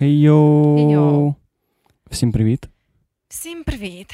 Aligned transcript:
Хей-йоу. 0.00 1.34
Всім 2.10 2.32
привіт! 2.32 2.68
Всім 3.28 3.64
привіт! 3.64 4.06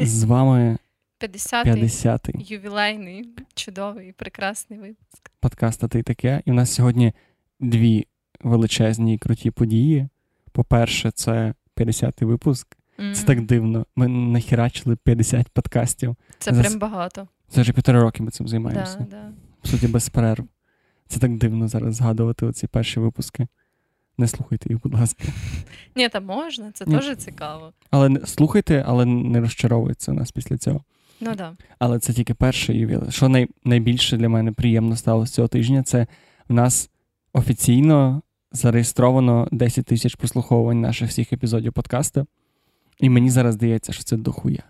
З 0.00 0.24
вами 0.24 0.78
50-й 1.20 1.82
50-й 1.82 2.54
ювілейний, 2.54 3.28
чудовий, 3.54 4.12
прекрасний 4.12 4.78
випуск. 4.78 5.30
подкаст 5.40 5.84
«А 5.84 5.88
ти 5.88 6.02
таке. 6.02 6.42
І 6.44 6.50
в 6.50 6.54
нас 6.54 6.72
сьогодні 6.74 7.12
дві 7.60 8.06
величезні 8.40 9.14
і 9.14 9.18
круті 9.18 9.50
події. 9.50 10.08
По-перше, 10.52 11.10
це 11.10 11.54
50-й 11.76 12.24
випуск. 12.24 12.76
М. 13.00 13.14
Це 13.14 13.26
так 13.26 13.40
дивно. 13.40 13.86
Ми 13.96 14.08
нахерачили 14.08 14.96
50 14.96 15.48
подкастів. 15.48 16.16
Це 16.38 16.50
Зас- 16.50 16.60
прям 16.60 16.78
багато. 16.78 17.28
Це 17.48 17.60
вже 17.60 17.72
півтора 17.72 18.00
роки 18.02 18.22
ми 18.22 18.30
цим 18.30 18.46
Да, 18.46 18.50
займаємося. 18.50 19.06
да. 19.10 19.32
В 19.62 19.68
суті, 19.68 19.86
без 19.88 20.08
перерв. 20.08 20.44
Це 21.08 21.20
так 21.20 21.36
дивно 21.38 21.68
зараз 21.68 21.94
згадувати 21.94 22.46
оці 22.46 22.66
перші 22.66 23.00
випуски. 23.00 23.46
Не 24.22 24.28
слухайте 24.28 24.72
їх, 24.72 24.82
будь 24.82 24.94
ласка. 24.94 25.24
Ні, 25.96 26.08
та 26.08 26.20
можна, 26.20 26.72
це 26.72 26.84
теж 26.84 27.16
цікаво. 27.16 27.72
Але 27.90 28.20
слухайте, 28.24 28.84
але 28.86 29.04
не 29.04 29.40
розчаровуйтеся 29.40 30.12
нас 30.12 30.32
після 30.32 30.58
цього. 30.58 30.84
Ну 31.20 31.34
да. 31.34 31.56
Але 31.78 31.98
це 31.98 32.12
тільки 32.12 32.34
перший 32.34 32.78
ювілей. 32.78 33.10
Що 33.10 33.28
най, 33.28 33.48
найбільше 33.64 34.16
для 34.16 34.28
мене 34.28 34.52
приємно 34.52 34.96
сталося 34.96 35.32
цього 35.32 35.48
тижня, 35.48 35.82
це 35.82 36.06
в 36.48 36.52
нас 36.52 36.90
офіційно 37.32 38.22
зареєстровано 38.52 39.48
10 39.52 39.86
тисяч 39.86 40.14
прослуховувань 40.14 40.80
наших 40.80 41.08
всіх 41.08 41.32
епізодів 41.32 41.72
подкасту. 41.72 42.26
І 42.98 43.08
мені 43.08 43.30
зараз 43.30 43.54
здається, 43.54 43.92
що 43.92 44.04
це 44.04 44.16
дохуя. 44.16 44.62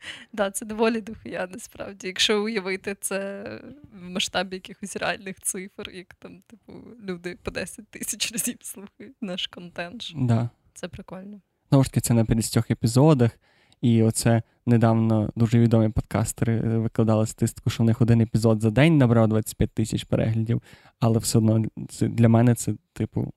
Да, 0.32 0.50
це 0.50 0.66
доволі 0.66 1.00
дохуя, 1.00 1.48
насправді. 1.52 2.06
Якщо 2.06 2.44
уявити 2.44 2.96
це 3.00 3.44
в 3.92 4.02
масштабі 4.02 4.56
якихось 4.56 4.96
реальних 4.96 5.40
цифр, 5.40 5.90
як 5.90 6.14
там, 6.14 6.42
типу, 6.46 6.72
люди 7.02 7.38
по 7.42 7.50
10 7.50 7.88
тисяч 7.88 8.32
разів 8.32 8.56
слухають 8.62 9.16
наш 9.20 9.46
контент. 9.46 10.12
Да. 10.16 10.50
Це 10.74 10.88
прикольно. 10.88 11.40
Знову 11.68 11.84
ж 11.84 11.90
таки, 11.90 12.00
це 12.00 12.14
на 12.14 12.24
50 12.24 12.70
епізодах. 12.70 13.30
І 13.80 14.02
оце 14.02 14.42
недавно 14.66 15.32
дуже 15.36 15.58
відомі 15.58 15.88
подкастери 15.88 16.56
е, 16.56 16.78
викладали 16.78 17.26
статистику, 17.26 17.70
що 17.70 17.82
в 17.82 17.86
них 17.86 18.00
один 18.00 18.20
епізод 18.20 18.62
за 18.62 18.70
день 18.70 18.98
набрав 18.98 19.28
25 19.28 19.70
тисяч 19.70 20.04
переглядів. 20.04 20.62
Але 20.98 21.18
все 21.18 21.38
одно 21.38 21.64
це, 21.88 22.08
для 22.08 22.28
мене 22.28 22.54
це, 22.54 22.74
типу, 22.92 23.32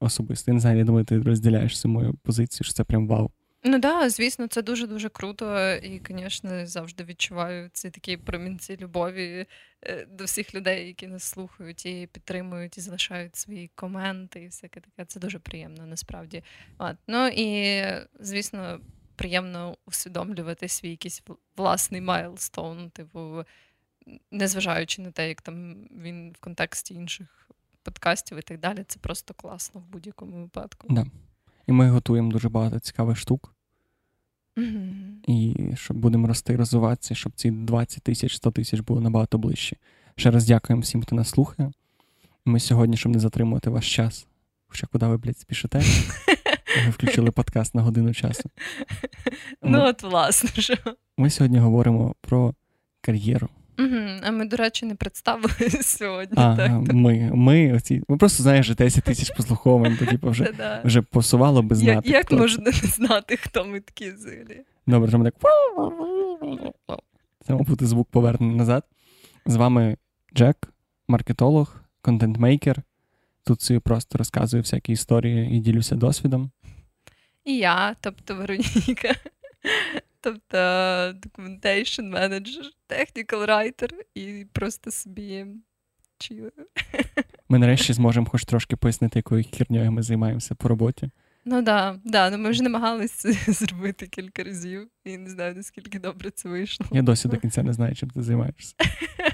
особисто. 0.00 0.50
Я 0.50 0.54
не 0.54 0.60
знаю, 0.60 0.78
я 0.78 0.84
думаю, 0.84 1.04
ти 1.04 1.18
розділяєш 1.18 1.80
цю 1.80 1.88
мою 1.88 2.14
позицію, 2.14 2.64
що 2.64 2.74
це 2.74 2.84
прям 2.84 3.08
вау. 3.08 3.30
Ну 3.66 3.78
да, 3.78 4.10
звісно, 4.10 4.46
це 4.46 4.62
дуже 4.62 4.86
дуже 4.86 5.08
круто. 5.08 5.70
І, 5.70 6.02
звісно, 6.10 6.66
завжди 6.66 7.04
відчуваю 7.04 7.70
ці 7.72 7.90
такі 7.90 8.16
промінці 8.16 8.76
любові 8.76 9.46
е, 9.82 10.06
до 10.10 10.24
всіх 10.24 10.54
людей, 10.54 10.86
які 10.86 11.06
нас 11.06 11.24
слухають 11.24 11.86
і 11.86 12.08
підтримують, 12.12 12.78
і 12.78 12.80
залишають 12.80 13.36
свої 13.36 13.70
коменти, 13.74 14.42
і 14.42 14.46
всяке 14.46 14.80
таке. 14.80 15.04
Це 15.04 15.20
дуже 15.20 15.38
приємно 15.38 15.86
насправді. 15.86 16.42
От. 16.78 16.96
Ну 17.06 17.28
і 17.28 17.82
звісно, 18.20 18.80
приємно 19.16 19.76
усвідомлювати 19.86 20.68
свій 20.68 20.90
якийсь 20.90 21.22
власний 21.56 22.00
milestone, 22.00 22.90
типу, 22.90 23.44
незважаючи 24.30 25.02
на 25.02 25.10
те, 25.10 25.28
як 25.28 25.42
там 25.42 25.74
він 25.90 26.32
в 26.32 26.38
контексті 26.38 26.94
інших 26.94 27.50
подкастів 27.82 28.38
і 28.38 28.42
так 28.42 28.60
далі. 28.60 28.84
Це 28.88 28.98
просто 28.98 29.34
класно 29.34 29.80
в 29.80 29.84
будь-якому 29.84 30.42
випадку. 30.42 30.86
Да. 30.90 31.06
І 31.66 31.72
ми 31.72 31.90
готуємо 31.90 32.32
дуже 32.32 32.48
багато 32.48 32.78
цікавих 32.78 33.16
штук. 33.16 33.54
І 35.26 35.56
щоб 35.74 35.96
будемо 35.96 36.26
рости 36.26 36.56
розвиватися, 36.56 37.14
щоб 37.14 37.32
ці 37.36 37.50
20 37.50 38.02
тисяч, 38.02 38.36
100 38.36 38.50
тисяч 38.50 38.80
було 38.80 39.00
набагато 39.00 39.38
ближче. 39.38 39.76
Ще 40.16 40.30
раз 40.30 40.46
дякуємо 40.46 40.82
всім, 40.82 41.02
хто 41.02 41.16
нас 41.16 41.28
слухає. 41.28 41.72
Ми 42.44 42.60
сьогодні, 42.60 42.96
щоб 42.96 43.12
не 43.12 43.18
затримувати 43.18 43.70
ваш 43.70 43.94
час. 43.94 44.26
Хоча 44.66 44.86
куди 44.86 45.06
ви, 45.06 45.16
блядь, 45.16 45.38
спішите? 45.38 45.82
Ви 46.84 46.90
включили 46.90 47.30
подкаст 47.30 47.74
на 47.74 47.82
годину 47.82 48.14
часу. 48.14 48.50
Ну, 49.62 49.82
от, 49.82 50.02
власне, 50.02 50.62
що. 50.62 50.74
ми 51.16 51.30
сьогодні 51.30 51.58
говоримо 51.58 52.14
про 52.20 52.54
кар'єру. 53.00 53.48
Угу. 53.78 54.00
А 54.22 54.30
ми, 54.30 54.44
до 54.44 54.56
речі, 54.56 54.86
не 54.86 54.94
представили 54.94 55.70
сьогодні. 55.82 56.34
А, 56.36 56.56
так, 56.56 56.72
ми, 56.92 57.30
ми, 57.34 57.72
оці, 57.72 58.02
ми 58.08 58.16
просто 58.16 58.42
знаєш, 58.42 58.70
10 58.70 59.04
тисяч 59.04 59.30
послуховувань, 59.30 59.96
то 59.96 60.06
типу 60.06 60.30
вже, 60.30 60.52
вже 60.84 61.02
посувало 61.02 61.62
би 61.62 61.76
знати. 61.76 62.08
Як 62.08 62.26
хто 62.26 62.36
можна 62.36 62.64
не 62.64 62.72
знати, 62.72 63.36
хто 63.36 63.64
ми 63.64 63.80
такі 63.80 64.10
взагалі? 64.10 64.60
Добре, 64.86 65.08
що 65.08 65.18
ми 65.18 65.30
так. 65.30 65.54
Це 67.46 67.52
мав 67.52 67.66
бути 67.66 67.86
звук 67.86 68.08
повернений 68.10 68.56
назад. 68.56 68.84
З 69.46 69.56
вами 69.56 69.96
Джек, 70.34 70.56
маркетолог, 71.08 71.76
контент-мейкер. 72.02 72.82
Тут 73.46 73.84
просто 73.84 74.18
розказую 74.18 74.62
всякі 74.62 74.92
історії 74.92 75.56
і 75.56 75.58
ділюся 75.58 75.94
досвідом. 75.94 76.50
І 77.44 77.56
я, 77.56 77.96
тобто 78.00 78.34
Вероніка, 78.34 79.14
тобто 80.24 80.56
documentation 81.28 82.10
manager, 82.10 82.64
technical 82.88 83.46
writer 83.46 83.90
і 84.14 84.46
просто 84.52 84.90
собі 84.90 85.46
чилю. 86.18 86.50
Ми 87.48 87.58
нарешті 87.58 87.92
зможемо 87.92 88.26
хоч 88.26 88.44
трошки 88.44 88.76
пояснити, 88.76 89.18
якою 89.18 89.44
херньою 89.54 89.92
ми 89.92 90.02
займаємося 90.02 90.54
по 90.54 90.68
роботі. 90.68 91.10
Ну 91.44 91.62
да, 91.62 91.96
да, 92.04 92.30
ну 92.30 92.38
ми 92.38 92.50
вже 92.50 92.62
намагалися 92.62 93.32
зробити 93.52 94.06
кілька 94.06 94.44
разів, 94.44 94.88
і 95.04 95.18
не 95.18 95.30
знаю, 95.30 95.54
наскільки 95.54 95.98
добре 95.98 96.30
це 96.30 96.48
вийшло. 96.48 96.86
Я 96.92 97.02
досі 97.02 97.28
до 97.28 97.36
кінця 97.36 97.62
не 97.62 97.72
знаю, 97.72 97.94
чим 97.94 98.10
ти 98.10 98.22
займаєшся. 98.22 98.74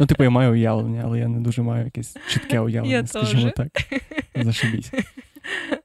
Ну, 0.00 0.06
типу, 0.06 0.24
я 0.24 0.30
маю 0.30 0.52
уявлення, 0.52 1.02
але 1.04 1.18
я 1.18 1.28
не 1.28 1.40
дуже 1.40 1.62
маю 1.62 1.84
якесь 1.84 2.16
чітке 2.28 2.60
уявлення, 2.60 2.96
Я 2.96 3.06
скажімо 3.06 3.50
теж. 3.50 3.52
так. 3.54 4.02
Зашибісь. 4.44 4.92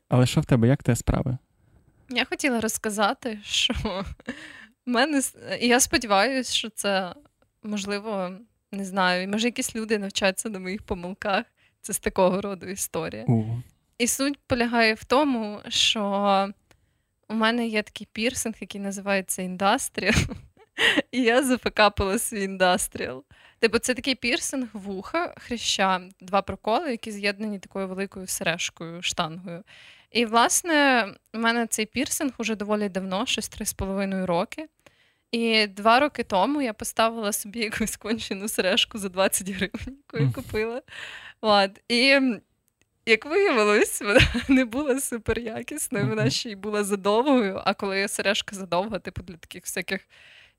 Але 0.09 0.25
що 0.25 0.41
в 0.41 0.45
тебе, 0.45 0.67
як 0.67 0.83
те 0.83 0.95
справи? 0.95 1.38
Я 2.09 2.25
хотіла 2.25 2.61
розказати, 2.61 3.39
що 3.44 3.73
мене 4.91 5.22
я 5.62 5.79
сподіваюся, 5.79 6.53
що 6.53 6.69
це 6.69 7.13
можливо, 7.63 8.31
не 8.72 8.85
знаю, 8.85 9.28
може 9.28 9.47
якісь 9.47 9.75
люди 9.75 9.97
навчаться 9.97 10.50
на 10.50 10.59
моїх 10.59 10.84
помилках. 10.84 11.46
Це 11.81 11.94
з 11.94 12.00
такого 12.00 12.41
роду 12.41 12.66
історія. 12.66 13.24
У, 13.28 13.45
І 13.97 14.07
суть 14.07 14.40
полягає 14.47 14.94
в 14.94 15.03
тому, 15.03 15.59
що 15.68 16.01
у 17.29 17.34
мене 17.34 17.68
є 17.68 17.84
такий 17.84 18.07
пірсинг, 18.12 18.56
який 18.59 18.81
називається 18.81 19.41
індастріал. 19.41 20.13
І 21.12 21.22
я 21.22 21.44
зафакапила 21.44 22.19
свій 22.19 22.44
індастріал. 22.44 23.24
Типу, 23.59 23.79
це 23.79 23.94
такий 23.94 24.16
пірсинг 24.16 24.68
вуха, 24.74 25.34
хряща, 25.38 26.01
два 26.22 26.41
проколи, 26.41 26.91
які 26.91 27.12
з'єднані 27.12 27.59
такою 27.59 27.88
великою 27.88 28.28
сережкою, 28.28 29.01
штангою. 29.01 29.63
І, 30.12 30.25
власне, 30.25 31.07
у 31.34 31.38
мене 31.38 31.68
цей 31.68 31.85
пірсинг 31.85 32.31
уже 32.38 32.56
доволі 32.56 32.90
давно, 32.90 33.25
щось 33.25 33.50
три 33.50 33.66
з 33.66 33.74
половиною 33.74 34.25
роки. 34.25 34.68
І 35.31 35.68
два 35.68 36.00
роки 36.00 36.24
тому 36.24 36.62
я 36.62 36.74
поставила 36.74 37.31
собі 37.31 37.59
якусь 37.63 37.97
кончену 37.97 38.47
сережку 38.47 38.97
за 38.97 39.09
20 39.09 39.50
гривень, 39.50 39.97
яку 40.12 40.25
я 40.25 40.31
купила. 40.31 40.81
От. 41.41 41.72
І 41.88 42.19
як 43.06 43.25
виявилось, 43.25 44.02
вона 44.02 44.19
не 44.47 44.66
була 44.66 45.00
супер 45.00 45.40
якісною, 45.40 46.08
вона 46.08 46.30
ще 46.30 46.50
й 46.50 46.56
була 46.56 46.84
задовгою. 46.84 47.62
А 47.66 47.74
коли 47.74 48.08
сережка 48.08 48.56
задовга, 48.56 49.00
типу 49.00 49.22
для 49.24 49.36
таких 49.36 49.63
всяких 49.63 50.02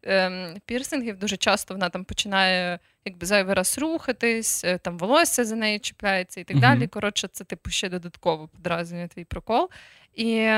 ем, 0.03 0.55
пірсингів, 0.67 1.19
дуже 1.19 1.37
часто 1.37 1.75
вона 1.75 1.89
там 1.89 2.05
починає 2.05 2.79
якби 3.05 3.27
зайвий 3.27 3.55
раз 3.55 3.79
рухатись, 3.79 4.65
е, 4.65 4.79
там 4.79 4.99
волосся 4.99 5.45
за 5.45 5.57
нею 5.57 5.81
чіпляється 5.81 6.41
і 6.41 6.45
так 6.45 6.57
далі. 6.61 6.87
Коротше, 6.87 7.29
це 7.29 7.45
типу 7.45 7.71
ще 7.71 7.89
додатково 7.89 8.49
подразнює 8.49 9.09
твій 9.09 9.25
прокол. 9.25 9.71
І 10.15 10.51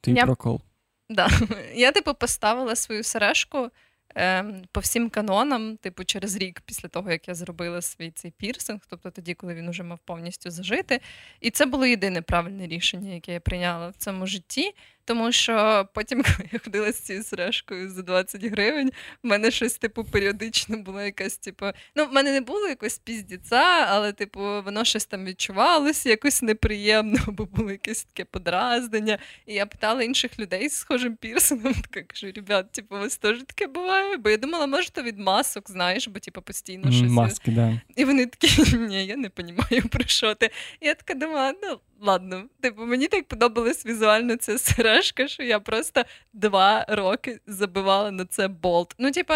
твій 0.00 0.14
Я- 0.14 0.24
прокол. 0.24 0.60
Да. 1.08 1.28
Я, 1.74 1.92
типу, 1.92 2.14
поставила 2.14 2.74
свою 2.76 3.02
сережку 3.02 3.70
е, 4.16 4.44
по 4.72 4.80
всім 4.80 5.10
канонам, 5.10 5.76
типу, 5.76 6.04
через 6.04 6.36
рік 6.36 6.60
після 6.60 6.88
того, 6.88 7.10
як 7.10 7.28
я 7.28 7.34
зробила 7.34 7.82
свій 7.82 8.10
цей 8.10 8.30
пірсинг, 8.30 8.80
тобто 8.90 9.10
тоді, 9.10 9.34
коли 9.34 9.54
він 9.54 9.68
уже 9.68 9.82
мав 9.82 9.98
повністю 9.98 10.50
зажити. 10.50 11.00
І 11.40 11.50
це 11.50 11.66
було 11.66 11.86
єдине 11.86 12.22
правильне 12.22 12.66
рішення, 12.66 13.14
яке 13.14 13.32
я 13.32 13.40
прийняла 13.40 13.88
в 13.88 13.96
цьому 13.96 14.26
житті. 14.26 14.74
Тому 15.08 15.32
що 15.32 15.88
потім, 15.94 16.22
коли 16.36 16.48
я 16.52 16.58
ходила 16.58 16.92
з 16.92 17.00
цією 17.00 17.24
сережкою 17.24 17.90
за 17.90 18.02
20 18.02 18.44
гривень, 18.44 18.92
в 19.22 19.26
мене 19.26 19.50
щось, 19.50 19.74
типу, 19.74 20.04
періодично 20.04 20.78
було 20.78 21.02
якась, 21.02 21.36
типу, 21.36 21.66
ну, 21.96 22.06
в 22.06 22.12
мене 22.12 22.32
не 22.32 22.40
було 22.40 22.68
якось 22.68 22.98
піздіця, 22.98 23.86
але, 23.88 24.12
типу, 24.12 24.40
воно 24.40 24.84
щось 24.84 25.06
там 25.06 25.24
відчувалося, 25.24 26.08
якось 26.08 26.42
неприємно, 26.42 27.20
бо 27.26 27.44
було 27.44 27.70
якесь 27.70 28.04
таке 28.04 28.24
подразнення. 28.24 29.18
І 29.46 29.54
я 29.54 29.66
питала 29.66 30.02
інших 30.02 30.38
людей 30.38 30.68
з 30.68 30.76
схожим 30.76 31.16
пірсингом, 31.16 31.74
така 31.90 32.02
кажу, 32.02 32.32
ребят, 32.36 32.72
типу, 32.72 32.96
у 32.96 32.98
вас 32.98 33.16
теж 33.16 33.38
таке 33.38 33.66
буває? 33.66 34.16
Бо 34.16 34.30
я 34.30 34.36
думала, 34.36 34.66
може, 34.66 34.90
то 34.90 35.02
від 35.02 35.18
масок, 35.18 35.70
знаєш, 35.70 36.08
бо 36.08 36.18
типу, 36.18 36.42
постійно 36.42 36.92
щось. 36.92 37.10
Маски, 37.10 37.50
да. 37.50 37.80
І 37.96 38.04
вони 38.04 38.26
такі, 38.26 38.76
ні, 38.76 39.06
я 39.06 39.16
не 39.16 39.30
розумію, 39.36 39.88
про 39.90 40.04
що 40.06 40.34
ти. 40.34 40.50
І 40.80 40.86
я 40.86 40.94
така 40.94 41.14
думала, 41.14 41.54
ну 41.62 41.78
ладно, 42.00 42.44
типу, 42.60 42.86
мені 42.86 43.08
так 43.08 43.28
подобалась 43.28 43.86
візуально 43.86 44.36
ця 44.36 44.58
сережка, 44.58 45.28
що 45.28 45.42
я 45.42 45.60
просто 45.60 46.04
два 46.32 46.84
роки 46.88 47.40
забивала 47.46 48.10
на 48.10 48.24
це 48.24 48.48
болт. 48.48 48.94
Ну, 48.98 49.10
типу, 49.10 49.34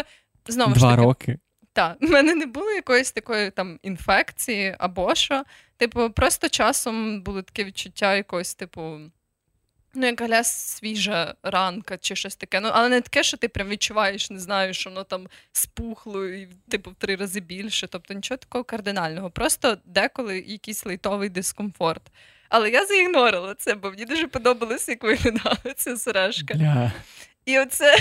знову 0.48 0.74
ж 0.74 0.80
Два 0.80 0.90
таки, 0.90 1.02
роки. 1.02 1.38
так, 1.72 1.96
в 2.00 2.10
мене 2.10 2.34
не 2.34 2.46
було 2.46 2.70
якоїсь 2.70 3.12
такої 3.12 3.50
там 3.50 3.78
інфекції 3.82 4.76
або 4.78 5.14
що. 5.14 5.44
Типу, 5.76 6.10
просто 6.10 6.48
часом 6.48 7.22
було 7.22 7.42
таке 7.42 7.64
відчуття 7.64 8.14
якогось, 8.16 8.54
типу, 8.54 8.98
Ну, 9.94 10.06
як 10.06 10.20
галя 10.20 10.44
свіжа 10.44 11.34
ранка 11.42 11.98
чи 11.98 12.16
щось 12.16 12.36
таке. 12.36 12.60
Ну, 12.60 12.70
але 12.72 12.88
не 12.88 13.00
таке, 13.00 13.22
що 13.22 13.36
ти 13.36 13.48
прям 13.48 13.68
відчуваєш, 13.68 14.30
не 14.30 14.38
знаю, 14.38 14.74
що 14.74 14.90
воно 14.90 15.04
там 15.04 15.28
спухло 15.52 16.26
і 16.26 16.48
типу 16.68 16.90
в 16.90 16.94
три 16.94 17.16
рази 17.16 17.40
більше. 17.40 17.86
Тобто 17.88 18.14
нічого 18.14 18.38
такого 18.38 18.64
кардинального. 18.64 19.30
Просто 19.30 19.76
деколи 19.84 20.38
якийсь 20.38 20.86
лейтовий 20.86 21.28
дискомфорт. 21.28 22.02
Але 22.52 22.70
я 22.70 22.86
заігнорила 22.86 23.54
це, 23.58 23.74
бо 23.74 23.90
мені 23.90 24.04
дуже 24.04 24.26
подобалося, 24.28 24.92
як 24.92 25.04
виглядала 25.04 25.56
ця 25.76 25.96
сережка. 25.96 26.54
Бля. 26.54 26.92
І 27.46 27.58
оце. 27.58 27.96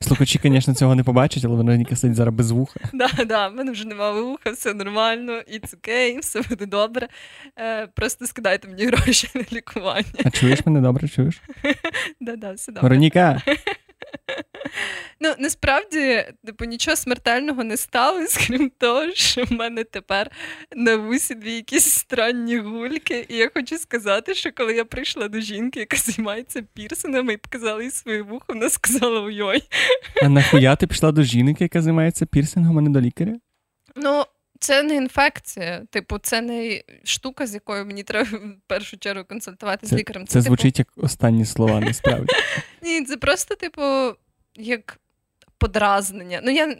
Слухачі, 0.00 0.40
звісно, 0.42 0.74
цього 0.74 0.94
не 0.94 1.04
побачать, 1.04 1.44
але 1.44 1.54
Вероніка 1.56 1.96
сидить 1.96 2.16
зараз 2.16 2.34
без 2.34 2.50
вуха. 2.50 2.80
Да, 2.92 3.08
да, 3.26 3.48
в 3.48 3.54
мене 3.54 3.72
вже 3.72 3.86
немає 3.86 4.22
вуха, 4.22 4.50
все 4.50 4.74
нормально, 4.74 5.32
it's 5.32 5.74
okay, 5.76 6.18
все 6.20 6.42
буде 6.42 6.66
добре. 6.66 7.08
Е, 7.58 7.86
Просто 7.86 8.26
скидайте 8.26 8.68
мені 8.68 8.86
гроші 8.86 9.28
на 9.34 9.44
лікування. 9.52 10.04
А 10.24 10.30
чуєш 10.30 10.66
мене 10.66 10.80
добре, 10.80 11.08
чуєш? 11.08 11.40
Да, 12.20 12.36
да, 12.36 12.52
все 12.52 12.72
добре. 12.72 12.88
Вероніка! 12.88 13.42
Ну, 15.20 15.34
насправді, 15.38 16.24
типу, 16.46 16.64
нічого 16.64 16.96
смертельного 16.96 17.64
не 17.64 17.76
сталося, 17.76 18.40
крім 18.46 18.70
того, 18.78 19.12
що 19.14 19.44
в 19.44 19.52
мене 19.52 19.84
тепер 19.84 20.30
на 20.76 20.96
вусі 20.96 21.34
дві 21.34 21.52
якісь 21.52 21.90
странні 21.90 22.58
гульки. 22.58 23.26
І 23.28 23.36
я 23.36 23.50
хочу 23.54 23.78
сказати, 23.78 24.34
що 24.34 24.52
коли 24.52 24.74
я 24.74 24.84
прийшла 24.84 25.28
до 25.28 25.40
жінки, 25.40 25.80
яка 25.80 25.96
займається 25.96 26.62
пірсингами, 26.74 27.32
і 27.32 27.36
показала 27.36 27.82
їй 27.82 27.90
своє 27.90 28.22
вухо, 28.22 28.44
вона 28.48 28.70
сказала 28.70 29.20
ой-ой. 29.20 29.62
А 30.22 30.28
нахуя 30.28 30.76
ти 30.76 30.86
пішла 30.86 31.12
до 31.12 31.22
жінки, 31.22 31.64
яка 31.64 31.82
займається 31.82 32.26
пірсингом, 32.26 32.78
а 32.78 32.80
не 32.80 32.90
до 32.90 33.00
лікаря? 33.00 33.34
Ну, 33.96 34.24
це 34.60 34.82
не 34.82 34.94
інфекція. 34.94 35.82
Типу, 35.90 36.18
це 36.18 36.40
не 36.40 36.82
штука, 37.04 37.46
з 37.46 37.54
якою 37.54 37.86
мені 37.86 38.02
треба 38.02 38.30
в 38.30 38.56
першу 38.66 38.98
чергу 38.98 39.24
консультувати 39.24 39.86
з 39.86 39.92
лікарем. 39.92 40.26
Це, 40.26 40.32
це 40.32 40.38
типу... 40.38 40.46
звучить 40.46 40.78
як 40.78 40.88
останні 40.96 41.44
слова, 41.44 41.80
насправді. 41.80 42.34
Ні, 42.82 43.04
це 43.04 43.16
просто, 43.16 43.54
типу, 43.54 43.82
як 44.58 45.00
подразнення. 45.58 46.40
Ну, 46.44 46.50
я 46.50 46.76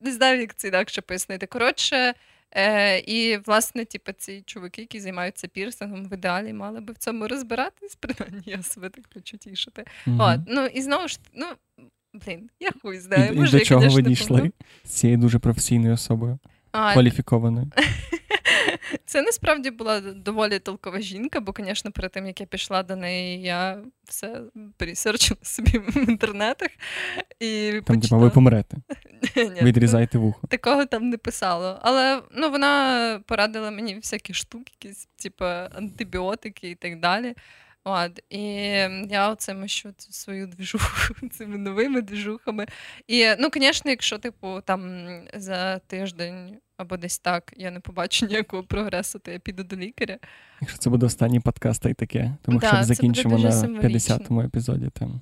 не 0.00 0.12
знаю, 0.12 0.40
як 0.40 0.54
це 0.54 0.68
інакше 0.68 1.00
пояснити. 1.00 1.46
Коротше, 1.46 2.14
е, 2.50 2.98
і, 2.98 3.36
власне, 3.46 3.84
типу, 3.84 4.12
ці 4.12 4.42
чуваки, 4.46 4.80
які 4.80 5.00
займаються 5.00 5.48
пірсингом, 5.48 6.08
в 6.08 6.14
ідеалі 6.14 6.52
мали 6.52 6.80
би 6.80 6.92
в 6.92 6.98
цьому 6.98 7.28
розбиратись, 7.28 7.94
принаймні, 8.00 8.42
я 8.46 8.62
себе 8.62 8.88
так 8.88 9.04
хочу 9.14 9.36
тішити. 9.36 9.84
Mm-hmm. 10.06 10.34
От, 10.34 10.40
Ну, 10.46 10.66
і 10.66 10.82
знову 10.82 11.08
ж, 11.08 11.18
ну, 11.34 11.46
блін, 12.14 12.50
я 12.60 12.70
хуй 12.82 12.98
знаю. 12.98 13.32
І, 13.32 13.36
Може, 13.36 13.56
і 13.56 13.60
до 13.60 13.66
чого 13.66 13.82
я, 13.82 13.88
ви 13.88 14.02
дійшли 14.02 14.50
з 14.84 14.90
цією 14.90 15.18
дуже 15.18 15.38
професійною 15.38 15.94
особою, 15.94 16.38
а, 16.72 16.92
кваліфікованою? 16.92 17.70
Це 19.04 19.22
насправді 19.22 19.70
була 19.70 20.00
доволі 20.00 20.58
толкова 20.58 21.00
жінка, 21.00 21.40
бо, 21.40 21.54
звісно, 21.58 21.92
перед 21.92 22.12
тим, 22.12 22.26
як 22.26 22.40
я 22.40 22.46
пішла 22.46 22.82
до 22.82 22.96
неї, 22.96 23.42
я 23.42 23.78
все 24.04 24.40
пересерчила 24.76 25.40
собі 25.42 25.78
в 25.78 26.08
інтернетах. 26.08 26.68
І 27.40 27.72
Там, 27.72 27.82
почитала... 27.82 28.02
типу, 28.02 28.16
ви 28.18 28.30
помрете. 28.30 28.76
Відрізайте 29.62 30.18
вухо. 30.18 30.46
Такого 30.46 30.86
там 30.86 31.08
не 31.08 31.16
писало. 31.16 31.78
Але 31.82 32.22
ну, 32.34 32.50
вона 32.50 33.20
порадила 33.26 33.70
мені 33.70 33.94
всякі 33.94 34.34
штуки, 34.34 34.72
якісь, 34.82 35.08
типу, 35.16 35.44
антибіотики 35.44 36.70
і 36.70 36.74
так 36.74 37.00
далі. 37.00 37.34
От, 37.84 38.22
І 38.30 38.40
я 39.10 39.30
оце 39.30 39.68
цю 39.68 40.12
свою 40.12 40.46
движуху 40.46 41.28
цими 41.32 41.58
новими 41.58 42.02
движухами. 42.02 42.66
І, 43.06 43.34
ну, 43.38 43.50
звісно, 43.54 43.90
якщо, 43.90 44.18
типу, 44.18 44.60
там 44.64 45.06
за 45.34 45.78
тиждень 45.78 46.58
або 46.78 46.96
десь 46.96 47.18
так 47.18 47.52
я 47.56 47.70
не 47.70 47.80
побачу 47.80 48.26
ніякого 48.30 48.62
прогресу, 48.62 49.18
то 49.18 49.30
я 49.30 49.38
піду 49.38 49.64
до 49.64 49.76
лікаря. 49.76 50.18
Якщо 50.60 50.78
це 50.78 50.90
буде 50.90 51.06
останній 51.06 51.40
подкаст, 51.40 51.82
та 51.82 51.88
й 51.88 51.94
таке, 51.94 52.36
тому 52.42 52.58
да, 52.58 52.66
що 52.66 52.84
закінчимо 52.84 53.38
на 53.38 53.50
50-му 53.50 54.42
епізоді. 54.42 54.90
Там. 54.92 55.20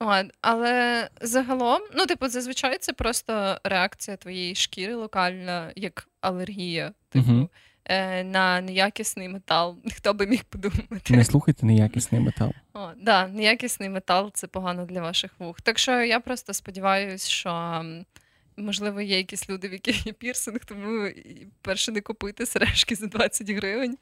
От, 0.00 0.26
але 0.40 1.08
загалом, 1.20 1.80
ну, 1.96 2.06
типу, 2.06 2.28
зазвичай 2.28 2.78
це 2.78 2.92
просто 2.92 3.58
реакція 3.64 4.16
твоєї 4.16 4.54
шкіри 4.54 4.94
локальна, 4.94 5.72
як 5.76 6.08
алергія. 6.20 6.92
Типу. 7.08 7.32
Угу. 7.32 7.48
На 8.24 8.60
неякісний 8.60 9.28
метал, 9.28 9.76
хто 9.96 10.14
би 10.14 10.26
міг 10.26 10.44
подумати. 10.44 11.16
Не 11.16 11.24
слухайте 11.24 11.66
неякісний 11.66 12.20
метал. 12.20 12.52
О, 12.74 12.88
да, 12.96 13.28
неякісний 13.28 13.88
метал 13.88 14.30
це 14.34 14.46
погано 14.46 14.84
для 14.84 15.00
ваших 15.00 15.30
вух. 15.38 15.60
Так 15.60 15.78
що 15.78 16.02
я 16.02 16.20
просто 16.20 16.54
сподіваюся, 16.54 17.30
що 17.30 17.84
можливо 18.56 19.00
є 19.00 19.16
якісь 19.16 19.50
люди, 19.50 19.68
в 19.68 19.72
яких 19.72 20.06
є 20.06 20.12
пірсинг, 20.12 20.64
тому 20.64 21.08
перше 21.62 21.92
не 21.92 22.00
купуйте 22.00 22.46
сережки 22.46 22.94
за 22.94 23.06
20 23.06 23.50
гривень. 23.50 23.98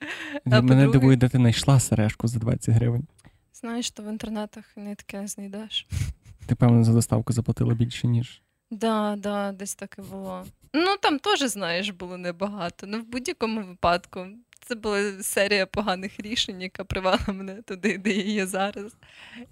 А 0.51 0.61
Мене 0.61 0.89
дивує, 0.89 1.17
де 1.17 1.29
ти 1.29 1.39
знайшла 1.39 1.81
сережку 1.81 2.29
за 2.29 2.39
20 2.39 2.75
гривень. 2.75 3.07
Знаєш, 3.55 3.87
що 3.87 4.03
в 4.03 4.07
інтернетах 4.09 4.65
не 4.77 4.95
таке 4.95 5.27
знайдеш. 5.27 5.87
Ти, 6.47 6.55
певно, 6.55 6.85
за 6.85 6.93
доставку 6.93 7.33
заплатила 7.33 7.75
більше, 7.75 8.07
ніж. 8.07 8.43
Да, 8.71 9.17
да, 9.19 9.53
десь 9.53 9.75
так 9.75 9.97
і 9.99 10.03
було. 10.03 10.45
Ну 10.75 10.97
там 11.03 11.19
теж, 11.19 11.41
знаєш, 11.43 11.91
було 11.91 12.17
небагато. 12.19 12.87
Ну 12.87 13.01
в 13.01 13.05
будь-якому 13.05 13.63
випадку 13.63 14.27
це 14.71 14.77
була 14.77 15.23
серія 15.23 15.67
поганих 15.67 16.21
рішень, 16.21 16.63
яка 16.63 16.85
привела 16.85 17.19
мене 17.27 17.63
туди, 17.63 17.99
де 17.99 18.11
я 18.11 18.25
є 18.25 18.47
зараз. 18.47 18.97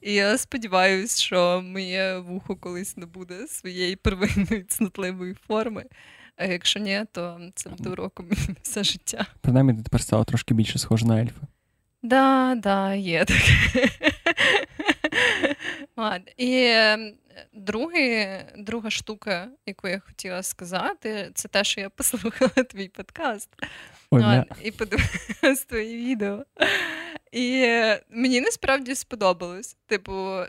І 0.00 0.15
я 0.15 0.38
сподіваюся, 0.38 1.23
що 1.23 1.62
моє 1.65 2.19
вухо 2.19 2.56
колись 2.56 2.97
не 2.97 3.06
буде 3.06 3.47
своєї 3.47 3.97
первинної 3.97 4.65
цнотливої 4.69 5.35
форми. 5.35 5.85
А 6.37 6.44
якщо 6.44 6.81
ні, 6.81 7.05
то 7.12 7.41
це 7.55 7.70
буде 7.70 7.91
уроком 7.91 8.31
все 8.62 8.85
життя. 8.85 9.26
Принаймні, 9.41 9.75
ти 9.75 9.82
тепер 9.82 10.00
стала 10.00 10.25
трошки 10.25 10.55
більше 10.55 10.79
схожа 10.79 11.06
на 11.06 11.20
ельфа. 11.20 11.47
Да, 12.03 12.55
да, 12.62 12.94
є 12.94 13.25
таке. 13.25 13.91
І 16.37 16.65
ем, 16.67 17.15
другий, 17.53 18.26
друга 18.59 18.91
штука, 18.91 19.49
яку 19.67 19.88
я 19.88 19.99
хотіла 19.99 20.43
сказати, 20.43 21.31
це 21.35 21.49
те, 21.49 21.65
що 21.65 21.81
я 21.81 21.91
послухала 21.91 22.50
твій 22.50 22.88
подкаст 22.88 23.50
Ой, 24.11 24.25
От, 24.25 24.59
і 24.62 24.70
подивилась 24.70 25.65
твої 25.69 26.06
відео. 26.06 26.44
І 27.32 27.67
мені 28.11 28.41
насправді 28.41 28.94
сподобалось. 28.94 29.76
Типу, 29.87 30.41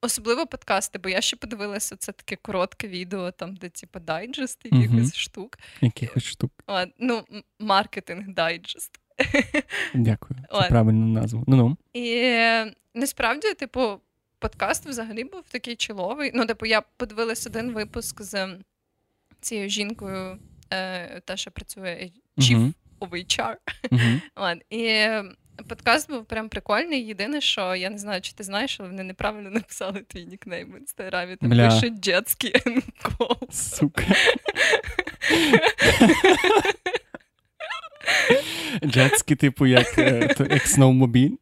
особливо 0.00 0.46
подкасти, 0.46 0.98
бо 0.98 1.08
я 1.08 1.20
ще 1.20 1.36
подивилася 1.36 1.96
це 1.96 2.12
таке 2.12 2.36
коротке 2.36 2.88
відео, 2.88 3.30
там, 3.30 3.56
де 3.56 3.68
типу, 3.68 4.00
дайджест 4.00 4.64
якихось 4.64 4.90
угу. 4.90 5.10
штук. 5.14 5.58
Якихось 5.80 6.24
штук. 6.24 6.52
От, 6.66 6.88
ну, 6.98 7.24
маркетинг 7.60 8.28
дайджест. 8.28 9.00
Дякую. 9.94 10.40
Це 10.40 10.58
От. 10.58 10.68
правильна 10.68 11.20
назва. 11.20 11.44
Ну-ну. 11.46 11.76
І 11.94 12.32
насправді, 12.94 13.54
типу, 13.54 14.00
подкаст 14.38 14.86
взагалі 14.86 15.24
був 15.24 15.42
такий 15.48 15.76
чоловий. 15.76 16.30
Ну, 16.34 16.46
типу, 16.46 16.66
я 16.66 16.80
подивилась 16.80 17.46
один 17.46 17.72
випуск 17.72 18.22
з 18.22 18.56
цією 19.40 19.68
жінкою, 19.68 20.38
е, 20.72 21.20
та, 21.20 21.36
що 21.36 21.50
працює 21.50 22.10
Chief 22.38 22.72
of 23.00 23.10
HR. 23.10 23.56
І 24.70 25.06
подкаст 25.68 26.10
був 26.10 26.24
прям 26.24 26.48
прикольний. 26.48 27.06
Єдине, 27.06 27.40
що 27.40 27.74
я 27.74 27.90
не 27.90 27.98
знаю, 27.98 28.20
чи 28.20 28.32
ти 28.32 28.44
знаєш, 28.44 28.80
але 28.80 28.88
вони 28.88 29.02
неправильно 29.02 29.50
написали 29.50 30.00
твій 30.00 30.24
нікнейм 30.24 30.72
в 30.72 30.78
інстаграмі. 30.78 31.36
Там 31.36 31.50
Бля. 31.50 31.68
пише 31.68 31.86
Jetski 31.86 32.82
Co. 33.02 33.52
Сука. 33.52 34.04
Джетський, 38.84 39.36
типу, 39.36 39.66
як, 39.66 39.98
як 40.38 40.66
сноумобіль? 40.66 41.36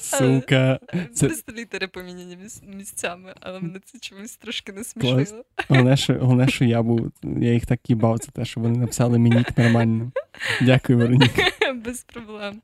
Сука. 0.00 0.78
Це... 1.14 1.26
Просто 1.26 1.52
літери 1.52 1.88
поміняні 1.88 2.38
місцями, 2.62 3.34
але 3.40 3.60
мене 3.60 3.80
це 3.84 3.98
чомусь 3.98 4.36
трошки 4.36 4.72
не 4.72 4.84
смішило. 4.84 5.44
Головне, 5.68 5.96
що, 5.96 6.14
головне, 6.14 6.48
що 6.48 6.64
я 6.64 6.82
був, 6.82 7.12
я 7.22 7.52
їх 7.52 7.66
так 7.66 7.90
їбав, 7.90 8.18
це 8.18 8.30
те, 8.30 8.44
що 8.44 8.60
вони 8.60 8.78
написали 8.78 9.18
мені 9.18 9.44
нормально. 9.56 10.12
Дякую, 10.60 10.98
Вероніка. 10.98 11.42
Без 11.84 12.04
проблем. 12.04 12.62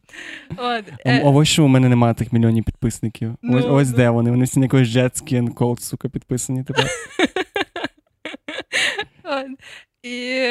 От, 0.56 0.84
е... 1.04 1.22
Ось 1.25 1.49
що 1.49 1.64
у 1.64 1.68
мене 1.68 1.88
немає 1.88 2.14
тих 2.14 2.32
мільйонів 2.32 2.64
підписників. 2.64 3.37
Ну, 3.42 3.58
ось 3.58 3.64
ось 3.64 3.90
ну... 3.90 3.96
де 3.96 4.11
вони. 4.11 4.30
Вони 4.30 4.44
всі 4.44 4.58
на 4.58 4.64
якогось 4.64 4.88
Jetski 4.88 5.42
and 5.42 5.54
Cold, 5.54 5.80
сука, 5.80 6.08
підписані 6.08 6.64
тепер. 6.64 6.87
От. 9.25 9.46
І 10.02 10.46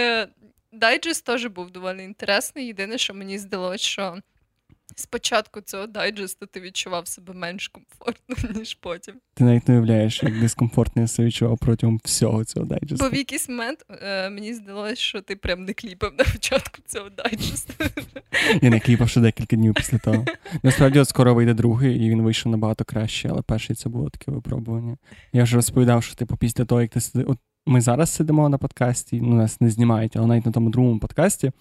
дайджест 0.74 1.26
теж 1.26 1.46
був 1.46 1.72
доволі 1.72 2.04
інтересний. 2.04 2.68
Єдине, 2.68 2.98
що 2.98 3.14
мені 3.14 3.38
здалося, 3.38 3.84
що 3.84 4.18
спочатку 5.02 5.62
цього 5.62 5.88
дайджесту 5.88 6.46
ти 6.46 6.62
відчував 6.62 7.08
себе 7.08 7.34
менш 7.34 7.68
комфортно, 7.68 8.36
ніж 8.60 8.74
потім. 8.74 9.16
Ти 9.34 9.44
навіть 9.44 9.68
не 9.68 9.74
уявляєш, 9.74 10.24
як 10.24 10.40
дискомфортно 10.40 11.02
я 11.02 11.08
себе 11.08 11.28
відчував 11.28 11.58
протягом 11.58 12.00
всього 12.04 12.46
цього 12.46 12.66
дайджесту. 12.66 13.06
Бо 13.06 13.10
в 13.10 13.16
якийсь 13.16 13.50
момент 13.50 13.86
е, 13.90 14.30
мені 14.30 14.54
здалося, 14.54 14.96
що 14.96 15.22
ти 15.22 15.36
прям 15.36 15.66
не 15.66 15.74
кліпав 15.74 16.14
на 16.18 16.24
початку 16.24 16.82
цього 16.86 17.10
дайджесту. 17.10 17.74
Я 18.62 18.70
не 18.70 18.80
кліпав 18.80 19.10
ще 19.10 19.20
декілька 19.20 19.56
днів 19.56 19.74
після 19.74 19.98
того. 19.98 20.26
Насправді, 20.64 21.00
от 21.00 21.10
скоро 21.10 21.34
вийде 21.34 21.54
другий, 21.54 22.06
і 22.06 22.10
він 22.10 22.22
вийшов 22.22 22.52
набагато 22.52 22.86
краще, 22.86 23.30
але 23.30 23.42
перший 23.42 23.76
це 23.76 23.90
було 23.90 24.10
таке 24.10 24.32
випробування. 24.32 24.98
Я 25.34 25.44
вже 25.44 25.56
розповідав, 25.56 26.04
що 26.04 26.16
типу, 26.16 26.38
після 26.38 26.66
того, 26.66 26.82
як 26.82 26.92
ти 26.92 27.02
сиди... 27.02 27.24
От 27.24 27.38
ми 27.66 27.82
зараз 27.82 28.10
сидимо 28.10 28.50
на 28.50 28.58
подкасті, 28.58 29.22
ну 29.22 29.36
нас 29.36 29.62
не 29.62 29.70
знімають, 29.70 30.18
але 30.18 30.28
навіть 30.28 30.46
на 30.46 30.52
тому 30.52 30.70
другому 30.70 31.00
подкасті 31.00 31.52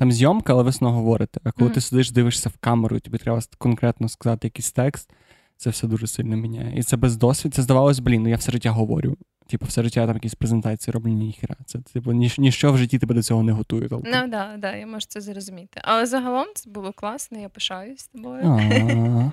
там 0.00 0.12
зйомка, 0.12 0.52
але 0.52 0.62
ви 0.62 0.72
сно 0.72 0.92
говорите. 0.92 1.40
А 1.44 1.52
коли 1.52 1.64
Мгм. 1.64 1.74
ти 1.74 1.80
сидиш, 1.80 2.10
дивишся 2.10 2.48
в 2.48 2.56
камеру, 2.56 2.96
і 2.96 3.00
тобі 3.00 3.18
треба 3.18 3.40
конкретно 3.58 4.08
сказати 4.08 4.46
якийсь 4.46 4.72
текст, 4.72 5.10
це 5.56 5.70
все 5.70 5.86
дуже 5.86 6.06
сильно 6.06 6.36
міняє. 6.36 6.78
І 6.78 6.82
це 6.82 6.96
без 6.96 7.16
досвіду. 7.16 7.54
Це 7.56 7.62
здавалось, 7.62 7.98
блін, 7.98 8.22
ну 8.22 8.28
я 8.28 8.36
все 8.36 8.52
життя 8.52 8.70
говорю. 8.70 9.16
Типу, 9.46 9.66
все 9.66 9.82
життя 9.82 10.06
там 10.06 10.14
якісь 10.16 10.34
презентації 10.34 10.92
роблю, 10.92 11.10
ніхіра. 11.10 11.56
Це 11.66 11.78
типу, 11.78 12.12
ніж, 12.12 12.38
ніщо 12.38 12.72
в 12.72 12.78
житті 12.78 12.98
тебе 12.98 13.14
до 13.14 13.22
цього 13.22 13.42
не 13.42 13.52
готує. 13.52 13.88
Ну 13.90 14.28
да, 14.28 14.56
да, 14.58 14.74
я 14.76 14.86
можу 14.86 15.06
це 15.08 15.20
зрозуміти. 15.20 15.80
Але 15.84 16.06
загалом 16.06 16.46
це 16.54 16.70
було 16.70 16.92
класно, 16.92 17.38
я 17.38 17.48
пишаюсь 17.48 18.08
тобою. 18.08 18.42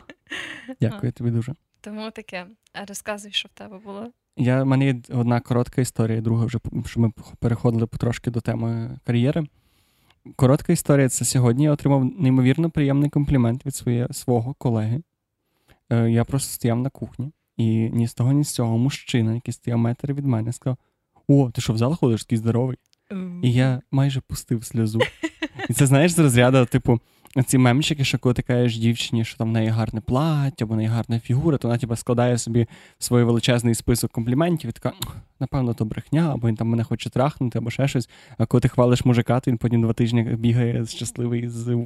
Дякую 0.81 1.11
тобі 1.11 1.31
дуже. 1.31 1.53
Тому 1.81 2.11
таке. 2.11 2.45
А 2.73 2.85
розказуй, 2.85 3.31
що 3.31 3.49
в 3.55 3.57
тебе 3.57 3.79
було. 3.85 4.11
Я, 4.37 4.65
мене 4.65 4.85
є 4.85 5.01
одна 5.09 5.39
коротка 5.39 5.81
історія, 5.81 6.21
друга 6.21 6.45
вже, 6.45 6.59
що 6.85 6.99
ми 6.99 7.11
переходили 7.39 7.87
потрошки 7.87 8.31
до 8.31 8.41
теми 8.41 8.99
кар'єри. 9.05 9.47
Коротка 10.35 10.73
історія 10.73 11.09
це 11.09 11.25
сьогодні 11.25 11.63
я 11.63 11.71
отримав 11.71 12.05
неймовірно 12.05 12.69
приємний 12.69 13.09
комплімент 13.09 13.65
від 13.65 13.75
своє, 13.75 14.07
свого 14.11 14.53
колеги. 14.53 15.01
Е, 15.89 16.11
я 16.11 16.23
просто 16.23 16.53
стояв 16.53 16.79
на 16.79 16.89
кухні, 16.89 17.31
і 17.57 17.89
ні 17.89 18.07
з 18.07 18.13
того, 18.13 18.31
ні 18.31 18.43
з 18.43 18.53
цього 18.53 18.77
мужчина, 18.77 19.35
який 19.35 19.53
стояв 19.53 19.79
метр 19.79 20.13
від 20.13 20.25
мене, 20.25 20.53
сказав: 20.53 20.77
О, 21.27 21.51
ти 21.51 21.61
що 21.61 21.73
в 21.73 21.77
зал 21.77 21.95
ходиш, 21.95 22.23
такий 22.23 22.37
здоровий? 22.37 22.77
І 23.43 23.53
я 23.53 23.81
майже 23.91 24.21
пустив 24.21 24.65
сльозу. 24.65 24.99
І 25.69 25.73
це 25.73 25.85
знаєш 25.85 26.11
з 26.11 26.19
розряду, 26.19 26.65
типу, 26.65 26.99
ці 27.45 27.57
мемчики, 27.57 28.03
що 28.03 28.19
коли 28.19 28.33
ти 28.33 28.41
кажеш 28.41 28.77
дівчині, 28.77 29.25
що 29.25 29.37
там 29.37 29.49
в 29.49 29.51
неї 29.51 29.69
гарне 29.69 30.01
плаття, 30.01 30.65
або 30.65 30.73
в 30.73 30.77
неї 30.77 30.89
гарна 30.89 31.19
фігура, 31.19 31.57
то 31.57 31.67
вона 31.67 31.79
тебе 31.79 31.95
складає 31.95 32.37
собі 32.37 32.67
свій 32.99 33.23
величезний 33.23 33.75
список 33.75 34.11
компліментів 34.11 34.69
і 34.69 34.73
така, 34.73 34.93
напевно, 35.39 35.73
то 35.73 35.85
брехня, 35.85 36.33
або 36.33 36.47
він 36.47 36.55
там 36.55 36.67
мене 36.67 36.83
хоче 36.83 37.09
трахнути, 37.09 37.59
або 37.59 37.69
ще 37.69 37.87
щось. 37.87 38.09
А 38.37 38.45
коли 38.45 38.61
ти 38.61 38.67
хвалиш 38.67 39.05
мужика, 39.05 39.39
то 39.39 39.51
він 39.51 39.57
потім 39.57 39.81
два 39.81 39.93
тижні 39.93 40.23
бігає 40.23 40.85
щасливий 40.85 41.49
з, 41.49 41.85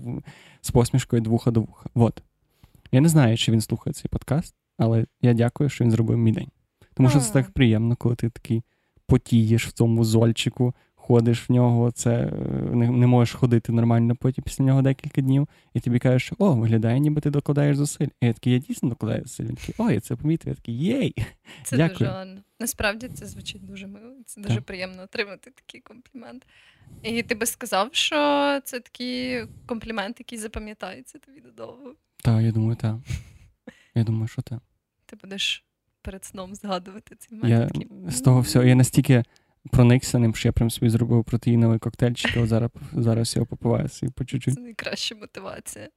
з 0.61 0.71
посмішкою 0.71 1.23
вуха 1.23 1.51
до 1.51 1.61
вуха. 1.61 1.89
Вот. 1.95 2.23
Я 2.91 3.01
не 3.01 3.09
знаю, 3.09 3.37
чи 3.37 3.51
він 3.51 3.61
слухає 3.61 3.93
цей 3.93 4.09
подкаст, 4.09 4.55
але 4.77 5.05
я 5.21 5.33
дякую, 5.33 5.69
що 5.69 5.83
він 5.83 5.91
зробив 5.91 6.17
мій 6.17 6.31
день. 6.31 6.47
Тому 6.93 7.09
що 7.09 7.19
це 7.19 7.33
так 7.33 7.51
приємно, 7.51 7.95
коли 7.95 8.15
ти 8.15 8.29
такий 8.29 8.63
потієш 9.07 9.67
в 9.67 9.71
цьому 9.71 10.03
зольчику, 10.03 10.73
ходиш 11.01 11.49
в 11.49 11.53
нього, 11.53 11.91
це 11.91 12.11
е, 12.11 12.31
не, 12.75 12.89
не 12.91 13.07
можеш 13.07 13.33
ходити 13.35 13.71
нормально 13.71 14.15
потім 14.15 14.43
після 14.43 14.65
нього 14.65 14.81
декілька 14.81 15.21
днів, 15.21 15.47
і 15.73 15.79
тобі 15.79 15.99
кажуть, 15.99 16.21
що 16.21 16.35
о, 16.39 16.53
виглядає, 16.53 16.99
ніби 16.99 17.21
ти 17.21 17.29
докладаєш 17.29 17.77
зусиль. 17.77 18.07
І 18.21 18.25
я 18.25 18.33
такий, 18.33 18.53
я 18.53 18.59
дійсно 18.59 18.89
докладаю 18.89 19.21
зусиль. 19.21 19.43
Він 19.43 19.55
такий, 19.55 19.75
ой, 19.77 19.93
я 19.93 19.99
це 19.99 20.15
помітив. 20.15 20.47
Я 20.49 20.55
такий, 20.55 20.77
єй! 20.77 21.15
Це 21.63 21.77
Дякую. 21.77 21.99
дуже 21.99 22.11
ладно. 22.11 22.41
Насправді 22.59 23.07
це 23.07 23.25
звучить 23.25 23.65
дуже 23.65 23.87
мило. 23.87 24.13
Це 24.25 24.41
дуже 24.41 24.55
Так. 24.55 24.63
приємно 24.65 25.03
отримати 25.03 25.51
такий 25.51 25.81
комплімент. 25.81 26.45
І 27.03 27.23
ти 27.23 27.35
би 27.35 27.45
сказав, 27.45 27.89
що 27.91 28.15
це 28.63 28.79
такий 28.79 29.45
комплімент, 29.65 30.19
який 30.19 30.37
запам'ятається 30.39 31.19
тобі 31.19 31.39
додовго. 31.39 31.93
Так, 32.23 32.41
я 32.41 32.51
думаю, 32.51 32.75
так. 32.75 32.95
Я 33.95 34.03
думаю, 34.03 34.27
що 34.27 34.41
так. 34.41 34.59
Ти 35.05 35.15
будеш 35.21 35.65
перед 36.01 36.25
сном 36.25 36.55
згадувати 36.55 37.15
цей 37.15 37.37
момент. 37.37 37.71
Я 38.05 38.11
з 38.11 38.21
того 38.21 38.41
всього, 38.41 38.65
я 38.65 38.75
настільки 38.75 39.23
проникся 39.69 40.19
ним, 40.19 40.35
що 40.35 40.47
я 40.47 40.51
прям 40.51 40.69
собі 40.69 40.89
зробив 40.89 41.23
протеїновий 41.23 41.79
коктейльчик, 41.79 42.37
а 42.37 42.47
зараз, 42.47 42.71
зараз 42.93 43.35
його 43.35 43.45
попиваю 43.45 43.89
собі 43.89 44.11
по 44.11 44.25
чуть-чуть. 44.25 44.53
Це 44.55 44.61
найкраща 44.61 45.15
мотивація. 45.15 45.89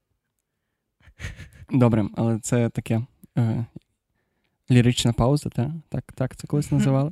Добре, 1.71 2.05
але 2.15 2.39
це 2.39 2.69
таке 2.69 3.01
е, 3.37 3.65
лірична 4.71 5.13
пауза, 5.13 5.49
та? 5.49 5.73
так, 5.89 6.11
так 6.15 6.35
це 6.35 6.47
колись 6.47 6.71
називали. 6.71 7.11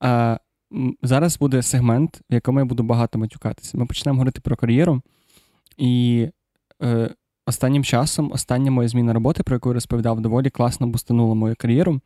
А, 0.00 0.38
зараз 1.02 1.38
буде 1.38 1.62
сегмент, 1.62 2.20
в 2.30 2.34
якому 2.34 2.58
я 2.58 2.64
буду 2.64 2.82
багато 2.82 3.18
матюкатися. 3.18 3.78
Ми 3.78 3.86
почнемо 3.86 4.16
говорити 4.16 4.40
про 4.40 4.56
кар'єру. 4.56 5.02
І 5.76 6.28
е, 6.82 7.14
останнім 7.46 7.84
часом, 7.84 8.32
остання 8.32 8.70
моя 8.70 8.88
зміна 8.88 9.12
роботи, 9.12 9.42
про 9.42 9.56
яку 9.56 9.68
я 9.68 9.74
розповідав, 9.74 10.20
доволі 10.20 10.50
класно 10.50 10.86
бустанула 10.86 11.34
мою 11.34 11.54
кар'єру. 11.58 12.00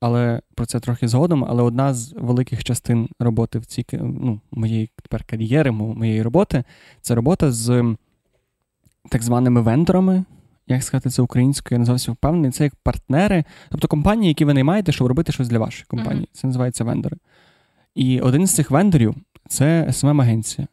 Але 0.00 0.40
про 0.54 0.66
це 0.66 0.80
трохи 0.80 1.08
згодом. 1.08 1.44
Але 1.48 1.62
одна 1.62 1.94
з 1.94 2.12
великих 2.12 2.64
частин 2.64 3.08
роботи 3.18 3.58
в 3.58 3.66
цій 3.66 3.86
ну, 3.92 4.40
моєї 4.50 4.90
тепер 5.02 5.24
кар'єри, 5.24 5.70
моєї 5.70 6.22
роботи, 6.22 6.64
це 7.00 7.14
робота 7.14 7.52
з 7.52 7.96
так 9.08 9.22
званими 9.22 9.60
вендорами. 9.60 10.24
Як 10.66 10.82
сказати 10.82 11.10
це 11.10 11.22
українською, 11.22 11.76
я 11.76 11.78
не 11.78 11.84
зовсім 11.84 12.14
впевнений. 12.14 12.50
Це 12.50 12.64
як 12.64 12.74
партнери, 12.74 13.44
тобто 13.70 13.88
компанії, 13.88 14.28
які 14.28 14.44
ви 14.44 14.54
наймаєте, 14.54 14.92
щоб 14.92 15.06
робити 15.06 15.32
щось 15.32 15.48
для 15.48 15.58
вашої 15.58 15.84
компанії. 15.88 16.28
Це 16.32 16.46
називається 16.46 16.84
вендори. 16.84 17.16
І 17.94 18.20
один 18.20 18.46
з 18.46 18.54
цих 18.54 18.70
вендорів 18.70 19.14
це 19.48 19.86
СММ-агенція. 19.88 20.66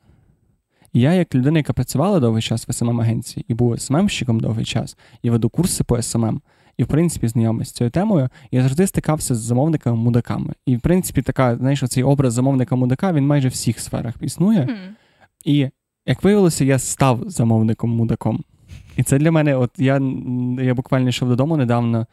І 0.93 0.99
я, 0.99 1.13
як 1.13 1.35
людина, 1.35 1.59
яка 1.59 1.73
працювала 1.73 2.19
довгий 2.19 2.41
час 2.41 2.67
в 2.67 2.71
СММ-агенції 2.71 3.45
і 3.47 3.53
був 3.53 3.81
СММщиком 3.81 4.39
довгий 4.39 4.65
час, 4.65 4.97
і 5.21 5.29
веду 5.29 5.49
курси 5.49 5.83
по 5.83 6.01
СММ, 6.01 6.41
і 6.77 6.83
в 6.83 6.87
принципі 6.87 7.27
знайомий 7.27 7.65
з 7.65 7.71
цією 7.71 7.91
темою, 7.91 8.29
я 8.51 8.61
завжди 8.61 8.87
стикався 8.87 9.35
з 9.35 9.51
замовниками-мудаками. 9.51 10.53
І, 10.65 10.75
в 10.75 10.81
принципі, 10.81 11.21
така, 11.21 11.55
знаєш, 11.55 11.83
цей 11.89 12.03
образ 12.03 12.33
замовника-мудака 12.33 13.13
він 13.13 13.27
майже 13.27 13.47
в 13.47 13.51
всіх 13.51 13.79
сферах 13.79 14.15
існує. 14.21 14.61
Мгм. 14.61 14.95
І 15.45 15.69
як 16.05 16.23
виявилося, 16.23 16.65
я 16.65 16.79
став 16.79 17.21
замовником-мудаком. 17.21 18.39
І 18.97 19.03
це 19.03 19.17
для 19.17 19.31
мене, 19.31 19.55
от 19.55 19.71
я, 19.77 20.01
я 20.59 20.73
буквально 20.73 21.09
йшов 21.09 21.29
додому 21.29 21.57
недавно 21.57 22.07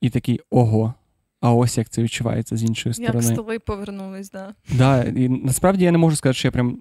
і 0.00 0.10
такий 0.10 0.40
ого. 0.50 0.94
А 1.40 1.52
ось 1.52 1.78
як 1.78 1.88
це 1.88 2.02
відчувається 2.02 2.56
з 2.56 2.62
іншої 2.62 2.94
Як 2.98 3.08
сторони. 3.08 3.34
столи 3.34 3.58
повернулись, 3.58 4.30
да. 4.30 4.54
Да, 4.78 5.04
і 5.04 5.28
насправді 5.28 5.84
я 5.84 5.92
не 5.92 5.98
можу 5.98 6.16
сказати, 6.16 6.38
що 6.38 6.48
я 6.48 6.52
прям 6.52 6.78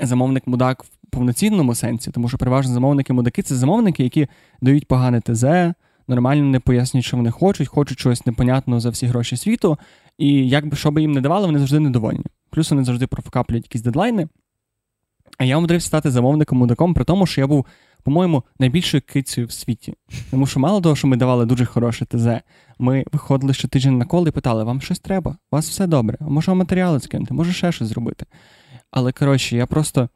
замовник-мудак 0.00 0.82
в 0.82 0.88
повноцінному 1.10 1.74
сенсі, 1.74 2.10
тому 2.10 2.28
що 2.28 2.38
переважно 2.38 2.74
замовники-мудаки 2.74 3.42
це 3.42 3.54
замовники, 3.54 4.02
які 4.02 4.28
дають 4.60 4.88
погане 4.88 5.20
ТЗ, 5.20 5.44
нормально 6.08 6.44
не 6.44 6.60
пояснюють, 6.60 7.06
що 7.06 7.16
вони 7.16 7.30
хочуть, 7.30 7.68
хочуть 7.68 7.98
чогось 7.98 8.26
непонятного 8.26 8.80
за 8.80 8.90
всі 8.90 9.06
гроші 9.06 9.36
світу. 9.36 9.78
І 10.18 10.48
як 10.48 10.66
би 10.66 10.76
що 10.76 10.90
би 10.90 11.00
їм 11.00 11.12
не 11.12 11.20
давали, 11.20 11.46
вони 11.46 11.58
завжди 11.58 11.80
недовольні. 11.80 12.24
Плюс 12.50 12.70
вони 12.70 12.84
завжди 12.84 13.06
профокаплюють 13.06 13.64
якісь 13.64 13.82
дедлайни. 13.82 14.28
А 15.38 15.44
я 15.44 15.56
умудрився 15.56 15.86
стати 15.86 16.10
замовником-мудаком, 16.10 16.94
при 16.94 17.04
тому, 17.04 17.26
що 17.26 17.40
я 17.40 17.46
був, 17.46 17.66
по-моєму, 18.02 18.42
найбільшою 18.58 19.02
кицею 19.06 19.46
в 19.46 19.52
світі. 19.52 19.94
Тому 20.30 20.46
що 20.46 20.60
мало 20.60 20.80
того, 20.80 20.96
що 20.96 21.08
ми 21.08 21.16
давали 21.16 21.46
дуже 21.46 21.64
хороше 21.64 22.04
ТЗ, 22.04 22.26
ми 22.78 23.04
виходили 23.12 23.54
щотиждень 23.54 23.98
на 23.98 24.04
коло 24.04 24.28
і 24.28 24.30
питали, 24.30 24.64
вам 24.64 24.80
щось 24.80 24.98
треба, 24.98 25.30
у 25.30 25.56
вас 25.56 25.68
все 25.68 25.86
добре, 25.86 26.18
а 26.20 26.24
може 26.24 26.50
вам 26.50 26.58
матеріали 26.58 27.00
скинути, 27.00 27.34
може 27.34 27.52
ще 27.52 27.72
щось 27.72 27.88
зробити. 27.88 28.26
Але 28.90 29.12
коротше, 29.12 29.56
я 29.56 29.66
просто. 29.66 30.08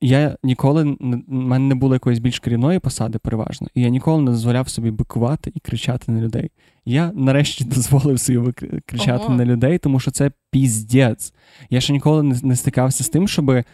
Я 0.00 0.36
ніколи 0.42 0.84
не- 1.00 1.16
в 1.16 1.22
мене 1.32 1.68
не 1.68 1.74
було 1.74 1.94
якоїсь 1.94 2.18
більш 2.18 2.38
керівної 2.38 2.78
посади, 2.78 3.18
переважно, 3.18 3.68
і 3.74 3.82
я 3.82 3.88
ніколи 3.88 4.22
не 4.22 4.30
дозволяв 4.30 4.68
собі 4.68 4.90
бикувати 4.90 5.52
і 5.54 5.60
кричати 5.60 6.12
на 6.12 6.20
людей. 6.20 6.50
Я 6.84 7.12
нарешті 7.14 7.64
дозволив 7.74 8.20
собі 8.20 8.52
кричати 8.86 9.24
Ого. 9.24 9.34
на 9.34 9.44
людей, 9.44 9.78
тому 9.78 10.00
що 10.00 10.10
це 10.10 10.30
піздець. 10.50 11.34
Я 11.70 11.80
ще 11.80 11.92
ніколи 11.92 12.22
не, 12.22 12.40
не 12.42 12.56
стикався 12.56 13.04
з 13.04 13.08
тим, 13.08 13.28
щоб 13.28 13.64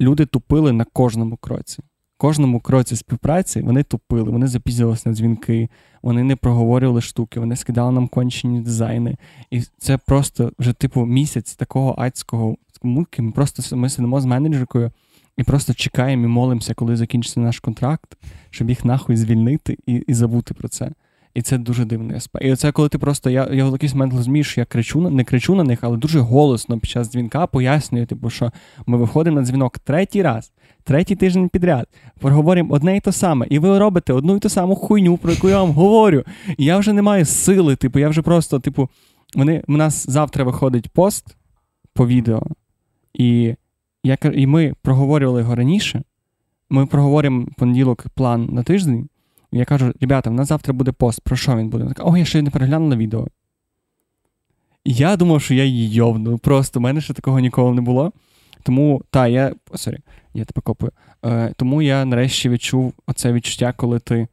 люди 0.00 0.26
тупили 0.26 0.72
на 0.72 0.84
кожному 0.84 1.36
кроці. 1.36 1.82
Кожному 2.16 2.60
кроці 2.60 2.96
співпраці 2.96 3.60
вони 3.60 3.82
тупили, 3.82 4.30
вони 4.30 4.46
запізнювалися 4.46 5.08
на 5.08 5.14
дзвінки, 5.14 5.68
вони 6.02 6.22
не 6.24 6.36
проговорювали 6.36 7.00
штуки, 7.00 7.40
вони 7.40 7.56
скидали 7.56 7.92
нам 7.92 8.08
кончені 8.08 8.60
дизайни. 8.60 9.16
І 9.50 9.60
це 9.78 9.98
просто 9.98 10.52
вже, 10.58 10.72
типу, 10.72 11.04
місяць 11.06 11.54
такого 11.54 11.94
адського 11.98 12.56
муки. 12.82 13.22
Ми 13.22 13.32
просто 13.32 13.76
ми 13.76 13.88
сидимо 13.88 14.20
з 14.20 14.24
менеджеркою 14.24 14.90
і 15.36 15.42
просто 15.42 15.74
чекаємо 15.74 16.24
і 16.24 16.28
молимося, 16.28 16.74
коли 16.74 16.96
закінчиться 16.96 17.40
наш 17.40 17.60
контракт, 17.60 18.18
щоб 18.50 18.68
їх 18.68 18.84
нахуй 18.84 19.16
звільнити 19.16 19.78
і, 19.86 19.94
і 19.94 20.14
забути 20.14 20.54
про 20.54 20.68
це. 20.68 20.90
І 21.34 21.42
це 21.42 21.58
дуже 21.58 21.84
дивний 21.84 22.16
аспект. 22.16 22.44
І 22.44 22.52
оце 22.52 22.72
коли 22.72 22.88
ти 22.88 22.98
просто, 22.98 23.30
я, 23.30 23.48
я 23.52 23.64
в 23.64 23.72
якийсь 23.72 23.94
момент 23.94 24.14
розумію, 24.14 24.44
що 24.44 24.60
я 24.60 24.64
кричу 24.64 25.00
на 25.00 25.10
не 25.10 25.24
кричу 25.24 25.54
на 25.54 25.64
них, 25.64 25.78
але 25.82 25.96
дуже 25.96 26.20
голосно 26.20 26.78
під 26.78 26.90
час 26.90 27.10
дзвінка 27.12 27.46
пояснюю, 27.46 28.06
типу, 28.06 28.30
що 28.30 28.52
ми 28.86 28.98
виходимо 28.98 29.40
на 29.40 29.46
дзвінок 29.46 29.78
третій 29.78 30.22
раз, 30.22 30.52
третій 30.84 31.16
тиждень 31.16 31.48
підряд, 31.48 31.86
проговоримо 32.20 32.74
одне 32.74 32.96
і 32.96 33.00
те 33.00 33.12
саме, 33.12 33.46
і 33.50 33.58
ви 33.58 33.78
робите 33.78 34.12
одну 34.12 34.36
і 34.36 34.38
ту 34.38 34.48
саму 34.48 34.74
хуйню, 34.74 35.16
про 35.16 35.32
яку 35.32 35.48
я 35.48 35.62
вам 35.62 35.70
говорю. 35.70 36.24
І 36.58 36.64
я 36.64 36.78
вже 36.78 36.92
не 36.92 37.02
маю 37.02 37.24
сили, 37.24 37.76
типу, 37.76 37.98
я 37.98 38.08
вже 38.08 38.22
просто, 38.22 38.60
типу, 38.60 38.88
вони, 39.34 39.62
у 39.68 39.76
нас 39.76 40.10
завтра 40.10 40.44
виходить 40.44 40.88
пост 40.88 41.36
по 41.94 42.06
відео, 42.06 42.42
і, 43.14 43.54
я, 44.02 44.18
і 44.34 44.46
ми 44.46 44.74
проговорювали 44.82 45.40
його 45.40 45.54
раніше. 45.54 46.02
Ми 46.70 46.86
проговорили 46.86 47.41
в 47.41 47.46
понеділок 47.56 48.06
план 48.14 48.48
на 48.52 48.62
тиждень. 48.62 49.08
Я 49.52 49.64
кажу, 49.64 49.92
ребята, 50.00 50.30
в 50.30 50.32
нас 50.32 50.48
завтра 50.48 50.74
буде 50.74 50.92
пост. 50.92 51.20
Про 51.20 51.36
що 51.36 51.56
він 51.56 51.68
буде? 51.68 51.84
Вона 51.84 51.94
О, 51.98 52.16
я 52.16 52.24
ще 52.24 52.42
не 52.42 52.50
переглянула 52.50 52.96
відео. 52.96 53.26
Я 54.84 55.16
думав, 55.16 55.42
що 55.42 55.54
я 55.54 55.64
її 55.64 55.92
йобну. 55.92 56.38
Просто 56.38 56.80
в 56.80 56.82
мене 56.82 57.00
ще 57.00 57.14
такого 57.14 57.40
ніколи 57.40 57.74
не 57.74 57.80
було. 57.80 58.12
Тому, 58.62 59.02
та, 59.10 59.28
я. 59.28 59.54
Sorry, 59.74 59.98
я 60.34 60.44
тебе 60.44 60.62
копую. 60.62 60.92
Е, 61.24 61.52
тому 61.56 61.82
я 61.82 62.04
нарешті 62.04 62.48
відчув 62.48 62.92
оце 63.06 63.32
відчуття, 63.32 63.74
коли 63.76 63.98
ти 63.98 64.28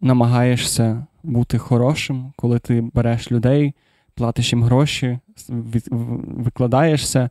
намагаєшся 0.00 1.06
бути 1.22 1.58
хорошим, 1.58 2.32
коли 2.36 2.58
ти 2.58 2.84
береш 2.94 3.32
людей, 3.32 3.74
платиш 4.14 4.52
їм 4.52 4.62
гроші, 4.62 5.18
від, 5.48 5.88
викладаєшся, 5.90 7.30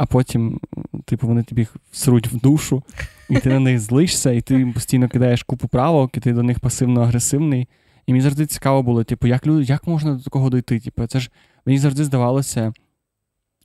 а 0.00 0.06
потім, 0.06 0.60
типу, 1.04 1.26
вони 1.26 1.42
тобі 1.42 1.66
всруть 1.90 2.26
в 2.26 2.36
душу, 2.36 2.82
і 3.28 3.38
ти 3.38 3.48
на 3.48 3.60
них 3.60 3.80
злишся, 3.80 4.30
і 4.30 4.40
ти 4.40 4.66
постійно 4.74 5.08
кидаєш 5.08 5.42
купу 5.42 5.68
правок, 5.68 6.16
і 6.16 6.20
ти 6.20 6.32
до 6.32 6.42
них 6.42 6.60
пасивно-агресивний. 6.60 7.66
І 8.06 8.12
мені 8.12 8.22
завжди 8.22 8.46
цікаво 8.46 8.82
було, 8.82 9.04
типу, 9.04 9.26
як 9.26 9.46
люди, 9.46 9.64
як 9.64 9.86
можна 9.86 10.14
до 10.14 10.22
такого 10.22 10.50
дойти? 10.50 10.80
Типу, 10.80 11.06
це 11.06 11.20
ж 11.20 11.30
мені 11.66 11.78
завжди 11.78 12.04
здавалося, 12.04 12.72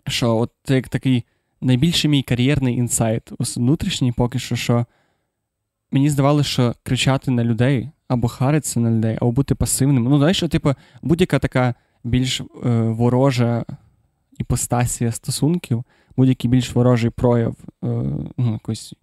що 0.07 0.37
от 0.37 0.51
це 0.63 0.75
як 0.75 0.87
такий 0.87 1.25
найбільший 1.61 2.11
мій 2.11 2.23
кар'єрний 2.23 2.77
інсайт 2.77 3.31
внутрішній, 3.39 4.11
поки 4.11 4.39
що, 4.39 4.55
що 4.55 4.85
мені 5.91 6.09
здавалося, 6.09 6.49
що 6.49 6.75
кричати 6.83 7.31
на 7.31 7.43
людей 7.43 7.89
або 8.07 8.27
харитися 8.27 8.79
на 8.79 8.91
людей, 8.91 9.17
або 9.21 9.31
бути 9.31 9.55
пасивним. 9.55 10.03
Ну, 10.03 10.17
знаєш, 10.17 10.37
що, 10.37 10.47
типу, 10.47 10.73
будь-яка 11.01 11.39
така 11.39 11.73
більш 12.03 12.41
е, 12.41 12.45
ворожа 12.81 13.65
іпостасія 14.37 15.11
стосунків, 15.11 15.83
будь-який 16.17 16.51
більш 16.51 16.75
ворожий 16.75 17.09
прояв, 17.09 17.55
е, 17.83 17.87
ну, 18.37 18.53
якось 18.53 18.95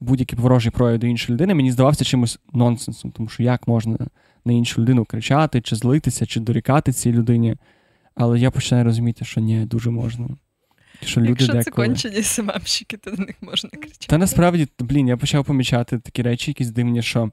будь-який 0.00 0.38
ворожий 0.38 0.72
прояв 0.72 0.98
до 0.98 1.06
іншої 1.06 1.34
людини, 1.34 1.54
мені 1.54 1.72
здавався 1.72 2.04
чимось 2.04 2.38
нонсенсом, 2.52 3.10
тому 3.10 3.28
що 3.28 3.42
як 3.42 3.68
можна 3.68 3.98
на 4.44 4.52
іншу 4.52 4.82
людину 4.82 5.04
кричати, 5.04 5.60
чи 5.60 5.76
злитися, 5.76 6.26
чи 6.26 6.40
дорікати 6.40 6.92
цій 6.92 7.12
людині. 7.12 7.56
Але 8.14 8.38
я 8.38 8.50
починаю 8.50 8.84
розуміти, 8.84 9.24
що 9.24 9.40
ні, 9.40 9.64
дуже 9.66 9.90
можна. 9.90 10.28
Що 11.02 11.20
люди 11.20 11.30
Якщо 11.30 11.46
деколи... 11.46 11.64
це 11.64 11.70
кончені 11.70 12.22
СММщики, 12.22 12.96
то 12.96 13.10
до 13.10 13.22
них 13.22 13.36
можна 13.40 13.70
кричати. 13.70 14.06
Та 14.06 14.18
насправді, 14.18 14.68
блін, 14.78 15.08
я 15.08 15.16
почав 15.16 15.44
помічати 15.44 15.98
такі 15.98 16.22
речі, 16.22 16.50
якісь 16.50 16.70
дивні, 16.70 17.02
що 17.02 17.30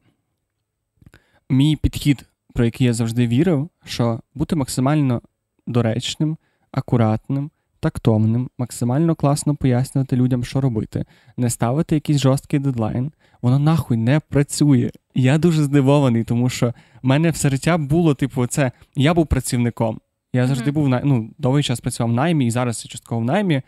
мій 1.50 1.76
підхід, 1.76 2.26
про 2.54 2.66
який 2.66 2.88
я 2.88 2.94
завжди 2.94 3.28
вірив, 3.28 3.70
що 3.86 4.20
бути 4.34 4.56
максимально 4.56 5.22
доречним, 5.68 6.38
акуратним, 6.72 7.52
тактовним, 7.90 8.50
максимально 8.58 9.16
класно 9.16 9.56
пояснювати 9.56 10.16
людям, 10.16 10.44
що 10.44 10.62
робити, 10.62 11.06
не 11.38 11.50
ставити 11.50 11.96
якийсь 11.96 12.20
жорсткий 12.20 12.60
дедлайн, 12.60 13.12
воно 13.42 13.60
нахуй 13.60 13.98
не 13.98 14.20
працює. 14.20 14.92
я 15.16 15.38
дуже 15.38 15.64
здивований, 15.64 16.24
тому 16.24 16.50
що 16.50 16.68
в 16.68 17.08
мене 17.08 17.30
все 17.30 17.50
життя 17.50 17.78
було, 17.78 18.14
типу, 18.14 18.48
це 18.48 18.72
я 18.96 19.14
був 19.14 19.28
працівником. 19.28 20.00
Я 20.34 20.48
завжди 20.48 20.72
mm-hmm. 20.72 20.74
був 20.74 20.90
ну, 21.04 21.30
довгий 21.38 21.64
час 21.64 21.80
працював 21.80 22.12
в 22.12 22.16
наймі, 22.16 22.46
і 22.46 22.52
зараз 22.52 22.86
я 22.86 22.90
частково 22.90 23.22
в 23.22 23.26
наймі. 23.26 23.62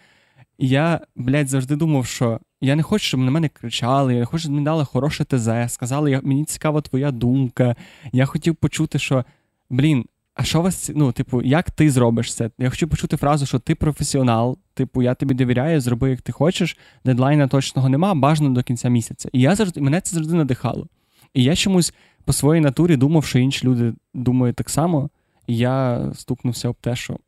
І 0.57 0.67
я, 0.67 1.01
блядь, 1.15 1.47
завжди 1.47 1.75
думав, 1.75 2.05
що 2.05 2.39
я 2.61 2.75
не 2.75 2.83
хочу, 2.83 3.05
щоб 3.05 3.19
на 3.19 3.31
мене 3.31 3.49
кричали, 3.49 4.13
я 4.13 4.19
не 4.19 4.25
хочу, 4.25 4.41
щоб 4.41 4.51
мені 4.51 4.65
дали 4.65 4.85
хороше 4.85 5.25
ТЗ, 5.25 5.73
сказали, 5.73 6.19
мені 6.23 6.45
цікава 6.45 6.81
твоя 6.81 7.11
думка. 7.11 7.75
Я 8.11 8.25
хотів 8.25 8.55
почути, 8.55 8.99
що, 8.99 9.25
блін, 9.69 10.05
а 10.39 10.43
що 10.43 10.61
вас, 10.61 10.91
ну, 10.95 11.11
типу, 11.11 11.41
як 11.41 11.71
ти 11.71 11.91
зробиш 11.91 12.35
це? 12.35 12.49
Я 12.57 12.69
хочу 12.69 12.87
почути 12.87 13.17
фразу, 13.17 13.45
що 13.45 13.59
ти 13.59 13.75
професіонал, 13.75 14.57
типу, 14.73 15.01
я 15.01 15.15
тобі 15.15 15.33
довіряю, 15.33 15.81
зроби, 15.81 16.09
як 16.09 16.21
ти 16.21 16.31
хочеш, 16.31 16.77
дедлайна 17.05 17.47
точного 17.47 17.89
нема, 17.89 18.15
бажано 18.15 18.49
до 18.49 18.63
кінця 18.63 18.89
місяця. 18.89 19.29
І 19.33 19.41
я 19.41 19.55
завжди 19.55 19.81
мене 19.81 20.01
це 20.01 20.15
завжди 20.15 20.33
надихало. 20.33 20.87
І 21.33 21.43
я 21.43 21.55
чомусь 21.55 21.93
по 22.25 22.33
своїй 22.33 22.61
натурі 22.61 22.95
думав, 22.95 23.25
що 23.25 23.39
інші 23.39 23.67
люди 23.67 23.93
думають 24.13 24.55
так 24.55 24.69
само, 24.69 25.09
і 25.47 25.57
я 25.57 26.05
стукнувся 26.15 26.69
об 26.69 26.75
те, 26.81 26.95
що. 26.95 27.19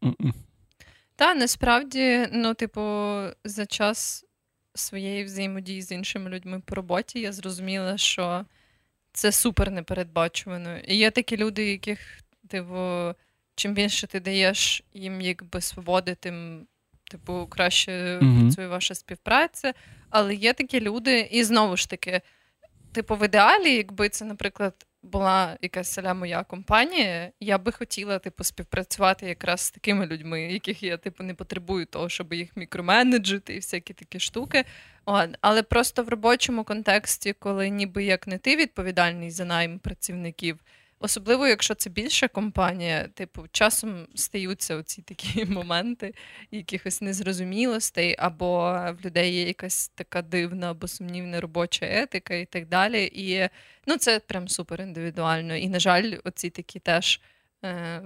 Та 1.16 1.36
насправді, 1.36 2.28
ну, 2.34 2.54
типу, 2.54 2.82
за 3.44 3.66
час 3.66 4.26
своєї 4.76 5.24
взаємодії 5.24 5.82
з 5.82 5.92
іншими 5.92 6.30
людьми 6.30 6.62
по 6.66 6.76
роботі 6.76 7.20
я 7.20 7.32
зрозуміла, 7.32 7.98
що 7.98 8.46
це 9.14 9.32
супер 9.32 9.72
непередбачувано. 9.72 10.78
І 10.78 10.96
є 10.96 11.12
такі 11.12 11.38
люди, 11.38 11.72
яких 11.72 12.00
типу, 12.52 13.14
чим 13.56 13.74
більше 13.74 14.08
ти 14.08 14.20
даєш 14.20 14.84
їм 14.94 15.22
якби 15.22 15.62
свободи, 15.62 16.16
тим 16.16 16.68
типу, 17.12 17.48
краще 17.50 17.92
mm-hmm. 17.92 18.42
працює 18.42 18.68
ваша 18.68 18.96
співпраця. 18.96 19.74
Але 20.10 20.36
є 20.36 20.54
такі 20.54 20.82
люди, 20.82 21.20
і 21.32 21.44
знову 21.44 21.78
ж 21.78 21.90
таки, 21.90 22.22
типу, 22.92 23.16
в 23.16 23.26
ідеалі, 23.26 23.76
якби 23.76 24.10
це, 24.10 24.26
наприклад, 24.26 24.86
була 25.04 25.58
якась 25.62 25.92
селя 25.92 26.14
моя 26.14 26.44
компанія, 26.44 27.32
я 27.40 27.58
би 27.58 27.72
хотіла 27.72 28.20
типу, 28.20 28.44
співпрацювати 28.44 29.26
якраз 29.26 29.62
з 29.62 29.72
такими 29.72 30.06
людьми, 30.06 30.42
яких 30.42 30.84
я 30.84 30.98
типу, 30.98 31.24
не 31.24 31.34
потребую 31.34 31.86
того, 31.86 32.10
щоб 32.10 32.34
їх 32.34 32.58
мікроменеджити 32.58 33.54
і 33.54 33.58
всякі 33.58 33.94
такі 33.94 34.20
штуки. 34.20 34.66
От. 35.06 35.30
Але 35.42 35.64
просто 35.64 36.04
в 36.04 36.10
робочому 36.10 36.64
контексті, 36.64 37.34
коли 37.34 37.70
ніби 37.70 38.04
як 38.04 38.28
не 38.28 38.38
ти 38.38 38.56
відповідальний 38.56 39.32
за 39.32 39.46
найм 39.46 39.80
працівників. 39.80 40.60
Особливо, 41.04 41.48
якщо 41.48 41.76
це 41.76 41.90
більша 41.90 42.28
компанія, 42.28 43.08
типу, 43.08 43.46
часом 43.52 44.08
стаються 44.16 44.76
оці 44.76 45.02
такі 45.02 45.46
моменти 45.50 46.14
якихось 46.52 47.02
незрозумілостей, 47.02 48.16
або 48.20 48.72
в 48.72 49.06
людей 49.06 49.34
є 49.34 49.48
якась 49.48 49.88
така 49.88 50.22
дивна 50.22 50.72
або 50.72 50.88
сумнівна 50.88 51.42
робоча 51.42 51.86
етика 51.90 52.34
і 52.34 52.46
так 52.46 52.68
далі. 52.68 53.12
І 53.14 53.50
ну, 53.88 53.98
це 53.98 54.20
прям 54.20 54.48
супер 54.48 54.82
індивідуально. 54.82 55.56
І, 55.56 55.70
на 55.70 55.80
жаль, 55.80 56.18
оці 56.24 56.50
такі 56.50 56.80
теж. 56.80 57.22
Е- 57.66 58.02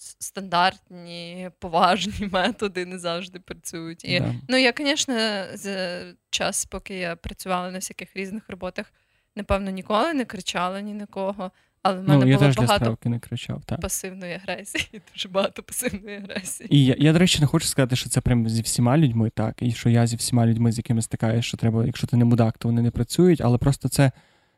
Стандартні 0.00 1.50
поважні 1.58 2.28
методи 2.32 2.86
не 2.86 2.98
завжди 2.98 3.40
працюють. 3.40 4.04
І, 4.04 4.08
yeah. 4.08 4.34
Ну, 4.48 4.56
я, 4.56 4.72
звісно, 4.78 5.44
за 5.54 6.04
час, 6.30 6.64
поки 6.64 6.94
я 6.94 7.16
працювала 7.16 7.70
на 7.70 7.78
всяких 7.78 8.16
різних 8.16 8.42
роботах, 8.48 8.92
напевно, 9.36 9.70
ніколи 9.70 10.14
не 10.14 10.24
кричала 10.24 10.80
ні 10.80 10.94
на 10.94 11.06
кого. 11.06 11.50
Але 11.88 12.00
в 12.00 12.08
мене 12.08 12.24
ну, 12.24 12.30
я 12.30 12.36
було 12.36 12.46
теж 12.46 12.56
багато 12.56 12.98
для 13.02 13.10
не 13.10 13.18
кричав, 13.18 13.62
так. 13.64 13.80
пасивної 13.80 14.34
агресії, 14.34 14.88
дуже 15.14 15.28
багато 15.28 15.62
пасивної 15.62 16.16
агресії. 16.16 16.76
І 16.76 16.84
я, 16.84 16.96
я, 16.98 17.12
до 17.12 17.18
речі, 17.18 17.40
не 17.40 17.46
хочу 17.46 17.66
сказати, 17.66 17.96
що 17.96 18.10
це 18.10 18.20
прям 18.20 18.48
зі 18.48 18.62
всіма 18.62 18.98
людьми, 18.98 19.30
так, 19.30 19.62
і 19.62 19.72
що 19.72 19.88
я 19.88 20.06
зі 20.06 20.16
всіма 20.16 20.46
людьми, 20.46 20.72
з 20.72 20.78
якими 20.78 21.02
стикаюсь, 21.02 21.44
що 21.44 21.56
треба, 21.56 21.86
якщо 21.86 22.06
ти 22.06 22.16
не 22.16 22.24
мудак, 22.24 22.58
то 22.58 22.68
вони 22.68 22.82
не 22.82 22.90
працюють, 22.90 23.40
але 23.40 23.58
просто 23.58 23.88
це 23.88 24.12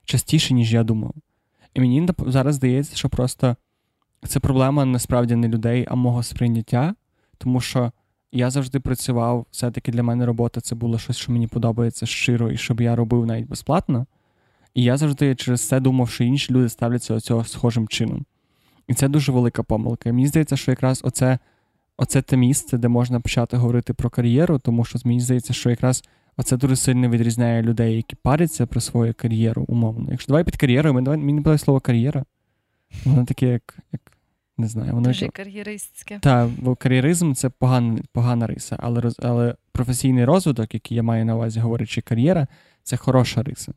частіше, 0.05 0.55
ніж 0.55 0.73
я 0.73 0.83
думав. 0.83 1.15
І 1.75 1.81
мені 1.81 2.09
зараз 2.27 2.55
здається, 2.55 2.97
що 2.97 3.09
просто 3.09 3.57
це 4.29 4.41
проблема 4.41 4.85
насправді 4.85 5.37
не 5.37 5.49
людей, 5.49 5.87
а 5.91 5.95
мого 5.95 6.23
сприйняття, 6.23 6.95
тому 7.39 7.61
що 7.61 7.93
я 8.33 8.51
завжди 8.51 8.81
працював, 8.81 9.47
все-таки 9.51 9.93
для 9.93 10.03
мене 10.03 10.27
робота 10.27 10.61
це 10.61 10.75
було 10.75 10.99
щось, 10.99 11.17
що 11.17 11.33
мені 11.33 11.47
подобається 11.47 12.07
щиро, 12.07 12.51
і 12.51 12.57
щоб 12.57 12.81
я 12.81 12.97
робив 12.97 13.27
навіть 13.27 13.49
безплатно. 13.49 14.07
І 14.75 14.83
я 14.83 14.97
завжди 14.97 15.35
через 15.35 15.69
це 15.69 15.81
думав, 15.81 16.11
що 16.11 16.25
інші 16.25 16.53
люди 16.53 16.69
ставляться 16.69 17.15
до 17.15 17.21
цього 17.21 17.45
схожим 17.45 17.89
чином. 17.89 18.25
І 18.89 18.95
це 18.95 19.09
дуже 19.09 19.33
велика 19.33 19.63
помилка. 19.63 20.13
мені 20.13 20.27
здається, 20.27 20.57
що 20.57 20.71
якраз 20.71 21.01
оце 21.05 21.39
оце 21.97 22.23
те 22.23 22.37
місце, 22.37 22.79
де 22.79 22.89
можна 22.89 23.21
почати 23.21 23.57
говорити 23.57 23.95
про 23.95 24.11
кар'єру, 24.11 24.59
тому 24.59 24.85
що 24.85 24.99
мені 25.05 25.21
здається, 25.21 25.53
що 25.53 25.71
якраз 25.71 26.05
оце 26.37 26.57
дуже 26.57 26.77
сильно 26.77 27.09
відрізняє 27.09 27.63
людей, 27.63 27.97
які 27.97 28.17
паряться 28.17 28.67
про 28.67 28.81
свою 28.81 29.15
кар'єру, 29.15 29.65
умовно. 29.69 30.09
Якщо 30.11 30.27
давай 30.29 30.45
під 30.45 30.57
кар'єрою, 30.57 30.95
мені 30.95 31.33
не 31.33 31.41
буде 31.41 31.59
слово 31.59 31.81
кар'єра. 31.81 32.25
Воно 33.05 33.25
таке, 33.25 33.47
як. 33.47 33.77
як 33.93 34.01
не 34.61 34.69
знаю, 34.69 34.93
воно 34.93 35.09
Дуже 35.09 35.29
кар'єристське. 35.29 36.19
Так, 36.23 36.49
бо 36.59 36.77
кар'єризм 36.77 37.33
це 37.33 37.49
погана 37.49 37.99
погана 38.13 38.47
риса, 38.47 38.77
але 38.81 39.11
але 39.19 39.55
професійний 39.73 40.25
розвиток, 40.25 40.75
який 40.75 40.97
я 40.97 41.03
маю 41.03 41.25
на 41.25 41.35
увазі, 41.35 41.61
говорячи 41.61 42.01
кар'єра, 42.01 42.47
це 42.83 42.97
хороша 42.97 43.43
риса. 43.43 43.73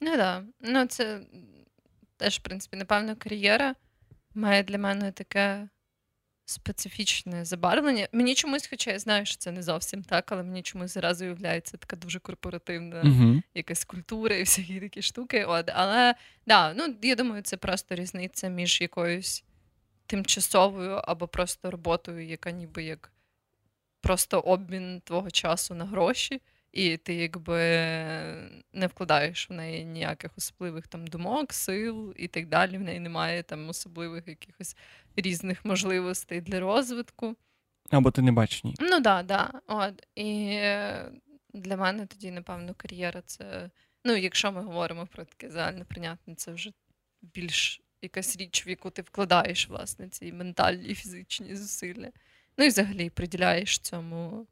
Ну 0.00 0.10
так. 0.10 0.18
Да. 0.18 0.44
Ну, 0.60 0.86
це 0.86 1.20
теж, 2.16 2.38
в 2.38 2.42
принципі, 2.42 2.76
напевно, 2.76 3.16
кар'єра 3.16 3.74
має 4.34 4.62
для 4.62 4.78
мене 4.78 5.12
таке 5.12 5.68
специфічне 6.44 7.44
забарвлення. 7.44 8.08
Мені 8.12 8.34
чомусь, 8.34 8.66
хоча 8.70 8.90
я 8.90 8.98
знаю, 8.98 9.26
що 9.26 9.36
це 9.36 9.52
не 9.52 9.62
зовсім 9.62 10.02
так, 10.02 10.32
але 10.32 10.42
мені 10.42 10.62
чомусь 10.62 10.94
зразу 10.94 11.24
уявляється 11.24 11.76
така 11.76 11.96
дуже 11.96 12.18
корпоративна 12.18 13.02
uh-huh. 13.02 13.42
якась 13.54 13.84
культура 13.84 14.36
і 14.36 14.40
всякі 14.40 14.80
такі 14.80 15.02
штуки. 15.02 15.44
От. 15.44 15.70
Але 15.74 16.14
да, 16.46 16.74
ну, 16.74 16.96
я 17.02 17.14
думаю, 17.14 17.42
це 17.42 17.56
просто 17.56 17.94
різниця 17.94 18.48
між 18.48 18.80
якоюсь 18.80 19.44
тимчасовою 20.06 20.94
або 20.94 21.28
просто 21.28 21.70
роботою, 21.70 22.26
яка 22.26 22.50
ніби 22.50 22.84
як 22.84 23.12
просто 24.00 24.40
обмін 24.40 25.00
твого 25.04 25.30
часу 25.30 25.74
на 25.74 25.84
гроші 25.84 26.40
і 26.78 26.96
ти 26.96 27.14
якби 27.14 27.58
не 28.72 28.86
вкладаєш 28.86 29.50
в 29.50 29.52
неї 29.52 29.84
ніяких 29.84 30.30
особливих 30.36 30.86
там 30.86 31.06
думок, 31.06 31.52
сил 31.52 32.14
і 32.16 32.28
так 32.28 32.48
далі. 32.48 32.78
В 32.78 32.80
неї 32.80 33.00
немає 33.00 33.42
там 33.42 33.68
особливих 33.68 34.28
якихось 34.28 34.76
різних 35.16 35.64
можливостей 35.64 36.40
для 36.40 36.60
розвитку. 36.60 37.36
Або 37.90 38.10
ти 38.10 38.22
не 38.22 38.32
бачиш 38.32 38.64
ні. 38.64 38.74
Ну 38.80 38.88
так, 38.88 39.02
да, 39.02 39.22
да. 39.22 39.60
От. 39.66 40.06
І 40.14 40.58
для 41.54 41.76
мене 41.76 42.06
тоді, 42.06 42.30
напевно, 42.30 42.74
кар'єра 42.74 43.22
це. 43.26 43.70
Ну, 44.04 44.16
якщо 44.16 44.52
ми 44.52 44.62
говоримо 44.62 45.06
про 45.06 45.24
таке 45.24 45.50
загально 45.50 45.84
прийнятне, 45.84 46.34
це 46.34 46.52
вже 46.52 46.72
більш 47.22 47.80
якась 48.02 48.36
річ, 48.36 48.66
в 48.66 48.68
яку 48.68 48.90
ти 48.90 49.02
вкладаєш, 49.02 49.68
власне, 49.68 50.08
ці 50.08 50.32
ментальні 50.32 50.88
і 50.88 50.94
фізичні 50.94 51.56
зусилля. 51.56 52.08
Ну 52.58 52.64
і 52.64 52.68
взагалі 52.68 53.10
приділяєш 53.10 53.78
цьому 53.78 54.46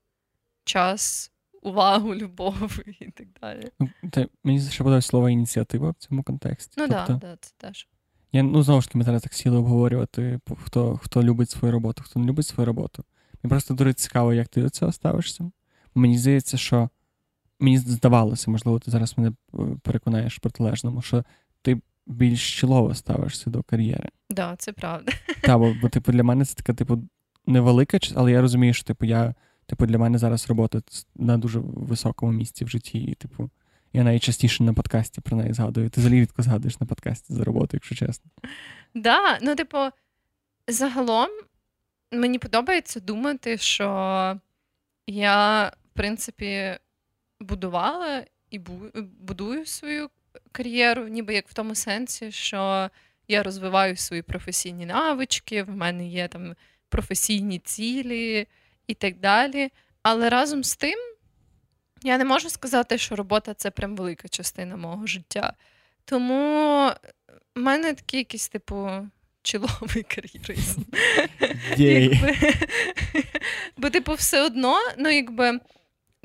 час 0.64 1.32
увагу, 1.66 2.14
любов 2.14 2.80
і 3.00 3.10
так 3.10 3.26
далі. 3.42 3.70
Ну, 3.80 3.88
те, 4.10 4.26
Мені 4.44 4.60
ще 4.60 4.78
подобається 4.78 5.08
слово 5.08 5.28
ініціатива 5.28 5.90
в 5.90 5.94
цьому 5.94 6.22
контексті. 6.22 6.80
Ну 6.80 6.88
так, 6.88 7.06
тобто, 7.06 7.26
да, 7.26 7.36
це 7.40 7.52
теж. 7.56 7.88
Я, 8.32 8.42
ну, 8.42 8.62
знову 8.62 8.80
ж 8.80 8.88
таки, 8.88 8.98
ми 8.98 9.04
зараз 9.04 9.22
так 9.22 9.34
сіли 9.34 9.56
обговорювати, 9.56 10.40
хто 10.64 10.96
хто 10.96 11.22
любить 11.22 11.50
свою 11.50 11.72
роботу, 11.72 12.02
хто 12.04 12.20
не 12.20 12.26
любить 12.26 12.46
свою 12.46 12.66
роботу. 12.66 13.04
Мені 13.42 13.50
просто 13.50 13.74
дуже 13.74 13.92
цікаво, 13.92 14.34
як 14.34 14.48
ти 14.48 14.62
до 14.62 14.70
цього 14.70 14.92
ставишся. 14.92 15.50
мені 15.94 16.18
здається, 16.18 16.56
що 16.56 16.88
мені 17.60 17.78
здавалося, 17.78 18.50
можливо, 18.50 18.78
ти 18.78 18.90
зараз 18.90 19.18
мене 19.18 19.32
е, 19.54 19.58
переконаєш 19.82 20.38
протилежному, 20.38 21.02
що 21.02 21.24
ти 21.62 21.80
більш 22.06 22.40
щілово 22.40 22.94
ставишся 22.94 23.50
до 23.50 23.62
кар'єри. 23.62 24.02
Так, 24.28 24.36
да, 24.36 24.56
це 24.56 24.72
правда. 24.72 25.12
Так, 25.40 25.58
бо, 25.58 25.74
бо, 25.82 25.88
типу, 25.88 26.12
для 26.12 26.22
мене 26.22 26.44
це 26.44 26.54
така, 26.54 26.74
типу, 26.74 27.02
невелика, 27.46 27.98
але 28.14 28.32
я 28.32 28.40
розумію, 28.40 28.74
що 28.74 28.84
типу, 28.84 29.04
я, 29.04 29.34
типу, 29.66 29.86
для 29.86 29.98
мене 29.98 30.18
зараз 30.18 30.48
робота 30.48 30.82
на 31.14 31.38
дуже 31.38 31.58
високому 31.62 32.32
місці 32.32 32.64
в 32.64 32.68
житті. 32.68 32.98
І, 32.98 33.14
типу, 33.14 33.50
я 33.92 34.04
найчастіше 34.04 34.62
на 34.62 34.74
подкасті 34.74 35.20
про 35.20 35.36
неї 35.36 35.52
згадую. 35.52 35.90
Ти 35.90 36.00
взагалі 36.00 36.20
рідко 36.20 36.42
згадуєш 36.42 36.80
на 36.80 36.86
подкасті 36.86 37.32
за 37.32 37.44
роботу, 37.44 37.68
якщо 37.72 37.94
чесно. 37.94 38.30
Так, 38.42 38.50
да, 38.94 39.38
ну, 39.42 39.54
типу, 39.54 39.78
загалом 40.68 41.28
мені 42.12 42.38
подобається 42.38 43.00
думати, 43.00 43.58
що 43.58 44.40
я, 45.06 45.66
в 45.66 45.96
принципі, 45.96 46.78
будувала 47.40 48.24
і 48.50 48.58
будую 49.20 49.66
свою 49.66 50.10
кар'єру, 50.52 51.08
ніби 51.08 51.34
як 51.34 51.48
в 51.48 51.54
тому 51.54 51.74
сенсі, 51.74 52.32
що 52.32 52.90
я 53.28 53.42
розвиваю 53.42 53.96
свої 53.96 54.22
професійні 54.22 54.86
навички, 54.86 55.62
в 55.62 55.70
мене 55.70 56.08
є 56.08 56.28
там 56.28 56.54
професійні 56.88 57.58
цілі 57.58 58.46
і 58.86 58.94
так 58.94 59.20
далі. 59.20 59.72
Але 60.02 60.30
разом 60.30 60.64
з 60.64 60.76
тим 60.76 60.98
я 62.02 62.18
не 62.18 62.24
можу 62.24 62.50
сказати, 62.50 62.98
що 62.98 63.16
робота 63.16 63.54
це 63.54 63.70
прям 63.70 63.96
велика 63.96 64.28
частина 64.28 64.76
мого 64.76 65.06
життя. 65.06 65.52
Тому 66.04 66.90
в 67.56 67.60
мене 67.60 67.94
такий 67.94 68.20
якийсь, 68.20 68.48
типу, 68.48 68.90
чоловий 69.42 70.02
кар'єризм. 70.02 70.82
Бо, 73.76 73.90
типу, 73.90 74.14
все 74.14 74.42
одно, 74.42 74.78
ну, 74.98 75.10
якби. 75.10 75.60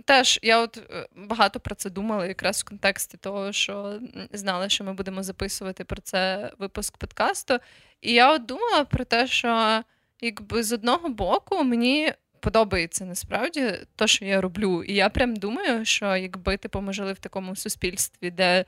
Теж 0.06 0.40
я 0.42 0.60
от 0.60 0.78
е, 0.78 1.08
багато 1.16 1.60
про 1.60 1.76
це 1.76 1.90
думала, 1.90 2.26
якраз 2.26 2.62
в 2.62 2.64
контексті 2.64 3.18
того, 3.18 3.52
що 3.52 4.00
знала, 4.32 4.70
що 4.70 4.84
ми 4.84 4.94
будемо 4.94 5.24
записувати 5.24 5.84
про 5.84 6.02
це 6.02 6.52
випуск 6.60 6.98
подкасту. 6.98 7.60
І 8.02 8.14
я 8.14 8.34
от 8.34 8.46
думала 8.46 8.86
про 8.86 9.06
те, 9.06 9.28
що 9.28 9.84
якби 10.22 10.64
з 10.64 10.72
одного 10.72 11.10
боку 11.10 11.64
мені 11.64 12.14
подобається 12.42 13.06
насправді 13.06 13.74
те, 13.96 14.08
що 14.08 14.26
я 14.26 14.42
роблю. 14.42 14.84
І 14.84 14.94
я 14.94 15.10
прям 15.10 15.36
думаю, 15.36 15.86
що 15.86 16.16
якби 16.16 16.58
типу, 16.58 16.82
ми 16.82 16.94
жили 16.94 17.14
в 17.14 17.20
такому 17.20 17.56
суспільстві, 17.56 18.32
де 18.32 18.66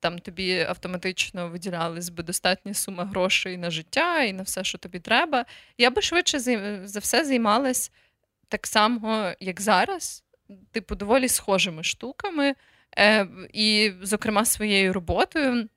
там 0.00 0.18
тобі 0.18 0.60
автоматично 0.60 1.48
виділялись 1.48 2.08
би 2.08 2.22
достатня 2.22 2.74
сума 2.74 3.04
грошей 3.04 3.56
на 3.56 3.70
життя 3.70 4.22
і 4.22 4.32
на 4.32 4.42
все, 4.42 4.64
що 4.64 4.78
тобі 4.78 4.98
треба, 4.98 5.44
я 5.78 5.90
би 5.90 6.02
швидше 6.02 6.38
за 6.84 6.98
все 6.98 7.24
займалась 7.24 7.92
так 8.48 8.66
само, 8.66 9.32
як 9.40 9.60
зараз, 9.60 10.24
типу, 10.70 10.94
доволі 10.94 11.28
схожими 11.28 11.82
штуками, 11.82 12.54
е, 12.98 13.28
і, 13.52 13.92
зокрема, 14.02 14.44
своєю 14.44 14.92
роботою, 14.92 15.68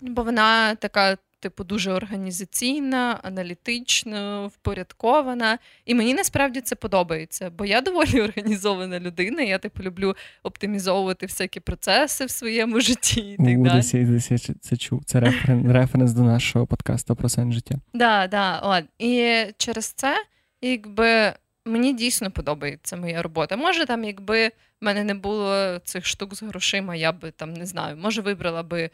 бо 0.00 0.22
вона 0.22 0.74
така 0.74 1.16
типу, 1.40 1.64
дуже 1.64 1.92
організаційна, 1.92 3.20
аналітична, 3.22 4.46
впорядкована. 4.46 5.58
І 5.84 5.94
мені 5.94 6.14
насправді 6.14 6.60
це 6.60 6.76
подобається, 6.76 7.50
бо 7.50 7.64
я 7.64 7.80
доволі 7.80 8.20
організована 8.36 9.00
людина. 9.00 9.42
Я 9.42 9.58
типу 9.58 9.82
люблю 9.82 10.16
оптимізовувати 10.42 11.26
всякі 11.26 11.60
процеси 11.60 12.24
в 12.24 12.30
своєму 12.30 12.80
житті. 12.88 13.20
і 13.20 13.36
так 13.36 13.62
далі. 13.62 13.76
Десь, 13.76 13.92
десь 13.92 14.30
я 14.30 14.54
це 14.60 14.76
чув. 14.76 15.04
Це 15.04 15.20
референс, 15.20 15.72
референс 15.72 16.12
до 16.12 16.22
нашого 16.22 16.66
подкасту 16.66 17.16
про 17.16 17.28
сенс 17.28 17.54
життя. 17.54 17.74
Да, 17.94 18.26
да, 18.26 18.58
от. 18.58 18.84
І 18.98 19.44
через 19.56 19.86
це, 19.86 20.24
якби. 20.62 21.32
Мені 21.64 21.92
дійсно 21.92 22.30
подобається 22.30 22.96
моя 22.96 23.22
робота. 23.22 23.56
Може, 23.56 23.86
там, 23.86 24.04
якби 24.04 24.48
в 24.48 24.84
мене 24.84 25.04
не 25.04 25.14
було 25.14 25.78
цих 25.84 26.06
штук 26.06 26.34
з 26.34 26.42
грошима, 26.42 26.96
я 26.96 27.12
би 27.12 27.30
там 27.30 27.52
не 27.54 27.66
знаю, 27.66 27.96
може 27.96 28.22
вибрала 28.22 28.62
би 28.62 28.90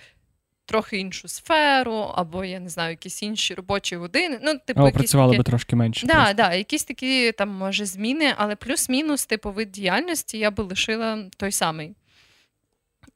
трохи 0.66 0.98
іншу 0.98 1.28
сферу, 1.28 1.94
або 1.94 2.44
я 2.44 2.60
не 2.60 2.68
знаю, 2.68 2.90
якісь 2.90 3.22
інші 3.22 3.54
робочі 3.54 3.96
години. 3.96 4.38
Ну, 4.42 4.58
типу, 4.66 4.80
Або 4.80 4.90
працювали 4.90 5.30
такі... 5.30 5.38
би 5.38 5.44
трошки 5.44 5.76
менше. 5.76 6.06
Да, 6.06 6.32
да, 6.32 6.54
якісь 6.54 6.84
такі 6.84 7.32
там, 7.32 7.48
може, 7.48 7.86
зміни, 7.86 8.34
але 8.36 8.56
плюс-мінус, 8.56 9.26
типу, 9.26 9.50
вид 9.50 9.70
діяльності 9.70 10.38
я 10.38 10.50
би 10.50 10.64
лишила 10.64 11.24
той 11.36 11.52
самий. 11.52 11.94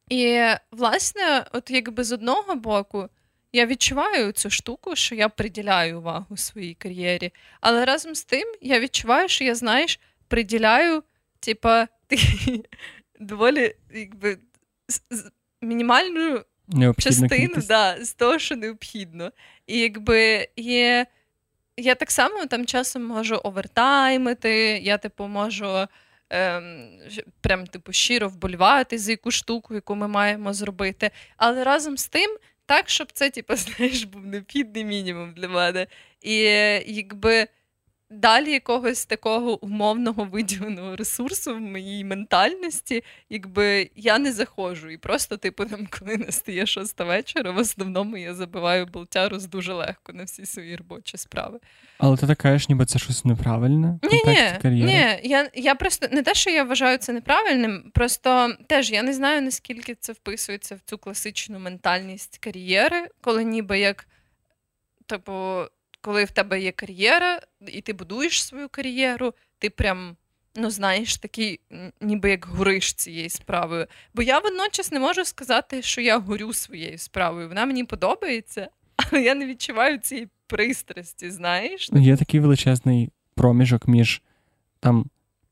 І, 0.08 0.42
власне, 0.70 1.44
от 1.52 1.70
якби 1.70 2.04
з 2.04 2.12
одного 2.12 2.54
боку. 2.54 3.08
Я 3.52 3.66
відчуваю 3.66 4.32
цю 4.32 4.50
штуку, 4.50 4.96
що 4.96 5.14
я 5.14 5.28
приділяю 5.28 5.98
увагу 5.98 6.36
своїй 6.36 6.74
кар'єрі. 6.74 7.32
Але 7.60 7.84
разом 7.84 8.14
з 8.14 8.24
тим 8.24 8.54
я 8.60 8.80
відчуваю, 8.80 9.28
що 9.28 9.44
я, 9.44 9.54
знаєш, 9.54 10.00
приділяю, 10.28 11.02
типа, 11.40 11.88
доволі 13.20 13.74
якби, 13.94 14.38
мінімальну 15.62 16.42
частину 16.98 17.54
да, 17.68 18.04
з 18.04 18.12
того, 18.12 18.38
що 18.38 18.56
необхідно. 18.56 19.32
І 19.66 19.78
якби 19.78 20.48
є. 20.56 21.06
Я 21.76 21.94
так 21.94 22.10
само 22.10 22.46
там 22.46 22.66
часом 22.66 23.04
можу 23.04 23.40
овертаймити, 23.44 24.50
я 24.82 24.98
типу 24.98 25.26
можу 25.26 25.86
ем, 26.30 26.88
прям 27.40 27.66
типу 27.66 27.92
щиро 27.92 28.28
вболівати 28.28 28.98
за 28.98 29.10
яку 29.10 29.30
штуку, 29.30 29.74
яку 29.74 29.94
ми 29.94 30.08
маємо 30.08 30.52
зробити. 30.52 31.10
Але 31.36 31.64
разом 31.64 31.96
з 31.96 32.08
тим, 32.08 32.36
так, 32.66 32.90
щоб 32.90 33.12
це, 33.12 33.30
типу, 33.30 33.56
знаєш, 33.56 34.04
був 34.04 34.26
необхідний 34.26 34.84
мінімум 34.84 35.32
для 35.32 35.48
мене. 35.48 35.86
І 36.22 36.34
якби 36.86 37.46
далі 38.10 38.52
якогось 38.52 39.06
такого 39.06 39.64
умовного 39.64 40.24
виділеного 40.24 40.96
ресурсу 40.96 41.54
в 41.54 41.60
моїй 41.60 42.04
ментальності, 42.04 43.04
якби 43.30 43.90
я 43.96 44.18
не 44.18 44.32
заходжу. 44.32 44.90
І 44.90 44.96
просто, 44.96 45.36
типу, 45.36 45.64
там, 45.64 45.88
коли 45.98 46.16
настає 46.16 46.66
шоста 46.66 47.04
вечора, 47.04 47.50
в 47.50 47.58
основному 47.58 48.16
я 48.16 48.34
забиваю 48.34 48.86
болтярус 48.86 49.44
дуже 49.44 49.72
легко 49.72 50.12
на 50.12 50.24
всі 50.24 50.46
свої 50.46 50.76
робочі 50.76 51.16
справи. 51.16 51.58
Але 51.98 52.16
ти 52.16 52.26
так 52.26 52.38
кажеш, 52.38 52.68
ніби 52.68 52.86
це 52.86 52.98
щось 52.98 53.24
неправильне? 53.24 53.98
Ні, 54.02 54.22
ні, 54.64 54.80
ні, 54.84 55.20
я 55.22 55.50
я 55.54 55.74
просто 55.74 56.08
не 56.10 56.22
те, 56.22 56.34
що 56.34 56.50
я 56.50 56.64
вважаю 56.64 56.98
це 56.98 57.12
неправильним, 57.12 57.90
просто 57.94 58.54
теж 58.66 58.90
я 58.90 59.02
не 59.02 59.12
знаю, 59.12 59.42
наскільки 59.42 59.94
це 59.94 60.12
вписується 60.12 60.74
в 60.74 60.80
цю 60.84 60.98
класичну 60.98 61.58
ментальність 61.58 62.38
кар'єри, 62.38 63.06
коли 63.20 63.44
ніби 63.44 63.78
як, 63.78 64.08
типу, 65.06 65.62
коли 66.00 66.24
в 66.24 66.30
тебе 66.30 66.60
є 66.60 66.72
кар'єра, 66.72 67.40
і 67.66 67.80
ти 67.80 67.92
будуєш 67.92 68.44
свою 68.44 68.68
кар'єру, 68.68 69.34
ти 69.58 69.70
прям. 69.70 70.16
Ну, 70.60 70.70
знаєш, 70.70 71.16
такий, 71.16 71.60
ніби 72.00 72.30
як 72.30 72.44
гориш 72.44 72.92
цією 72.92 73.30
справою. 73.30 73.86
Бо 74.14 74.22
я 74.22 74.38
водночас 74.38 74.92
не 74.92 75.00
можу 75.00 75.24
сказати, 75.24 75.82
що 75.82 76.00
я 76.00 76.18
горю 76.18 76.52
своєю 76.52 76.98
справою. 76.98 77.48
Вона 77.48 77.66
мені 77.66 77.84
подобається, 77.84 78.68
але 78.96 79.22
я 79.22 79.34
не 79.34 79.46
відчуваю 79.46 79.98
цієї 79.98 80.28
пристрасті, 80.46 81.30
знаєш? 81.30 81.90
Є 81.92 82.16
такий 82.16 82.40
величезний 82.40 83.10
проміжок 83.34 83.88
між 83.88 84.22
там 84.80 85.10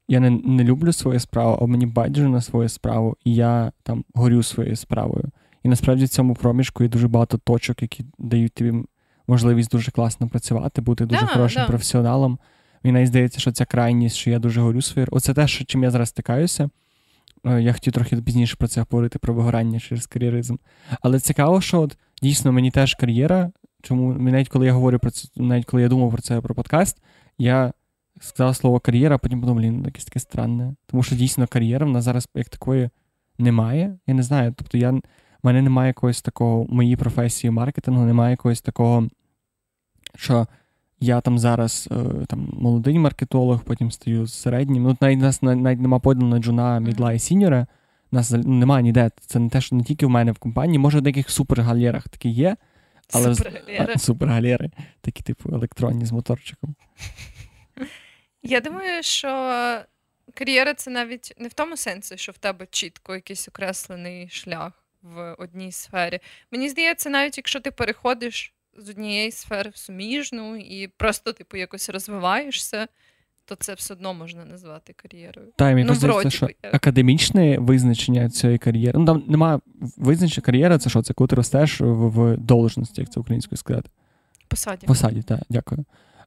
я 0.09 0.20
не 0.20 0.30
не 0.30 0.64
люблю 0.64 0.92
свою 0.92 1.20
справу, 1.20 1.59
а 1.62 1.66
мені 1.66 1.87
байдуже 1.87 2.28
на 2.28 2.40
свою 2.40 2.68
справу, 2.68 3.16
і 3.24 3.35
я 3.35 3.72
там 3.82 4.04
горю 4.14 4.42
своєю 4.42 4.76
справою. 4.76 5.24
І 5.62 5.68
насправді 5.68 6.04
в 6.04 6.09
цьому 6.09 6.35
проміжку 6.35 6.82
є 6.82 6.88
дуже 6.88 7.09
багато 7.09 7.38
точок, 7.38 7.82
які 7.82 8.04
дають 8.18 8.52
тобі 8.52 8.85
можливість 9.27 9.71
дуже 9.71 9.91
класно 9.91 10.29
працювати, 10.29 10.81
бути 10.81 11.07
дуже 11.07 11.21
да, 11.21 11.27
хорошим 11.27 11.62
да. 11.62 11.69
професіоналом. 11.69 12.39
Мені 12.85 13.07
здається, 13.07 13.41
що 13.41 13.53
ця 13.53 13.65
крайність, 13.65 14.17
що 14.17 14.31
я 14.31 14.39
дуже 14.39 14.61
горю 14.61 14.83
своєю. 14.83 15.09
Оце 15.11 15.35
те, 15.35 15.49
що 15.49 15.65
чим 15.65 15.83
я 15.83 15.91
зараз 15.91 16.09
стикаюся. 16.09 16.71
Е, 17.47 17.62
я 17.62 17.73
хотів 17.73 17.93
трохи 17.93 18.17
пізніше 18.17 18.57
про 18.57 18.69
це 18.69 18.81
говорити, 18.81 19.19
про 19.19 19.35
вигорання 19.35 19.81
через 19.81 20.07
кар'єризм. 20.07 20.57
Але 21.01 21.21
цікаво, 21.21 21.61
що 21.61 21.81
от 21.81 21.99
дійсно 22.23 22.53
мені 22.53 22.71
теж 22.71 22.95
кар'єра. 22.95 23.51
Чому 23.83 24.15
навіть 24.15 24.49
коли 24.49 24.67
я 24.67 24.73
говорю 24.73 24.99
про 24.99 25.11
це, 25.11 25.29
навіть 25.37 25.65
коли 25.65 25.83
я 25.83 25.89
думав 25.89 26.11
про 26.11 26.23
це 26.23 26.41
про 26.41 26.55
подкаст, 26.55 27.03
я 27.39 27.73
сказав 28.21 28.57
слово 28.57 28.81
кар'єра, 28.81 29.15
а 29.15 29.19
потім 29.19 29.41
подумав, 29.41 29.62
блін, 29.62 29.85
якесь 29.85 30.05
таке 30.05 30.21
странне. 30.21 30.75
Тому 30.87 31.03
що 31.03 31.17
дійсно 31.17 31.47
кар'єра 31.47 31.87
в 31.87 31.91
нас 31.91 32.05
зараз 32.05 32.29
як 32.35 32.49
такої 32.49 32.91
немає. 33.39 33.99
Я 34.07 34.15
не 34.15 34.23
знаю. 34.23 34.55
Тобто 34.57 34.79
я 34.79 34.91
в 34.91 35.01
мене 35.43 35.62
немає 35.62 35.89
якогось 35.89 36.23
такого, 36.23 36.62
в 36.62 36.73
моїй 36.73 36.97
професії 36.97 37.51
маркетингу, 37.51 38.05
немає 38.05 38.31
якогось 38.31 38.61
такого, 38.61 39.09
що 40.16 40.46
я 41.00 41.20
там 41.20 41.38
зараз 41.38 41.88
е, 41.92 42.26
там, 42.26 42.48
молодий 42.52 42.98
маркетолог, 42.98 43.64
потім 43.64 43.90
стаю 43.90 44.26
середнім. 44.26 44.83
Ну, 44.83 44.96
навіть 45.00 45.18
нас 45.18 45.42
навіть 45.42 45.81
немає 45.81 46.00
поділу 46.00 46.26
на 46.26 46.38
джуна, 46.38 46.81
мідла 46.81 47.12
і 47.12 47.18
сіньора. 47.18 47.66
Нас 48.12 48.31
немає 48.31 48.83
ніде. 48.83 49.11
Це 49.26 49.38
не 49.38 49.48
те, 49.48 49.61
що 49.61 49.76
не 49.76 49.85
тільки 49.85 50.07
в 50.07 50.11
мене 50.11 50.33
в 50.33 50.38
компанії, 50.38 50.79
може 50.79 50.98
в 50.98 51.00
деяких 51.00 51.31
супергалєрах 51.31 52.09
такі 52.09 52.29
є. 52.29 52.57
Але 53.12 53.35
Супергалери. 53.35 53.98
супергалери, 53.98 54.70
такі, 55.00 55.22
типу, 55.22 55.55
електронні 55.55 56.07
з 56.07 56.12
моторчиком. 56.12 56.74
Я 58.42 58.61
думаю, 58.61 59.02
що 59.02 59.29
кар'єра 60.35 60.74
це 60.74 60.90
навіть 60.90 61.35
не 61.38 61.48
в 61.48 61.52
тому 61.52 61.76
сенсі, 61.76 62.16
що 62.16 62.33
в 62.33 62.38
тебе 62.38 62.66
чітко 62.70 63.14
якийсь 63.14 63.48
окреслений 63.48 64.29
шлях 64.29 64.72
в 65.02 65.35
одній 65.38 65.72
сфері. 65.72 66.20
Мені 66.50 66.68
здається, 66.68 67.11
навіть 67.11 67.37
якщо 67.37 67.61
ти 67.61 67.70
переходиш 67.70 68.55
з 68.79 68.89
однієї 68.91 69.31
сфери 69.31 69.71
в 69.71 69.77
суміжну 69.77 70.57
і 70.57 70.89
просто, 70.89 71.33
типу, 71.33 71.57
якось 71.57 71.91
розвиваєшся, 71.91 72.89
то 73.45 73.55
це 73.55 73.75
все 73.75 73.95
одно 73.95 74.15
можна 74.15 74.45
назвати 74.45 74.93
кар'єрою. 74.93 75.49
Мені 75.61 75.85
ну, 75.85 75.95
здається, 75.95 76.31
що 76.31 76.49
як. 76.62 76.75
академічне 76.75 77.59
визначення 77.59 78.31
цієї 78.31 78.59
кар'єри. 78.59 78.99
Ну 78.99 79.05
там 79.05 79.25
немає 79.29 79.61
визначення 79.97 80.45
кар'єри, 80.45 80.79
це 80.79 80.91
що? 80.91 81.03
Це 81.03 81.15
коли 81.15 81.29
ти 81.29 81.37
ростеш 81.37 81.81
в, 81.81 81.87
в 81.87 82.37
должності, 82.37 83.01
як 83.01 83.12
це 83.12 83.21
українською 83.21 83.57
сказати. 83.57 83.91
Посаді. 84.49 84.87
Посаді, 84.87 85.23
так, 85.23 85.41
дякую. 85.49 85.85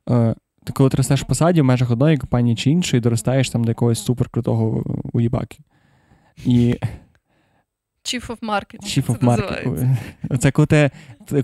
Е, 0.10 0.36
Ти 0.64 0.74
коли 0.74 0.90
ти 0.90 0.98
ростеш 0.98 1.22
в 1.22 1.26
посаді 1.26 1.62
в 1.62 1.66
межах 1.66 1.92
одної 1.92 2.18
компанії 2.18 2.56
чи 2.56 2.72
іншої, 2.72 3.02
доростаєш 3.02 3.50
там 3.50 3.64
до 3.64 3.72
якогось 3.72 4.04
суперкрутого 4.06 4.84
уїбаки. 5.14 5.58
І 6.46 6.76
Chief 8.10 8.28
of 8.30 8.40
Marketing. 8.42 8.86
Chief 8.86 9.06
of 9.06 9.20
Marketing. 9.20 9.98
Це 10.40 10.52
коли 10.52 10.66
ти, 10.66 10.92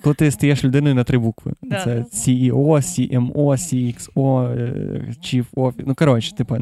коли 0.01 0.15
ти 0.15 0.32
стаєш 0.32 0.63
людиною 0.63 0.95
на 0.95 1.04
три 1.04 1.17
букви. 1.17 1.54
Да, 1.62 1.84
це 1.84 1.95
да. 1.95 2.01
CEO, 2.01 2.67
CMO, 2.67 3.34
CXO, 3.34 4.13
Chief 5.10 5.45
Office. 5.54 5.84
Ну, 5.86 5.95
коротше, 5.95 6.36
типу. 6.36 6.58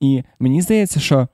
І 0.00 0.22
мені 0.40 0.62
здається, 0.62 1.00
що 1.00 1.28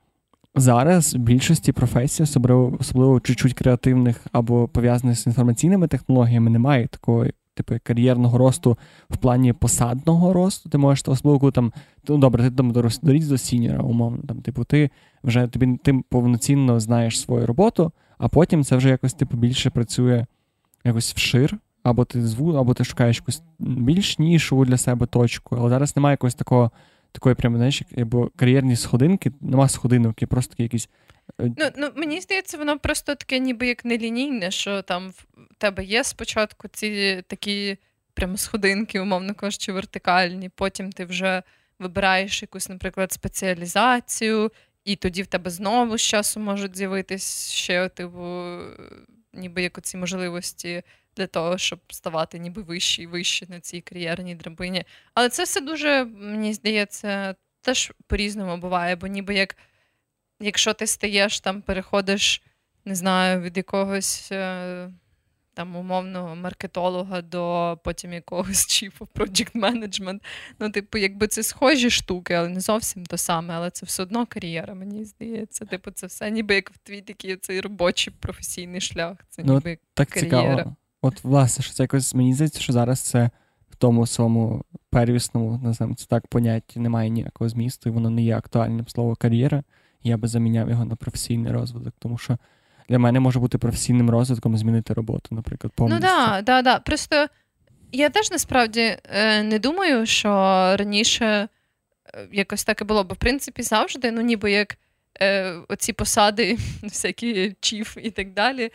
зараз 0.54 1.14
в 1.14 1.18
більшості 1.18 1.72
професій, 1.72 2.22
особливо 2.22 2.76
особливо 2.80 3.20
чуть-чуть 3.20 3.54
креативних 3.54 4.26
або 4.32 4.68
пов'язаних 4.68 5.18
з 5.18 5.26
інформаційними 5.26 5.88
технологіями, 5.88 6.50
немає 6.50 6.86
такої 6.86 7.32
типу, 7.58 7.74
кар'єрного 7.82 8.38
росту 8.38 8.78
в 9.10 9.16
плані 9.16 9.52
посадного 9.52 10.32
росту. 10.32 10.68
Ти 10.68 10.78
можеш 10.78 11.04
особливо 11.06 11.50
там, 11.50 11.72
ну 12.08 12.18
добре, 12.18 12.50
ти 12.50 12.56
там 12.56 12.72
доріс 13.02 13.26
до 13.26 13.38
сіньора, 13.38 13.82
умовно. 13.82 14.18
Там, 14.28 14.40
типу, 14.40 14.64
ти 14.64 14.90
вже 15.24 15.46
тобі 15.46 15.78
ти 15.84 16.02
повноцінно 16.08 16.80
знаєш 16.80 17.20
свою 17.20 17.46
роботу, 17.46 17.92
а 18.18 18.28
потім 18.28 18.64
це 18.64 18.76
вже 18.76 18.88
якось 18.88 19.14
типу 19.14 19.36
більше 19.36 19.70
працює 19.70 20.26
якось 20.84 21.14
вшир. 21.14 21.58
Або 21.82 22.04
ти 22.04 22.26
зву, 22.26 22.52
або 22.52 22.74
ти 22.74 22.84
шукаєш 22.84 23.16
якусь 23.16 23.42
більш 23.58 24.18
нішу 24.18 24.64
для 24.64 24.76
себе 24.76 25.06
точку. 25.06 25.56
Але 25.56 25.68
зараз 25.68 25.96
немає 25.96 26.12
якогось 26.12 26.34
такого, 26.34 26.70
такої 27.12 27.34
прямо, 27.34 27.56
знаєш, 27.56 27.82
або 27.98 28.30
кар'єрні 28.36 28.76
сходинки, 28.76 29.32
нема 29.40 29.68
сходинок, 29.68 30.22
є 30.22 30.28
просто 30.28 30.50
такі 30.50 30.62
якісь. 30.62 30.88
Е, 31.40 31.50
ну, 31.58 31.70
ну 31.76 31.90
мені 31.96 32.20
здається, 32.20 32.58
воно 32.58 32.78
просто 32.78 33.14
таке, 33.14 33.38
ніби 33.38 33.66
як 33.66 33.84
нелінійне, 33.84 34.50
що 34.50 34.82
там 34.82 35.10
в 35.10 35.24
тебе 35.58 35.84
є 35.84 36.04
спочатку 36.04 36.68
ці 36.68 37.22
такі 37.26 37.78
прямо 38.14 38.36
сходинки, 38.36 39.00
умовно 39.00 39.34
кажучи, 39.34 39.72
вертикальні. 39.72 40.48
Потім 40.48 40.92
ти 40.92 41.04
вже 41.04 41.42
вибираєш 41.78 42.42
якусь, 42.42 42.68
наприклад, 42.68 43.12
спеціалізацію, 43.12 44.50
і 44.84 44.96
тоді 44.96 45.22
в 45.22 45.26
тебе 45.26 45.50
знову 45.50 45.98
з 45.98 46.02
часу 46.02 46.40
можуть 46.40 46.76
з'явитись 46.76 47.50
ще 47.50 47.88
типу, 47.88 48.58
ніби 49.32 49.62
як 49.62 49.78
оці 49.78 49.96
можливості 49.96 50.82
для 51.18 51.26
того, 51.26 51.58
щоб 51.58 51.80
ставати 51.88 52.38
ніби 52.38 52.62
вищі 52.62 53.02
і 53.02 53.06
вищі 53.06 53.46
на 53.48 53.60
цій 53.60 53.80
кар'єрній 53.80 54.34
драбині. 54.34 54.84
Але 55.14 55.28
це 55.28 55.44
все 55.44 55.60
дуже, 55.60 56.04
мені 56.04 56.54
здається, 56.54 57.34
теж 57.60 57.92
по-різному 58.06 58.56
буває, 58.56 58.96
бо 58.96 59.06
ніби 59.06 59.34
як 59.34 59.56
якщо 60.40 60.74
ти 60.74 60.86
стаєш 60.86 61.40
там, 61.40 61.62
переходиш, 61.62 62.42
не 62.84 62.94
знаю, 62.94 63.40
від 63.40 63.56
якогось. 63.56 64.32
Е, 64.32 64.90
там 65.58 65.76
умовного 65.76 66.36
маркетолога 66.36 67.22
до 67.22 67.78
потім 67.84 68.12
якогось 68.12 68.66
чіфу 68.76 69.08
project 69.14 69.52
management. 69.52 70.20
Ну, 70.58 70.70
типу, 70.70 70.98
якби 70.98 71.26
це 71.28 71.42
схожі 71.42 71.90
штуки, 71.90 72.34
але 72.34 72.48
не 72.48 72.60
зовсім 72.60 73.06
то 73.06 73.16
саме, 73.18 73.54
але 73.54 73.70
це 73.70 73.86
все 73.86 74.02
одно 74.02 74.26
кар'єра, 74.26 74.74
мені 74.74 75.04
здається. 75.04 75.64
Типу, 75.64 75.90
це 75.90 76.06
все 76.06 76.30
ніби 76.30 76.54
як 76.54 76.70
в 76.70 76.78
твій 76.78 77.00
такий 77.02 77.36
цей 77.36 77.60
робочий 77.60 78.12
професійний 78.20 78.80
шлях. 78.80 79.18
Це 79.28 79.42
ну, 79.44 79.54
ніби 79.54 79.78
так 79.94 80.08
кар'єра. 80.08 80.56
Цікаво. 80.56 80.76
От, 81.02 81.24
власне, 81.24 81.64
що 81.64 81.74
це 81.74 81.82
якось 81.82 82.14
мені 82.14 82.34
здається, 82.34 82.60
що 82.60 82.72
зараз 82.72 83.00
це 83.00 83.30
в 83.70 83.76
тому 83.76 84.06
своєму 84.06 84.64
первісному, 84.90 85.60
називаємо 85.62 85.94
це 85.94 86.06
так, 86.06 86.26
понятті 86.26 86.80
немає 86.80 87.10
ніякого 87.10 87.48
змісту, 87.48 87.88
і 87.88 87.92
воно 87.92 88.10
не 88.10 88.22
є 88.22 88.36
актуальним 88.36 88.88
слово 88.88 89.16
кар'єра. 89.16 89.62
Я 90.02 90.16
би 90.16 90.28
заміняв 90.28 90.70
його 90.70 90.84
на 90.84 90.96
професійний 90.96 91.52
розвиток, 91.52 91.94
тому 91.98 92.18
що 92.18 92.38
для 92.88 92.98
мене 92.98 93.20
може 93.20 93.40
бути 93.40 93.58
професійним 93.58 94.10
розвитком 94.10 94.56
змінити 94.58 94.94
роботу, 94.94 95.28
наприклад. 95.30 95.72
повністю. 95.76 96.06
Ну 96.06 96.08
так, 96.08 96.44
да, 96.44 96.62
да. 96.62 96.78
Просто 96.78 97.26
я 97.92 98.10
теж 98.10 98.30
насправді 98.30 98.96
е, 99.04 99.42
не 99.42 99.58
думаю, 99.58 100.06
що 100.06 100.28
раніше 100.76 101.26
е, 101.26 101.48
якось 102.32 102.64
так 102.64 102.80
і 102.80 102.84
було, 102.84 103.04
бо 103.04 103.14
в 103.14 103.18
принципі 103.18 103.62
завжди, 103.62 104.10
ну 104.10 104.20
ніби 104.20 104.52
як. 104.52 104.78
Е, 105.20 105.54
оці 105.68 105.92
посади, 105.92 106.58
всякі 106.82 107.56
чіф 107.60 107.96
і 108.02 108.10
так 108.10 108.32
далі, 108.32 108.70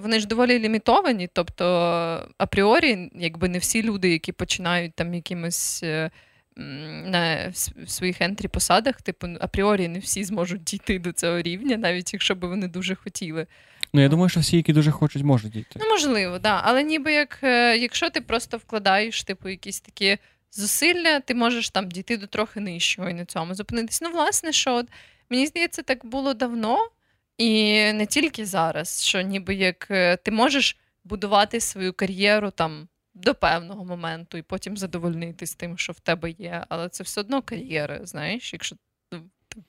вони 0.00 0.20
ж 0.20 0.26
доволі 0.26 0.58
лімітовані. 0.58 1.28
Тобто, 1.32 1.64
апріорі, 2.38 3.10
якби 3.14 3.48
не 3.48 3.58
всі 3.58 3.82
люди, 3.82 4.10
які 4.10 4.32
починають 4.32 4.94
там 4.94 5.14
якимось 5.14 5.84
на 6.56 7.52
своїх 7.86 8.20
ентрі 8.20 8.48
посадах, 8.48 9.02
типу, 9.02 9.26
апріорі 9.40 9.88
не 9.88 9.98
всі 9.98 10.24
зможуть 10.24 10.64
дійти 10.64 10.98
до 10.98 11.12
цього 11.12 11.42
рівня, 11.42 11.76
навіть 11.76 12.12
якщо 12.12 12.34
б 12.34 12.44
вони 12.44 12.68
дуже 12.68 12.94
хотіли. 12.94 13.46
Ну, 13.92 14.00
я 14.00 14.08
думаю, 14.08 14.28
що 14.28 14.40
всі, 14.40 14.56
які 14.56 14.72
дуже 14.72 14.90
хочуть, 14.90 15.22
можуть 15.22 15.52
дійти. 15.52 15.80
Ну, 15.82 15.90
можливо, 15.90 16.38
да. 16.38 16.60
Але 16.64 16.82
ніби 16.82 17.12
як 17.12 17.38
е, 17.42 17.76
якщо 17.78 18.10
ти 18.10 18.20
просто 18.20 18.56
вкладаєш, 18.56 19.24
типу, 19.24 19.48
якісь 19.48 19.80
такі 19.80 20.18
зусилля, 20.52 21.20
ти 21.20 21.34
можеш 21.34 21.70
там 21.70 21.88
дійти 21.88 22.16
до 22.16 22.26
трохи 22.26 22.60
нижчого 22.60 23.08
і 23.08 23.14
на 23.14 23.24
цьому 23.24 23.54
зупинитись. 23.54 24.00
Ну, 24.02 24.10
власне, 24.10 24.52
що 24.52 24.74
от, 24.74 24.86
мені 25.30 25.46
здається, 25.46 25.82
так 25.82 26.06
було 26.06 26.34
давно, 26.34 26.78
і 27.38 27.74
не 27.92 28.06
тільки 28.06 28.46
зараз, 28.46 29.04
що 29.04 29.20
ніби 29.20 29.54
як 29.54 29.86
е, 29.90 30.16
ти 30.16 30.30
можеш 30.30 30.76
будувати 31.04 31.60
свою 31.60 31.92
кар'єру 31.92 32.50
там 32.50 32.88
до 33.14 33.34
певного 33.34 33.84
моменту 33.84 34.38
і 34.38 34.42
потім 34.42 34.76
задовольнитись 34.76 35.54
тим, 35.54 35.78
що 35.78 35.92
в 35.92 36.00
тебе 36.00 36.30
є. 36.30 36.64
Але 36.68 36.88
це 36.88 37.04
все 37.04 37.20
одно 37.20 37.42
кар'єра, 37.42 38.00
знаєш, 38.02 38.52
якщо 38.52 38.76
ну, 39.12 39.20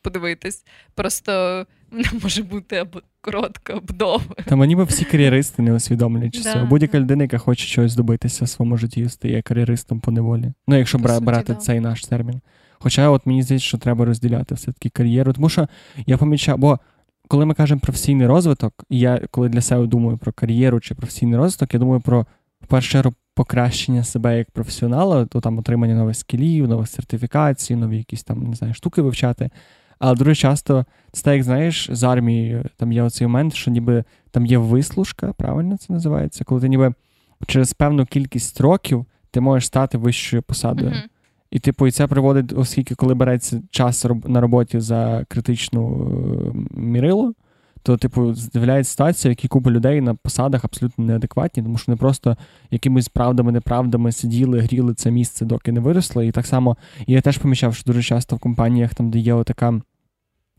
подивитись, 0.01 0.65
просто 0.95 1.65
вона 1.91 2.09
може 2.23 2.43
бути 2.43 2.75
або 2.75 3.01
коротка, 3.21 3.73
або 3.73 3.93
довга. 3.93 4.35
Та 4.45 4.55
мені 4.55 4.75
би 4.75 4.83
всі 4.83 5.05
кар'єристи 5.05 5.61
не 5.61 5.73
усвідомлюють 5.73 6.41
да. 6.43 6.65
Будь-яка 6.65 6.99
людина, 6.99 7.23
яка 7.23 7.37
хоче 7.37 7.65
щось 7.65 7.95
добитися 7.95 8.45
в 8.45 8.49
своєму 8.49 8.77
житті, 8.77 9.09
стає 9.09 9.41
кар'єристом 9.41 9.99
по 9.99 10.11
неволі. 10.11 10.53
Ну, 10.67 10.77
якщо 10.77 10.99
по 10.99 11.19
брати 11.19 11.53
суті, 11.53 11.65
цей 11.65 11.79
да. 11.79 11.89
наш 11.89 12.05
термін. 12.05 12.41
Хоча 12.79 13.09
от 13.09 13.25
мені 13.25 13.43
здається, 13.43 13.67
що 13.67 13.77
треба 13.77 14.05
розділяти 14.05 14.55
все-таки 14.55 14.89
кар'єру, 14.89 15.33
тому 15.33 15.49
що 15.49 15.67
я 16.07 16.17
помічав, 16.17 16.57
бо 16.57 16.79
коли 17.27 17.45
ми 17.45 17.53
кажемо 17.53 17.81
професійний 17.81 18.27
розвиток, 18.27 18.83
і 18.89 18.99
я 18.99 19.21
коли 19.31 19.49
для 19.49 19.61
себе 19.61 19.87
думаю 19.87 20.17
про 20.17 20.33
кар'єру 20.33 20.79
чи 20.79 20.95
професійний 20.95 21.37
розвиток, 21.37 21.73
я 21.73 21.79
думаю 21.79 22.01
про 22.01 22.25
в 22.61 22.67
першу 22.67 23.13
покращення 23.35 24.03
себе 24.03 24.37
як 24.37 24.51
професіонала, 24.51 25.25
то 25.25 25.41
там 25.41 25.57
отримання 25.57 25.95
нових 25.95 26.15
скілів, 26.15 26.67
нових 26.67 26.87
сертифікацій, 26.87 27.75
нові 27.75 27.97
якісь 27.97 28.23
там 28.23 28.43
не 28.43 28.55
знаю, 28.55 28.73
штуки 28.73 29.01
вивчати. 29.01 29.49
Але 29.99 30.15
дуже 30.15 30.35
часто 30.35 30.85
це 31.11 31.23
так, 31.23 31.33
як 31.33 31.43
знаєш, 31.43 31.89
з 31.91 32.03
армією 32.03 32.65
там 32.77 32.91
є 32.91 33.03
оцей 33.03 33.27
момент, 33.27 33.53
що 33.53 33.71
ніби 33.71 34.03
там 34.31 34.45
є 34.45 34.57
вислужка, 34.57 35.33
правильно 35.33 35.77
це 35.77 35.93
називається, 35.93 36.43
коли 36.43 36.61
ти 36.61 36.69
ніби 36.69 36.93
через 37.47 37.73
певну 37.73 38.05
кількість 38.05 38.61
років 38.61 39.05
ти 39.31 39.41
можеш 39.41 39.65
стати 39.67 39.97
вищою 39.97 40.43
посадою. 40.43 40.91
Uh-huh. 40.91 41.03
І, 41.51 41.59
типу, 41.59 41.87
і 41.87 41.91
це 41.91 42.07
приводить, 42.07 42.53
оскільки 42.55 42.95
коли 42.95 43.13
береться 43.13 43.61
час 43.69 44.05
на 44.25 44.41
роботі 44.41 44.79
за 44.79 45.25
критичну 45.27 46.11
е, 46.53 46.79
мірило, 46.79 47.33
то, 47.83 47.97
типу, 47.97 48.33
з'являється 48.33 48.91
ситуація, 48.91 49.29
в 49.29 49.31
якій 49.31 49.47
купа 49.47 49.71
людей 49.71 50.01
на 50.01 50.15
посадах 50.15 50.65
абсолютно 50.65 51.05
неадекватні, 51.05 51.63
тому 51.63 51.77
що 51.77 51.91
не 51.91 51.95
просто 51.95 52.37
якимись 52.71 53.09
правдами, 53.09 53.51
неправдами 53.51 54.11
сиділи, 54.11 54.59
гріли 54.59 54.93
це 54.93 55.11
місце, 55.11 55.45
доки 55.45 55.71
не 55.71 55.79
виросло. 55.79 56.23
І 56.23 56.31
так 56.31 56.45
само 56.45 56.77
і 57.07 57.13
я 57.13 57.21
теж 57.21 57.37
помічав, 57.37 57.75
що 57.75 57.83
дуже 57.85 58.03
часто 58.03 58.35
в 58.35 58.39
компаніях, 58.39 58.93
там, 58.93 59.09
де 59.09 59.19
є 59.19 59.43
така 59.43 59.81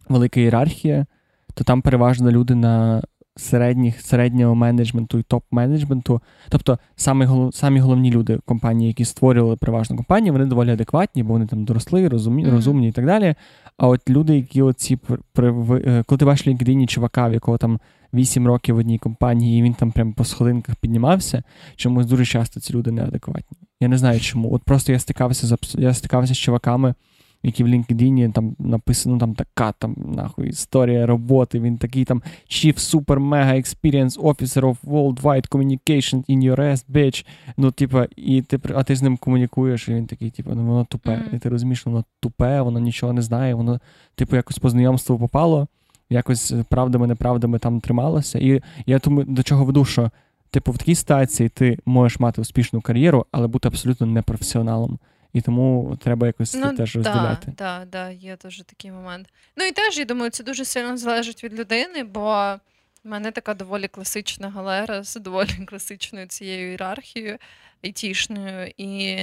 велика 0.09 0.41
ієрархія, 0.41 1.07
то 1.55 1.65
там 1.65 1.83
переважно 1.83 2.31
люди 2.31 2.55
на 2.55 3.03
середніх, 3.37 4.01
середнього 4.01 4.55
менеджменту 4.55 5.19
і 5.19 5.23
топ-менеджменту. 5.23 6.21
Тобто 6.49 6.79
самі 6.97 7.51
самі 7.53 7.81
головні 7.81 8.11
люди 8.11 8.39
компанії, 8.45 8.89
які 8.89 9.05
створювали 9.05 9.57
переважно 9.57 9.97
компанії, 9.97 10.31
вони 10.31 10.45
доволі 10.45 10.71
адекватні, 10.71 11.23
бо 11.23 11.33
вони 11.33 11.47
там 11.47 11.65
доросли, 11.65 12.09
розумні, 12.09 12.47
mm-hmm. 12.47 12.51
розумні 12.51 12.89
і 12.89 12.93
так 12.93 13.07
далі. 13.07 13.35
А 13.77 13.89
от 13.89 14.11
люди, 14.11 14.37
які 14.37 14.63
оці 14.63 14.99
е, 15.39 16.03
коли 16.07 16.19
ти 16.19 16.25
бачиш 16.25 16.47
LinkedIn 16.47 16.87
чувака, 16.87 17.29
в 17.29 17.33
якого 17.33 17.59
там 17.59 17.81
8 18.15 18.47
років 18.47 18.75
в 18.75 18.79
одній 18.79 18.99
компанії, 18.99 19.61
і 19.61 19.63
він 19.63 19.75
там 19.75 19.93
прямо 19.93 20.13
по 20.13 20.25
сходинках 20.25 20.77
піднімався, 20.77 21.43
чомусь 21.77 22.07
дуже 22.07 22.25
часто 22.25 22.61
ці 22.61 22.73
люди 22.73 22.91
неадекватні. 22.91 23.59
Я 23.81 23.89
не 23.89 23.99
знаю 23.99 24.21
чому. 24.21 24.55
От 24.55 24.63
просто 24.63 24.93
я 24.93 24.99
стикався 24.99 25.47
з 25.47 25.57
я 25.75 25.95
стикався 25.95 26.35
з 26.35 26.39
чуваками 26.39 26.95
які 27.43 27.65
в 27.65 27.67
LinkedIn 27.67 28.33
там 28.33 28.57
написано 28.59 29.19
там 29.19 29.35
така 29.35 29.73
там 29.73 29.97
нахуй 30.17 30.49
історія 30.49 31.07
роботи. 31.07 31.61
Він 31.61 31.79
такий 31.79 32.05
там 32.05 32.23
Chief 32.51 32.75
Super 32.75 33.29
Mega 33.29 33.55
Experience 33.55 34.21
Officer 34.21 34.61
of 34.61 34.77
Worldwide 34.85 35.49
Communication 35.49 36.25
in 36.29 36.39
your 36.51 36.61
ass, 36.61 36.85
bitch. 36.93 37.27
Ну, 37.57 37.71
типа, 37.71 38.07
і 38.17 38.43
ти 38.43 38.61
а 38.75 38.83
ти 38.83 38.97
з 38.97 39.03
ним 39.03 39.17
комунікуєш, 39.17 39.89
і 39.89 39.95
він 39.95 40.07
такий, 40.07 40.31
типу, 40.31 40.51
ну 40.55 40.67
воно 40.67 40.85
тупе. 40.85 41.11
Mm-hmm. 41.11 41.37
І 41.37 41.39
ти 41.39 41.49
розумієш, 41.49 41.87
воно 41.87 42.05
тупе, 42.21 42.61
воно 42.61 42.81
нічого 42.81 43.13
не 43.13 43.23
знає, 43.23 43.55
воно, 43.55 43.81
типу, 44.15 44.37
якось 44.37 44.59
по 44.59 44.71
знайомству 44.71 45.19
попало, 45.19 45.69
якось 46.11 46.55
правдами-неправдами 46.69 47.59
там 47.59 47.81
трималося. 47.81 48.39
І 48.39 48.63
я 48.87 48.99
тому 48.99 49.25
до 49.25 49.43
чого 49.43 49.65
веду, 49.65 49.85
що. 49.85 50.11
Типу, 50.51 50.73
в 50.73 50.79
такій 50.79 50.95
ситуації 50.95 51.49
ти 51.49 51.79
можеш 51.87 52.21
мати 52.21 52.41
успішну 52.41 52.81
кар'єру, 52.81 53.27
але 53.33 53.47
бути 53.47 53.69
абсолютно 53.69 54.07
непрофесіоналом. 54.07 54.99
І 55.33 55.41
тому 55.41 55.99
треба 56.03 56.27
якось 56.27 56.55
ну, 56.55 56.77
теж 56.77 56.97
розділяти. 56.97 57.47
Так, 57.47 57.55
да, 57.57 57.85
да, 57.85 58.11
є 58.11 58.37
теж 58.37 58.63
такий 58.67 58.91
момент. 58.91 59.29
Ну 59.57 59.65
і 59.65 59.73
теж 59.73 59.99
я 59.99 60.05
думаю, 60.05 60.31
це 60.31 60.45
дуже 60.45 60.65
сильно 60.65 60.97
залежить 60.97 61.45
від 61.45 61.55
людини, 61.55 62.05
бо 62.05 62.57
в 63.05 63.09
мене 63.09 63.31
така 63.31 63.55
доволі 63.55 63.89
класична 63.89 64.51
галера 64.51 65.03
з 65.03 65.17
доволі 65.17 65.49
класичною 65.67 66.27
цією 66.27 66.69
ієрархією 66.69 67.39
айтішною. 67.85 68.73
І 68.77 69.17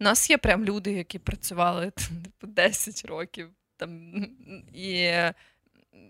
в 0.00 0.02
нас 0.02 0.30
є 0.30 0.38
прям 0.38 0.64
люди, 0.64 0.92
які 0.92 1.18
працювали 1.18 1.90
типу, 2.24 2.46
10 2.46 3.04
років. 3.04 3.48
Там, 3.76 4.12
І 4.74 5.12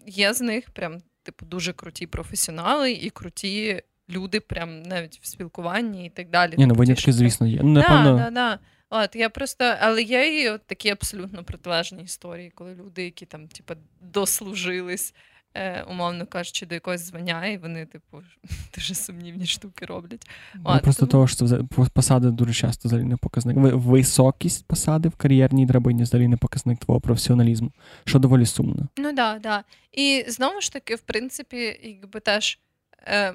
є 0.06 0.34
з 0.34 0.40
них 0.40 0.70
прям 0.70 0.98
типу, 1.22 1.46
дуже 1.46 1.72
круті 1.72 2.06
професіонали 2.06 2.92
і 2.92 3.10
круті 3.10 3.82
люди, 4.10 4.40
прям 4.40 4.82
навіть 4.82 5.18
в 5.22 5.26
спілкуванні 5.26 6.06
і 6.06 6.10
так 6.10 6.30
далі. 6.30 6.54
Ні, 6.58 6.66
ну 6.66 6.74
винятки, 6.74 7.12
звісно, 7.12 7.46
є. 7.46 7.60
Ну, 7.62 7.70
напевно... 7.70 8.16
Да, 8.16 8.24
да, 8.24 8.30
да. 8.30 8.58
От, 8.90 9.16
я 9.16 9.30
просто, 9.30 9.74
Але 9.80 10.02
є 10.02 10.42
і 10.42 10.48
от 10.48 10.66
такі 10.66 10.90
абсолютно 10.90 11.44
протилежні 11.44 12.02
історії, 12.02 12.52
коли 12.54 12.74
люди, 12.74 13.04
які 13.04 13.26
там, 13.26 13.48
типу, 13.48 13.74
дослужились 14.00 15.14
е, 15.54 15.82
умовно 15.82 16.26
кажучи, 16.26 16.66
до 16.66 16.74
якогось 16.74 17.00
звання, 17.00 17.46
і 17.46 17.58
вони, 17.58 17.86
типу, 17.86 18.22
дуже 18.74 18.94
сумнівні 18.94 19.46
штуки 19.46 19.86
роблять. 19.86 20.28
Ну, 20.54 20.80
Просто 20.82 21.06
тому... 21.06 21.10
того, 21.10 21.28
що 21.28 21.88
посади 21.94 22.30
дуже 22.30 22.52
часто 22.52 22.88
взагалі 22.88 23.06
не 23.06 23.16
показник. 23.16 23.56
Високість 23.58 24.66
посади 24.66 25.08
в 25.08 25.16
кар'єрній 25.16 25.66
драбині 25.66 26.02
взагалі 26.02 26.28
не 26.28 26.36
показник 26.36 26.78
твого 26.78 27.00
професіоналізму, 27.00 27.72
що 28.04 28.18
доволі 28.18 28.46
сумно. 28.46 28.88
Ну 28.96 29.04
так, 29.04 29.14
да, 29.14 29.38
да. 29.38 29.64
І 29.92 30.24
знову 30.28 30.60
ж 30.60 30.72
таки, 30.72 30.94
в 30.94 31.00
принципі, 31.00 31.80
якби 31.82 32.20
теж 32.20 32.58
е, 33.06 33.34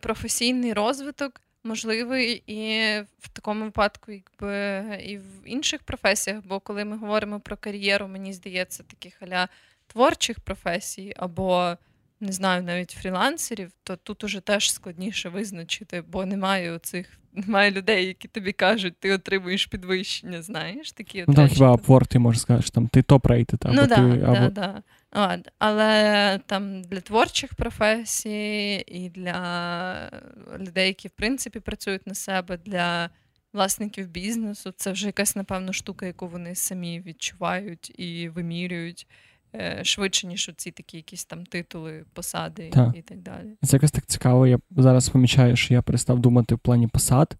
професійний 0.00 0.72
розвиток. 0.72 1.40
Можливий 1.64 2.42
і 2.46 2.80
в 3.18 3.28
такому 3.32 3.64
випадку, 3.64 4.12
якби 4.12 4.84
і 5.04 5.18
в 5.18 5.24
інших 5.44 5.82
професіях, 5.82 6.46
бо 6.46 6.60
коли 6.60 6.84
ми 6.84 6.96
говоримо 6.96 7.40
про 7.40 7.56
кар'єру, 7.56 8.08
мені 8.08 8.32
здається, 8.32 8.82
таких 8.82 9.22
аля 9.22 9.48
творчих 9.86 10.40
професій 10.40 11.14
або 11.16 11.76
не 12.20 12.32
знаю, 12.32 12.62
навіть 12.62 12.90
фрілансерів, 12.90 13.72
то 13.82 13.96
тут 13.96 14.24
уже 14.24 14.40
теж 14.40 14.72
складніше 14.72 15.28
визначити, 15.28 16.02
бо 16.02 16.26
немає 16.26 16.72
оцих, 16.72 17.19
немає 17.34 17.70
людей, 17.70 18.06
які 18.06 18.28
тобі 18.28 18.52
кажуть, 18.52 18.94
ти 18.98 19.12
отримуєш 19.12 19.66
підвищення, 19.66 20.42
знаєш, 20.42 20.92
такі 20.92 21.24
Ну, 21.28 21.34
там 21.34 21.48
хіба 21.48 21.74
Upwork, 21.74 22.06
ти 22.06 22.18
можеш 22.18 22.42
сказати, 22.42 22.62
що 22.62 22.72
там 22.72 22.88
ти 22.88 23.02
top-rated, 23.02 23.58
або 23.64 23.74
ну, 23.74 23.82
ти... 23.82 23.88
Да, 23.88 24.26
або... 24.26 24.34
Да, 24.34 24.48
да. 24.48 24.82
От, 25.12 25.48
але 25.58 26.40
там 26.46 26.82
для 26.82 27.00
творчих 27.00 27.54
професій 27.54 28.84
і 28.86 29.10
для 29.10 30.10
людей, 30.58 30.86
які 30.86 31.08
в 31.08 31.10
принципі 31.10 31.60
працюють 31.60 32.06
на 32.06 32.14
себе, 32.14 32.58
для 32.64 33.10
власників 33.52 34.08
бізнесу, 34.08 34.72
це 34.76 34.92
вже 34.92 35.06
якась, 35.06 35.36
напевно, 35.36 35.72
штука, 35.72 36.06
яку 36.06 36.28
вони 36.28 36.54
самі 36.54 37.00
відчувають 37.00 38.00
і 38.00 38.28
вимірюють. 38.28 39.06
Е, 39.54 39.84
швидше, 39.84 40.26
ніж 40.26 40.50
ці 40.56 40.70
такі 40.70 40.96
якісь 40.96 41.24
там 41.24 41.46
титули, 41.46 42.04
посади 42.12 42.70
так. 42.72 42.96
і 42.96 43.02
так 43.02 43.18
далі. 43.18 43.56
Це 43.62 43.76
якось 43.76 43.90
так 43.90 44.06
цікаво. 44.06 44.46
Я 44.46 44.58
зараз 44.70 45.08
помічаю, 45.08 45.56
що 45.56 45.74
я 45.74 45.82
перестав 45.82 46.18
думати 46.18 46.54
в 46.54 46.58
плані 46.58 46.86
посад, 46.86 47.36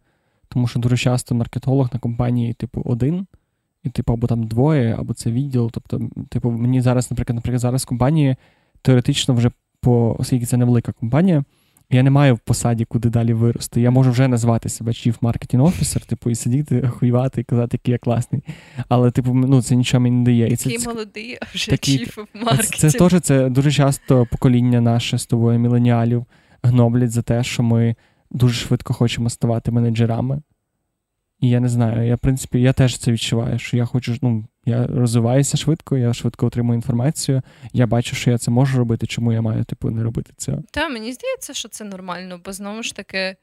тому 0.49 0.69
що 0.69 0.79
дуже 0.79 0.97
часто 0.97 1.35
маркетолог 1.35 1.91
на 1.93 1.99
компанії, 1.99 2.53
типу, 2.53 2.83
один, 2.85 3.27
і, 3.83 3.91
типу, 3.91 4.13
або 4.13 4.27
там 4.27 4.47
двоє, 4.47 4.97
або 4.99 5.15
це 5.15 5.31
відділ. 5.31 5.71
Тобто, 5.73 6.01
типу, 6.29 6.51
мені 6.51 6.81
зараз, 6.81 7.11
наприклад, 7.11 7.35
наприклад, 7.35 7.61
зараз 7.61 7.85
компанії 7.85 8.37
теоретично 8.83 9.35
вже 9.35 9.51
по 9.81 10.17
оскільки 10.19 10.47
це 10.47 10.57
невелика 10.57 10.93
компанія. 10.93 11.45
Я 11.93 12.03
не 12.03 12.11
маю 12.11 12.35
в 12.35 12.39
посаді, 12.39 12.85
куди 12.85 13.09
далі 13.09 13.33
вирости. 13.33 13.81
Я 13.81 13.91
можу 13.91 14.11
вже 14.11 14.29
назвати 14.29 14.69
себе 14.69 14.93
Chief 14.93 15.19
Marketing 15.19 15.63
Officer, 15.63 16.07
типу, 16.07 16.31
і 16.31 16.35
сидіти, 16.35 16.89
хуювати 16.89 17.41
і 17.41 17.45
казати, 17.45 17.77
який 17.77 17.93
я 17.93 17.99
класний. 17.99 18.43
Але, 18.89 19.11
типу, 19.11 19.35
ну, 19.35 19.63
це 19.63 19.77
нічого 19.77 20.01
мені 20.01 20.17
не 20.17 20.25
дає. 20.25 20.47
І 20.47 20.57
Такий 20.57 20.79
це, 20.79 20.89
молодий, 20.89 21.39
а 21.41 21.47
вже 21.55 21.71
такі, 21.71 21.99
Chief 21.99 22.19
of 22.19 22.45
Marketing. 22.45 22.77
Це, 22.77 22.91
це 22.91 22.99
теж 22.99 23.21
це 23.21 23.49
дуже 23.49 23.73
часто 23.73 24.27
покоління 24.31 24.81
наше 24.81 25.19
з 25.19 25.27
тобою, 25.27 25.59
міленіалів, 25.59 26.25
гноблять 26.63 27.11
за 27.11 27.23
те, 27.23 27.43
що 27.45 27.63
ми 27.63 27.97
дуже 28.31 28.55
швидко 28.55 28.95
хочемо 28.95 29.31
ставати 29.31 29.71
менеджерами. 29.71 30.43
І 31.41 31.49
я 31.49 31.61
не 31.61 31.69
знаю, 31.69 32.09
я, 32.09 32.15
в 32.15 32.19
принципі, 32.19 32.61
я 32.61 32.73
теж 32.73 32.99
це 32.99 33.13
відчуваю, 33.13 33.59
що 33.59 33.77
я 33.77 33.85
хочу, 33.85 34.17
ну, 34.23 34.45
я 34.65 34.87
розвиваюся 34.87 35.57
швидко, 35.57 35.97
я 35.97 36.15
швидко 36.15 36.47
отримую 36.47 36.77
інформацію. 36.77 37.43
Я 37.73 37.87
бачу, 37.87 38.17
що 38.17 38.31
я 38.31 38.39
це 38.39 38.51
можу 38.51 38.79
робити, 38.79 39.07
чому 39.07 39.33
я 39.33 39.43
маю 39.43 39.65
типу 39.65 39.91
не 39.91 40.03
робити 40.03 40.33
цього. 40.37 40.63
Та 40.71 40.89
мені 40.89 41.13
здається, 41.13 41.55
що 41.55 41.69
це 41.69 41.85
нормально, 41.85 42.41
бо 42.45 42.53
знову 42.53 42.83
ж 42.83 42.97
таки 42.97 43.37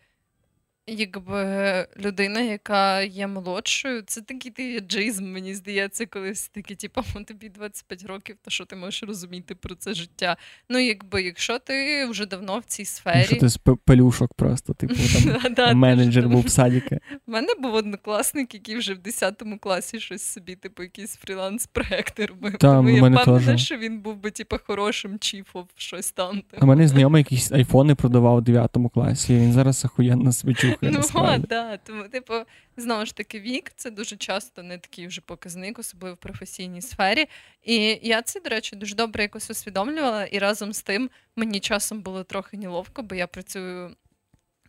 якби 0.88 1.88
людина, 2.00 2.42
яка 2.42 3.02
є 3.02 3.28
молодшою, 3.28 4.02
це 4.02 4.22
такий 4.22 4.52
ти 4.52 4.80
джизм, 4.80 5.26
мені 5.26 5.56
здається, 5.56 6.06
колись 6.06 6.48
такі, 6.48 6.76
типу, 6.76 7.02
тобі 7.28 7.50
25 7.50 8.06
років, 8.06 8.36
то 8.42 8.52
що 8.52 8.66
ти 8.66 8.76
можеш 8.76 9.04
розуміти 9.04 9.56
про 9.56 9.76
це 9.76 9.94
життя? 9.94 10.38
Ну, 10.70 10.80
якби, 10.80 11.24
якщо 11.24 11.60
ти 11.60 12.06
вже 12.06 12.26
давно 12.26 12.60
в 12.60 12.64
цій 12.64 12.86
сфері. 12.86 13.18
Якщо 13.18 13.36
ти 13.36 13.50
з 13.50 13.60
пелюшок 13.86 14.34
просто, 14.34 14.74
типу, 14.74 14.96
там 15.56 15.78
менеджер 15.78 16.30
був 16.30 16.44
в 16.44 16.50
садіки. 16.50 17.00
У 17.28 17.32
мене 17.32 17.48
був 17.62 17.74
однокласник, 17.74 18.54
який 18.54 18.78
вже 18.78 18.94
в 18.94 18.98
10 18.98 19.44
класі 19.60 20.00
щось 20.00 20.22
собі, 20.22 20.56
типу, 20.56 20.84
якийсь 20.84 21.20
фріланс-проекти 21.26 22.26
робив. 22.26 22.58
Тому 22.58 22.90
я 22.90 23.10
впевнена, 23.10 23.58
що 23.58 23.78
він 23.78 24.00
був 24.00 24.18
би, 24.18 24.32
типу, 24.32 24.58
хорошим 24.68 25.20
чіфом, 25.20 25.66
щось 25.76 26.12
там. 26.12 26.44
У 26.62 26.66
мене 26.66 26.88
знайомий 26.88 27.20
якісь 27.20 27.52
айфони 27.52 27.96
продавав 27.96 28.36
у 28.36 28.42
9 28.42 28.78
класі, 28.94 29.36
він 29.36 29.54
зараз 29.54 29.86
охуєнно 29.86 30.32
свічу 30.32 30.77
Ну, 30.82 31.02
от, 31.14 31.42
да. 31.42 31.78
Тому, 31.78 32.04
типу, 32.04 32.34
знову 32.78 33.06
ж 33.06 33.16
таки, 33.16 33.40
вік 33.40 33.72
це 33.76 33.92
дуже 33.92 34.18
часто 34.18 34.64
не 34.64 34.78
такий 34.78 35.08
вже 35.08 35.22
показник, 35.22 35.80
особливо 35.80 36.16
в 36.16 36.18
професійній 36.18 36.82
сфері. 36.82 37.26
І 37.64 38.00
я 38.04 38.22
це, 38.22 38.40
до 38.40 38.50
речі, 38.50 38.76
дуже 38.76 38.96
добре 38.96 39.24
якось 39.24 39.50
усвідомлювала, 39.50 40.26
і 40.26 40.40
разом 40.40 40.74
з 40.74 40.82
тим 40.82 41.10
мені 41.36 41.60
часом 41.60 42.02
було 42.02 42.24
трохи 42.24 42.58
неловко, 42.58 43.04
бо 43.04 43.16
я 43.16 43.28
працюю 43.28 43.96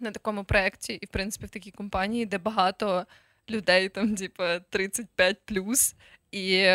на 0.00 0.10
такому 0.10 0.44
проєкті 0.44 0.92
і, 0.92 1.06
в 1.06 1.08
принципі, 1.08 1.46
в 1.46 1.50
такій 1.50 1.70
компанії, 1.70 2.26
де 2.26 2.38
багато 2.38 3.06
людей, 3.50 3.88
там, 3.88 4.14
типу, 4.14 4.42
35 4.70 5.36
плюс. 5.44 5.94
І 6.32 6.66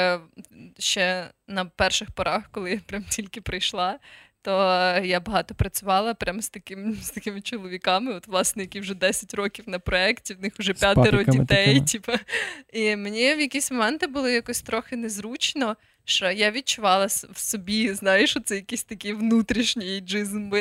ще 0.79 1.29
на 1.47 1.65
перших 1.65 2.11
порах, 2.11 2.49
коли 2.51 2.71
я 2.71 2.79
прям 2.85 3.03
тільки 3.03 3.41
прийшла, 3.41 3.99
то 4.43 4.51
я 5.03 5.19
багато 5.19 5.55
працювала 5.55 6.13
прямо 6.13 6.41
з 6.41 6.49
таким, 6.49 6.93
з 7.01 7.09
такими 7.09 7.41
чоловіками, 7.41 8.13
от 8.13 8.27
власне, 8.27 8.63
які 8.63 8.79
вже 8.79 8.95
10 8.95 9.33
років 9.33 9.69
на 9.69 9.79
проєкті, 9.79 10.33
в 10.33 10.41
них 10.41 10.53
вже 10.59 10.73
п'ятеро 10.73 11.23
дітей. 11.23 11.81
Типу. 11.81 12.11
І 12.73 12.95
мені 12.95 13.35
в 13.35 13.39
якісь 13.39 13.71
моменти 13.71 14.07
було 14.07 14.29
якось 14.29 14.61
трохи 14.61 14.95
незручно, 14.95 15.77
що 16.05 16.31
я 16.31 16.51
відчувала 16.51 17.05
в 17.05 17.37
собі, 17.37 17.93
знаєш, 17.93 18.37
це 18.45 18.55
якийсь 18.55 18.83
такий 18.83 19.13
внутрішній 19.13 19.99
джизм. 19.99 20.51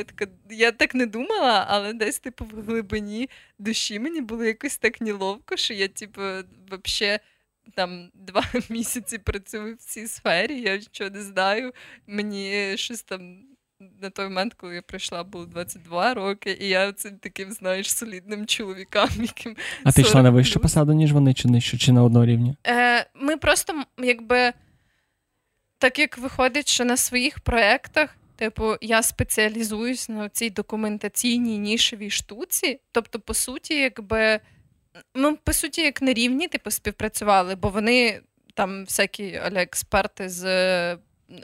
Я 0.51 0.73
так 0.73 0.95
не 0.95 1.07
думала, 1.07 1.67
але 1.69 1.93
десь, 1.93 2.19
типу, 2.19 2.45
в 2.45 2.65
глибині 2.67 3.29
душі 3.59 3.99
мені 3.99 4.21
було 4.21 4.45
якось 4.45 4.77
так 4.77 5.01
неловко, 5.01 5.57
що 5.57 5.75
я, 5.75 5.89
типу, 5.89 6.23
взагалі. 6.71 7.19
Там 7.75 8.11
два 8.15 8.45
місяці 8.69 9.19
працюю 9.19 9.75
в 9.75 9.79
цій 9.79 10.07
сфері, 10.07 10.61
я 10.61 10.77
нічого 10.77 11.11
не 11.11 11.23
знаю. 11.23 11.73
Мені 12.07 12.73
щось 12.77 13.03
там 13.03 13.52
на 14.03 14.11
той 14.11 14.25
момент, 14.25 14.55
коли 14.55 14.75
я 14.75 14.83
прийшла, 14.83 15.25
було 15.25 15.47
22 15.47 16.15
роки, 16.15 16.59
і 16.61 16.69
я 16.69 16.93
цим 16.93 17.19
таким, 17.19 17.53
знаєш, 17.53 17.95
солідним 17.95 18.47
чоловікам, 18.47 19.09
яким. 19.21 19.57
А 19.85 19.93
ти 19.93 20.03
йшла 20.03 20.23
на 20.23 20.31
вищу 20.31 20.61
посаду, 20.61 20.93
ніж 20.93 21.13
вони, 21.13 21.35
чи 21.35 21.49
нижчу, 21.49 21.79
чи 21.79 21.93
на 21.93 22.03
одному 22.05 22.27
рівні? 22.27 22.57
Е, 22.67 23.07
Ми 23.15 23.37
просто, 23.37 23.83
якби, 23.99 24.53
так 25.79 25.99
як 25.99 26.19
виходить, 26.19 26.69
що 26.69 26.85
на 26.85 26.97
своїх 26.97 27.41
проєктах, 27.41 28.17
типу, 28.37 28.77
я 28.81 29.03
спеціалізуюсь 29.03 30.09
на 30.09 30.29
цій 30.29 30.51
документаційній 30.51 31.59
нішевій 31.59 32.11
штуці. 32.11 32.81
Тобто, 32.93 33.21
по 33.21 33.35
суті, 33.35 33.75
якби. 33.75 34.41
Ми, 35.15 35.37
по 35.37 35.53
суті, 35.53 35.81
як 35.81 36.03
на 36.03 36.13
рівні, 36.13 36.49
типу, 36.49 36.71
співпрацювали, 36.71 37.55
бо 37.55 37.69
вони 37.69 38.21
там 38.55 38.85
всякі 38.85 39.41
але 39.45 39.63
експерти 39.63 40.29
з 40.29 40.45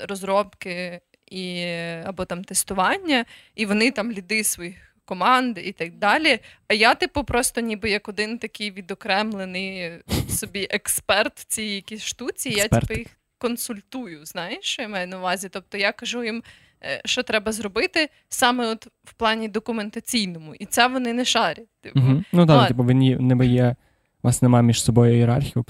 розробки 0.09 1.01
і, 1.31 1.65
або 2.05 2.25
там 2.25 2.45
тестування, 2.45 3.25
і 3.55 3.67
вони 3.67 3.91
там 3.91 4.13
ліди 4.13 4.45
своїх 4.45 4.89
команд 5.05 5.59
і 5.65 5.73
так 5.73 5.95
далі. 5.95 6.39
А 6.69 6.75
я, 6.75 6.95
типу, 6.95 7.25
просто 7.25 7.61
ніби 7.61 7.91
як 7.91 8.09
один 8.09 8.39
такий 8.39 8.71
відокремлений 8.71 9.91
собі 10.29 10.67
експерт 10.71 11.39
в 11.39 11.45
цій 11.45 11.63
якійсь 11.63 12.05
штуці, 12.05 12.49
Експерт. 12.49 12.73
я 12.73 12.81
типу, 12.81 12.99
їх 12.99 13.09
консультую. 13.39 14.27
Знаєш, 14.27 14.65
що 14.65 14.83
я 14.83 14.89
маю 14.89 15.07
на 15.07 15.19
увазі? 15.19 15.49
Тобто 15.49 15.79
я 15.79 15.93
кажу 15.93 16.25
їм. 16.25 16.43
Е, 16.85 17.01
що 17.05 17.23
треба 17.23 17.53
зробити 17.53 18.09
саме 18.29 18.67
от 18.67 18.87
в 19.05 19.13
плані 19.13 19.49
документаційному, 19.49 20.55
і 20.55 20.67
це 20.67 20.87
вони 20.87 21.13
не 21.13 21.25
шарять. 21.25 21.69
Типу. 21.81 22.01
Угу. 22.01 22.23
Ну 22.33 22.47
так, 22.47 22.69
типу, 22.69 22.85
вони 22.85 23.17
не 23.17 23.47
є 23.47 23.77
у 24.23 24.29
вас 24.29 24.43
немає 24.43 24.63
між 24.63 24.85
собою 24.85 25.15
ієрархії, 25.15 25.65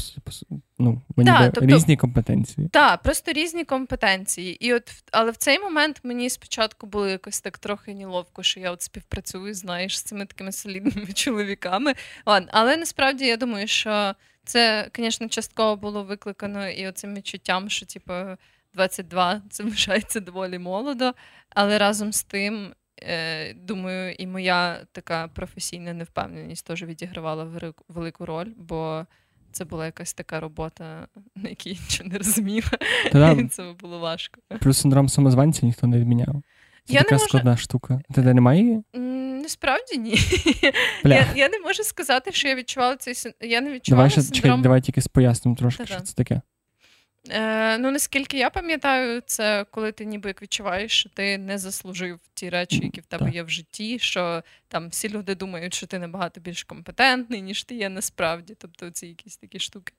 ну, 0.79 1.03
да, 1.17 1.51
тобто, 1.51 1.77
різні 1.77 1.97
компетенції. 1.97 2.69
Так, 2.69 3.03
просто 3.03 3.33
різні 3.33 3.65
компетенції. 3.65 4.67
І 4.67 4.75
от, 4.75 4.91
Але 5.13 5.31
в 5.31 5.37
цей 5.37 5.59
момент 5.59 6.01
мені 6.03 6.31
спочатку 6.31 6.87
було 6.87 7.09
якось 7.09 7.41
так 7.41 7.59
трохи 7.59 7.95
неловко, 7.95 8.43
що 8.43 8.61
я 8.61 8.71
от 8.71 8.83
співпрацюю, 8.83 9.55
знаєш, 9.55 9.99
з 9.99 10.03
цими 10.03 10.27
такими 10.27 10.53
солідними 10.53 11.07
чоловіками. 11.15 11.95
Ладно, 12.27 12.49
Але 12.53 12.77
насправді 12.77 13.27
я 13.27 13.37
думаю, 13.37 13.67
що 13.67 14.15
Це, 14.45 14.91
звісно, 14.97 15.29
частково 15.29 15.77
було 15.77 16.05
викликано 16.05 16.69
і 16.69 16.89
оцим 16.89 17.15
відчуттям, 17.15 17.71
що, 17.71 17.87
типу, 17.87 18.13
22 18.75 19.43
це 19.51 19.65
вважається 19.65 20.21
доволі 20.21 20.59
молодо, 20.59 21.13
але 21.51 21.79
разом 21.79 22.13
з 22.13 22.23
тим, 22.23 22.73
думаю, 23.57 24.15
і 24.19 24.27
моя 24.27 24.81
така 24.93 25.29
професійна 25.29 25.93
невпевненість 25.93 26.67
теж 26.67 26.83
відігравала 26.83 27.73
велику 27.89 28.27
роль, 28.27 28.49
бо 28.57 29.07
це 29.53 29.65
була 29.65 29.87
якась 29.87 30.15
така 30.15 30.41
робота, 30.41 31.07
на 31.37 31.49
якій 31.49 31.71
я 31.71 31.77
нічого 31.81 32.11
не 32.11 32.19
розуміла. 32.19 32.71
І 33.39 33.45
це 33.45 33.75
було 33.81 33.99
важко. 33.99 34.41
Плюс 34.61 34.79
синдром 34.79 35.09
самозванця 35.09 35.67
ніхто 35.67 35.87
не 35.87 35.99
відміняв. 35.99 36.43
Це 36.85 36.95
я 36.95 37.03
така 37.03 37.15
можу... 37.15 37.25
складна 37.25 37.57
штука. 37.57 38.01
Ти 38.15 38.23
де 38.23 38.35
немає 38.35 38.63
її? 38.63 38.83
Насправді 39.43 39.99
ні. 39.99 40.19
Я 41.05 41.27
я 41.37 41.49
не 41.49 41.59
можу 41.59 41.83
сказати, 41.83 42.33
що 42.33 42.49
я 42.49 42.55
відчувала 42.55 42.97
цей 42.97 43.15
я 43.41 43.61
не 43.61 43.73
відчувала 43.73 44.09
Давай, 44.09 44.11
синдром... 44.11 44.43
чекай, 44.43 44.63
давай 44.63 44.81
тільки 44.81 45.01
пояснимо 45.13 45.57
трошки, 45.57 45.85
Та-да. 45.85 45.95
що 45.95 46.03
це 46.03 46.15
таке. 46.15 46.41
Е, 47.31 47.79
Ну, 47.79 47.91
наскільки 47.91 48.39
я 48.39 48.51
пам'ятаю, 48.51 49.22
це 49.26 49.66
коли 49.70 49.93
ти 49.93 50.05
ніби 50.05 50.31
як 50.31 50.43
відчуваєш, 50.43 50.93
що 50.93 51.09
ти 51.09 51.39
не 51.39 51.59
заслужив 51.59 52.18
ті 52.35 52.49
речі, 52.51 52.81
які 52.83 53.01
в 53.01 53.07
тебе 53.07 53.24
так. 53.24 53.35
є 53.35 53.43
в 53.43 53.51
житті, 53.51 53.99
що 53.99 54.43
там 54.68 54.89
всі 54.89 55.09
люди 55.09 55.35
думають, 55.35 55.74
що 55.74 55.87
ти 55.87 55.99
набагато 55.99 56.41
більш 56.41 56.64
компетентний, 56.64 57.43
ніж 57.43 57.64
ти 57.64 57.74
є 57.74 57.89
насправді. 57.89 58.55
Тобто 58.59 58.91
ці 58.91 59.07
якісь 59.07 59.37
такі 59.37 59.59
штуки. 59.59 59.95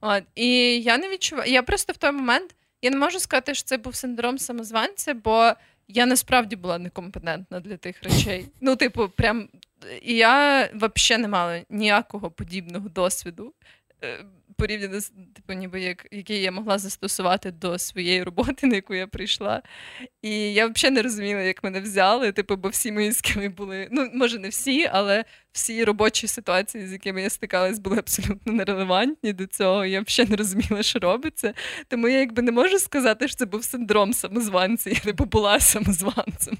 От. 0.00 0.24
І 0.34 0.48
я 0.82 0.98
не 0.98 1.08
відчуваю. 1.08 1.52
Я 1.52 1.62
просто 1.62 1.92
в 1.92 1.96
той 1.96 2.12
момент 2.12 2.54
я 2.82 2.90
не 2.90 2.96
можу 2.96 3.20
сказати, 3.20 3.54
що 3.54 3.64
це 3.64 3.76
був 3.76 3.94
синдром 3.94 4.38
самозванця, 4.38 5.14
бо 5.14 5.52
я 5.88 6.06
насправді 6.06 6.56
була 6.56 6.78
некомпетентна 6.78 7.60
для 7.60 7.76
тих 7.76 8.02
речей. 8.02 8.46
Ну, 8.60 8.76
типу, 8.76 9.08
прям. 9.08 9.48
І 10.02 10.14
я 10.14 10.68
взагалі 10.74 11.22
не 11.22 11.28
мала 11.28 11.62
ніякого 11.70 12.30
подібного 12.30 12.88
досвіду. 12.88 13.54
Порівняно 14.56 15.00
з 15.00 15.12
типу, 15.34 15.52
ніби 15.52 15.80
як 15.80 16.06
який 16.10 16.42
я 16.42 16.52
могла 16.52 16.78
застосувати 16.78 17.50
до 17.50 17.78
своєї 17.78 18.22
роботи, 18.22 18.66
на 18.66 18.74
яку 18.74 18.94
я 18.94 19.06
прийшла. 19.06 19.62
І 20.22 20.30
я 20.52 20.66
взагалі 20.66 20.94
не 20.94 21.02
розуміла, 21.02 21.40
як 21.40 21.64
мене 21.64 21.80
взяли. 21.80 22.32
Типу, 22.32 22.56
бо 22.56 22.68
всі 22.68 22.92
мої 22.92 23.12
скіли 23.12 23.48
були. 23.48 23.88
Ну, 23.90 24.10
може, 24.14 24.38
не 24.38 24.48
всі, 24.48 24.90
але 24.92 25.24
всі 25.54 25.84
робочі 25.84 26.26
ситуації, 26.26 26.86
з 26.86 26.92
якими 26.92 27.22
я 27.22 27.30
стикалась, 27.30 27.78
були 27.78 27.98
абсолютно 27.98 28.52
нерелевантні 28.52 29.32
до 29.32 29.46
цього. 29.46 29.84
Я 29.84 30.00
взагалі 30.00 30.30
не 30.30 30.36
розуміла, 30.36 30.82
що 30.82 30.98
робиться. 30.98 31.54
Тому 31.88 32.08
я 32.08 32.18
якби 32.18 32.42
не 32.42 32.52
можу 32.52 32.78
сказати, 32.78 33.28
що 33.28 33.36
це 33.36 33.46
був 33.46 33.64
синдром 33.64 34.12
самозванця, 34.12 34.90
я 34.90 34.96
типу 34.96 35.24
була 35.24 35.60
самозванцем. 35.60 36.58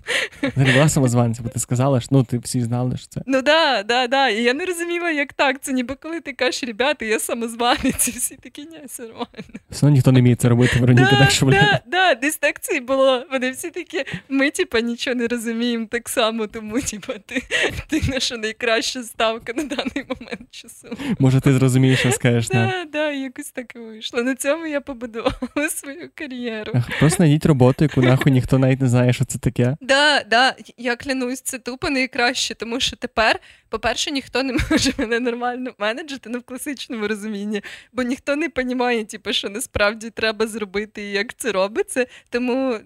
Не 0.56 0.72
була 0.72 0.88
самозванцем, 0.88 1.44
бо 1.44 1.50
ти 1.50 1.58
сказала, 1.58 2.00
що 2.00 2.08
ну 2.10 2.24
ти 2.24 2.38
всі 2.38 2.62
знали, 2.62 2.96
що 2.96 3.06
це. 3.06 3.20
Ну 3.26 3.42
да, 3.42 3.82
да, 3.82 4.06
да. 4.06 4.28
І 4.28 4.42
я 4.42 4.54
не 4.54 4.64
розуміла, 4.64 5.10
як 5.10 5.32
так. 5.32 5.56
Це 5.62 5.72
ніби 5.72 5.94
коли 5.94 6.20
ти 6.20 6.32
кажеш, 6.32 6.64
ребята, 6.64 7.04
я 7.04 7.20
самозванець, 7.20 8.08
і 8.08 8.10
всі 8.10 8.36
такі, 8.36 8.62
ні, 8.62 8.80
все 8.86 9.02
нормально. 9.02 9.26
Все 9.70 9.90
ніхто 9.90 10.12
не 10.12 10.20
вміє 10.20 10.36
це 10.36 10.48
робити, 10.48 10.78
Вероніка, 10.80 11.10
да, 11.10 11.18
так 11.18 11.30
що 11.30 11.46
да, 11.46 11.80
да, 11.86 12.14
десь 12.14 12.36
так 12.36 12.60
це 12.60 12.76
і 12.76 12.80
було. 12.80 13.24
Вони 13.32 13.50
всі 13.50 13.70
такі, 13.70 14.04
ми, 14.28 14.50
типа, 14.50 14.80
нічого 14.80 15.14
не 15.14 15.26
розуміємо 15.26 15.86
так 15.90 16.08
само, 16.08 16.46
тому, 16.46 16.80
типа, 16.80 17.12
ти, 17.26 17.42
ти 17.88 18.02
наша 18.08 18.36
найкраща 18.36 18.83
краща 18.84 19.02
ставка 19.02 19.52
на 19.52 19.64
даний 19.64 20.04
момент 20.08 20.50
часу. 20.50 20.88
Може, 21.18 21.40
ти 21.40 21.52
зрозумієш, 21.52 22.00
що 22.00 22.12
скажеш. 22.12 22.48
Так, 22.48 22.70
так, 22.70 22.90
да, 22.90 23.10
якось 23.10 23.50
так 23.50 23.76
і 23.76 23.78
вийшло. 23.78 24.22
На 24.22 24.34
цьому 24.34 24.66
я 24.66 24.80
побудувала 24.80 25.68
свою 25.70 26.10
кар'єру. 26.14 26.72
Просто 27.00 27.16
знайдіть 27.16 27.46
роботу, 27.46 27.84
яку 27.84 28.02
нахуй 28.02 28.32
ніхто 28.32 28.58
навіть 28.58 28.80
не 28.80 28.88
знає, 28.88 29.12
що 29.12 29.24
це 29.24 29.38
таке. 29.38 29.76
Да, 29.80 30.22
да, 30.22 30.54
я 30.76 30.96
клянусь, 30.96 31.40
це 31.40 31.58
тупо 31.58 31.90
найкраще, 31.90 32.54
тому 32.54 32.80
що 32.80 32.96
тепер, 32.96 33.40
по-перше, 33.74 34.10
ніхто 34.10 34.42
не 34.42 34.52
може 34.70 34.92
мене 34.98 35.20
нормально 35.20 35.74
менеджити 35.78 36.30
ну, 36.30 36.38
в 36.38 36.42
класичному 36.42 37.08
розумінні, 37.08 37.62
бо 37.92 38.02
ніхто 38.02 38.36
не 38.36 38.48
розуміє, 38.56 39.04
типу, 39.04 39.32
що 39.32 39.48
насправді 39.48 40.10
треба 40.10 40.46
зробити 40.46 41.02
і 41.02 41.10
як 41.10 41.34
це 41.34 41.52
робиться. 41.52 42.06
Тому 42.30 42.78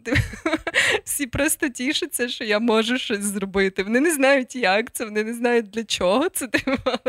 всі 1.04 1.26
просто 1.26 1.68
тішаться, 1.68 2.28
що 2.28 2.44
я 2.44 2.58
можу 2.58 2.98
щось 2.98 3.20
зробити. 3.20 3.82
Вони 3.82 4.00
не 4.00 4.14
знають, 4.14 4.56
як 4.56 4.92
це, 4.92 5.04
вони 5.04 5.24
не 5.24 5.34
знають 5.34 5.70
для 5.70 5.84
чого 5.84 6.28
це. 6.28 6.48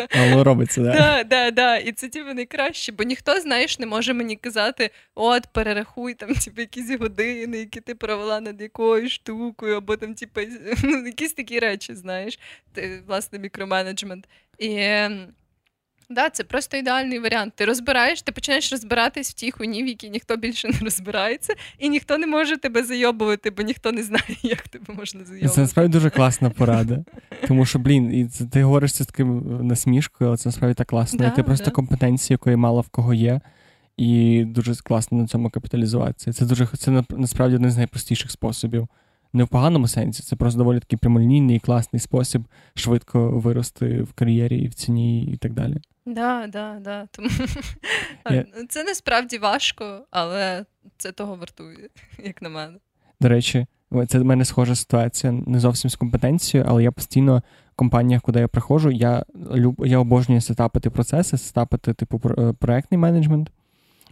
Але 0.09 0.43
робиться, 0.43 0.81
да? 0.81 0.91
Да, 0.91 1.23
да, 1.23 1.51
да. 1.51 1.77
І 1.77 1.91
це 1.91 2.07
типу, 2.07 2.33
найкраще, 2.33 2.91
бо 2.91 3.03
ніхто, 3.03 3.39
знаєш, 3.41 3.79
не 3.79 3.85
може 3.85 4.13
мені 4.13 4.35
казати: 4.35 4.89
от, 5.15 5.47
перерахуй 5.53 6.13
там, 6.13 6.33
типу, 6.33 6.61
якісь 6.61 6.99
години, 6.99 7.57
які 7.57 7.81
ти 7.81 7.95
провела 7.95 8.41
над 8.41 8.61
якоюсь 8.61 9.11
штукою, 9.11 9.77
або 9.77 9.95
там, 9.97 10.15
типу, 10.15 10.41
ну, 10.83 11.05
якісь 11.05 11.33
такі 11.33 11.59
речі, 11.59 11.95
знаєш, 11.95 12.39
ти, 12.73 13.03
власне, 13.07 13.39
мікроменеджмент. 13.69 14.27
І 14.57 14.75
ем, 14.77 15.27
Да, 16.11 16.29
це 16.29 16.43
просто 16.43 16.77
ідеальний 16.77 17.19
варіант. 17.19 17.53
Ти 17.55 17.65
розбираєш, 17.65 18.21
ти 18.21 18.31
починаєш 18.31 18.71
розбиратись 18.71 19.29
в 19.29 19.33
тій 19.33 19.51
хуйні, 19.51 19.83
в 19.83 19.87
якій 19.87 20.09
ніхто 20.09 20.37
більше 20.37 20.67
не 20.67 20.79
розбирається, 20.81 21.53
і 21.79 21.89
ніхто 21.89 22.17
не 22.17 22.27
може 22.27 22.57
тебе 22.57 22.83
зайобувати, 22.83 23.49
бо 23.49 23.63
ніхто 23.63 23.91
не 23.91 24.03
знає, 24.03 24.23
як 24.41 24.67
тебе 24.67 24.93
можна 24.93 25.25
зайобувати. 25.25 25.55
Це 25.55 25.61
насправді 25.61 25.93
дуже 25.93 26.09
класна 26.09 26.49
порада. 26.49 27.03
Тому 27.47 27.65
що, 27.65 27.79
блін, 27.79 28.13
і 28.13 28.25
це, 28.25 28.45
ти 28.45 28.63
говориш 28.63 28.93
це 28.93 29.03
з 29.03 29.07
таким 29.07 29.59
насмішкою, 29.67 30.29
але 30.29 30.37
це 30.37 30.49
насправді 30.49 30.75
так 30.75 30.87
класно. 30.87 31.19
Да, 31.19 31.27
і 31.27 31.35
ти 31.35 31.43
просто 31.43 31.65
да. 31.65 31.71
компетенції, 31.71 32.33
якої 32.33 32.55
мало 32.55 32.81
в 32.81 32.89
кого 32.89 33.13
є, 33.13 33.41
і 33.97 34.43
дуже 34.47 34.75
класно 34.75 35.17
на 35.17 35.27
цьому 35.27 35.49
капіталізуватися. 35.49 36.33
Це 36.33 36.45
дуже 36.45 36.67
це 36.67 37.03
насправді 37.09 37.55
один 37.55 37.71
з 37.71 37.77
найпростіших 37.77 38.31
способів 38.31 38.87
не 39.33 39.43
в 39.43 39.47
поганому 39.47 39.87
сенсі, 39.87 40.23
це 40.23 40.35
просто 40.35 40.57
доволі 40.57 40.79
такий 40.79 40.99
прямолінійний 40.99 41.55
і 41.55 41.59
класний 41.59 41.99
спосіб 41.99 42.41
швидко 42.75 43.29
вирости 43.29 44.01
в 44.01 44.13
кар'єрі 44.13 44.59
і 44.59 44.67
в 44.67 44.73
ціні, 44.73 45.25
і 45.25 45.37
так 45.37 45.53
далі. 45.53 45.77
Да, 46.05 46.47
да, 46.47 46.77
да. 46.81 47.07
Тому 47.11 47.29
yeah. 48.25 48.45
це 48.69 48.83
насправді 48.83 49.37
важко, 49.37 50.05
але 50.11 50.65
це 50.97 51.11
того 51.11 51.35
вартує, 51.35 51.89
як 52.23 52.41
на 52.41 52.49
мене. 52.49 52.77
До 53.21 53.29
речі, 53.29 53.65
це 54.07 54.19
в 54.19 54.25
мене 54.25 54.45
схожа 54.45 54.75
ситуація 54.75 55.33
не 55.33 55.59
зовсім 55.59 55.89
з 55.89 55.95
компетенцією, 55.95 56.69
але 56.69 56.83
я 56.83 56.91
постійно 56.91 57.43
в 57.73 57.75
компаніях, 57.75 58.21
куди 58.21 58.39
я 58.39 58.47
приходжу, 58.47 58.91
я 58.91 59.25
люб, 59.53 59.85
я 59.85 59.99
обожнюю 59.99 60.41
сетапити 60.41 60.89
процеси, 60.89 61.37
сетапити, 61.37 61.93
типу, 61.93 62.21
е, 62.37 62.53
проектний 62.53 62.97
менеджмент, 62.97 63.51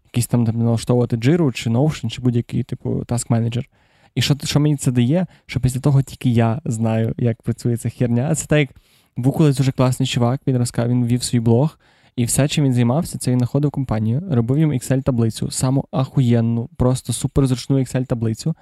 якийсь 0.06 0.28
там 0.28 0.44
налаштовувати 0.44 1.16
Jira 1.16 1.52
чи 1.52 1.70
Notion, 1.70 2.10
чи 2.10 2.22
будь-який 2.22 2.64
типу 2.64 2.90
task 2.90 3.26
менеджер 3.30 3.70
і 4.18 4.22
що 4.22 4.36
що 4.44 4.60
мені 4.60 4.76
це 4.76 4.92
дає, 4.92 5.26
що 5.46 5.60
після 5.60 5.80
того 5.80 6.02
тільки 6.02 6.30
я 6.30 6.62
знаю, 6.66 7.14
як 7.18 7.42
працює 7.42 7.78
ця 7.78 7.90
херня. 7.90 8.36
Це 8.36 8.48
так, 8.48 8.60
як 8.60 8.70
був 9.18 9.38
дуже 9.38 9.72
класний 9.72 10.08
чувак, 10.08 10.42
він 10.48 10.58
розказав, 10.58 10.92
він 10.92 11.06
вів 11.06 11.24
свій 11.24 11.40
блог, 11.40 11.80
і 12.16 12.26
все, 12.26 12.48
чим 12.48 12.66
він 12.66 12.74
займався, 12.74 13.18
це 13.18 13.32
він 13.32 13.40
знаходив 13.40 13.72
компанію, 13.72 14.24
робив 14.32 14.58
їм 14.58 14.72
Excel-таблицю, 14.72 15.52
саму 15.52 15.86
ахуєнну, 15.92 16.70
просто 16.78 17.14
суперзручну 17.14 17.80
Excel-таблицю, 17.80 18.54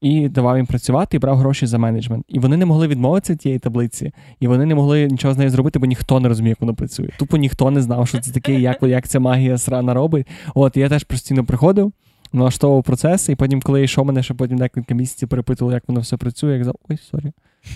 і 0.00 0.28
давав 0.28 0.56
їм 0.56 0.66
працювати 0.66 1.16
і 1.16 1.20
брав 1.20 1.36
гроші 1.36 1.66
за 1.66 1.78
менеджмент. 1.78 2.24
І 2.28 2.38
вони 2.38 2.56
не 2.56 2.66
могли 2.66 2.88
відмовитися 2.88 3.32
від 3.32 3.38
тієї 3.38 3.58
таблиці, 3.58 4.12
і 4.40 4.48
вони 4.48 4.66
не 4.66 4.74
могли 4.74 5.06
нічого 5.06 5.34
з 5.34 5.38
нею 5.38 5.50
зробити, 5.50 5.78
бо 5.78 5.86
ніхто 5.86 6.20
не 6.20 6.28
розуміє, 6.28 6.50
як 6.50 6.60
воно 6.60 6.74
працює. 6.74 7.08
Тупо 7.18 7.36
ніхто 7.36 7.70
не 7.70 7.82
знав, 7.82 8.08
що 8.08 8.20
це 8.20 8.32
таке, 8.32 8.60
як 8.60 8.82
як 8.82 9.08
ця 9.08 9.20
магія 9.20 9.58
срана 9.58 9.94
робить. 9.94 10.26
От 10.54 10.76
я 10.76 10.88
теж 10.88 11.04
постійно 11.04 11.44
приходив 11.44 11.92
налаштовував 12.32 12.82
процес, 12.82 13.28
і 13.28 13.34
потім, 13.34 13.60
коли 13.62 13.84
йшов 13.84 14.06
мене, 14.06 14.22
ще 14.22 14.34
потім 14.34 14.58
декілька 14.58 14.94
місяців 14.94 15.28
перепитували, 15.28 15.74
як 15.74 15.88
воно 15.88 16.00
все 16.00 16.16
працює, 16.16 16.52
я 16.52 16.58
казав, 16.58 16.74
ой, 16.90 16.96
sorry. 16.96 17.32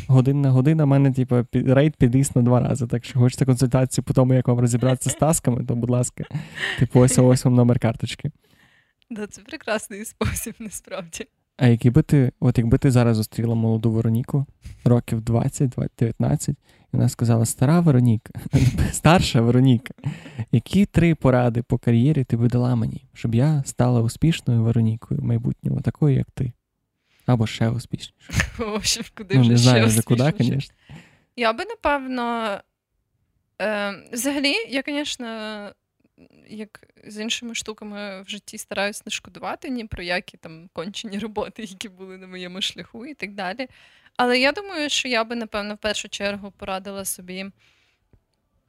Година, 0.09 0.51
година, 0.51 0.85
в 0.85 0.87
мене, 0.87 1.13
типу, 1.13 1.47
rate 1.53 1.97
підріс 1.97 2.37
на 2.37 2.43
два 2.43 2.61
рази. 2.61 2.87
Так 2.87 3.05
що 3.05 3.19
хочете 3.19 3.45
консультацію 3.45 4.05
по 4.05 4.15
тому, 4.15 4.35
як 4.35 4.49
вам 4.49 4.59
розібратися 4.59 5.11
з 5.11 5.15
task 5.15 5.40
ами, 5.40 5.65
то, 5.65 5.75
будь 5.75 5.91
ласка, 5.91 6.25
типу, 6.79 7.01
ось 7.01 7.19
ось 7.19 7.45
вам 7.45 7.55
номер 7.55 7.79
карточки. 7.79 8.31
Да, 9.11 9.27
це 9.27 9.43
прекрасний 9.43 10.05
спосіб, 10.05 10.55
насправді. 10.59 11.27
А 11.57 11.67
який 11.67 11.91
би 11.91 12.03
ти, 12.03 12.33
от 12.41 12.59
якби 12.59 12.79
ти 12.79 12.91
зараз 12.91 13.17
зустріла 13.17 13.55
молоду 13.55 13.91
Вероніку, 13.91 14.47
років 14.85 15.21
20-19, 15.21 16.51
і 16.51 16.57
вона 16.93 17.09
сказала: 17.09 17.47
Стара 17.47 17.81
Вероніка, 17.81 18.33
старша 18.93 19.41
Вероніка, 19.41 19.95
які 20.53 20.87
три 20.87 21.15
поради 21.15 21.63
по 21.63 21.79
кар'єрі 21.79 22.25
ти 22.25 22.37
би 22.37 22.49
дала 22.49 22.75
мені, 22.75 23.05
щоб 23.13 23.35
я 23.35 23.63
стала 23.67 24.01
успішною 24.01 24.63
Веронікою 24.63 25.21
в 25.21 25.25
майбутньому, 25.25 25.81
такою, 25.81 26.17
як 26.17 26.31
ти? 26.31 26.53
Або 27.27 27.47
ще 27.47 27.69
успішнішою? 27.69 28.81
Куди 29.17 29.35
ну, 29.35 29.41
вже 29.41 29.51
не 29.51 29.57
знаю, 29.57 29.87
вже 29.87 30.03
куди, 30.03 30.33
звісно. 30.39 30.75
Я 31.37 31.53
би, 31.53 31.65
напевно, 31.65 32.59
е, 33.63 33.95
взагалі, 34.13 34.55
я, 34.69 34.83
звісно, 34.87 35.27
як 36.49 36.85
з 37.07 37.23
іншими 37.23 37.55
штуками 37.55 38.23
в 38.23 38.29
житті 38.29 38.59
стараюсь 38.59 39.07
не 39.07 39.13
шкодувати 39.13 39.69
ні 39.69 39.85
про 39.85 40.03
які 40.03 40.37
там 40.37 40.69
кончені 40.73 41.19
роботи, 41.19 41.63
які 41.63 41.89
були 41.89 42.19
на 42.19 42.27
моєму 42.27 42.61
шляху 42.61 43.07
і 43.07 43.15
так 43.15 43.35
далі. 43.35 43.69
Але 44.17 44.39
я 44.39 44.53
думаю, 44.53 44.91
що 44.91 45.09
я 45.09 45.25
би, 45.25 45.37
напевно, 45.37 45.75
в 45.75 45.79
першу 45.79 46.09
чергу 46.09 46.51
порадила 46.51 47.05
собі 47.05 47.47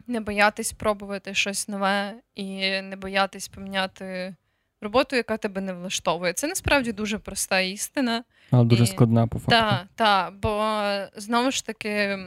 не 0.07 0.19
боятись 0.19 0.71
пробувати 0.71 1.33
щось 1.33 1.67
нове 1.67 2.13
і 2.35 2.45
не 2.81 2.95
боятись 2.95 3.47
поміняти 3.47 4.35
роботу, 4.81 5.15
яка 5.15 5.37
тебе 5.37 5.61
не 5.61 5.73
влаштовує. 5.73 6.33
Це 6.33 6.47
насправді 6.47 6.91
дуже 6.91 7.19
проста 7.19 7.59
істина. 7.59 8.23
Але 8.51 8.63
дуже 8.63 8.83
і... 8.83 8.87
складна 8.87 9.27
по 9.27 9.39
факту. 9.39 9.51
Так, 9.51 9.85
так, 9.95 10.33
бо 10.39 10.73
знову 11.15 11.51
ж 11.51 11.65
таки, 11.65 12.19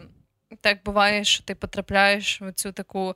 так 0.60 0.78
буває, 0.84 1.24
що 1.24 1.44
ти 1.44 1.54
потрапляєш 1.54 2.40
в 2.40 2.52
цю 2.52 2.72
таку 2.72 3.14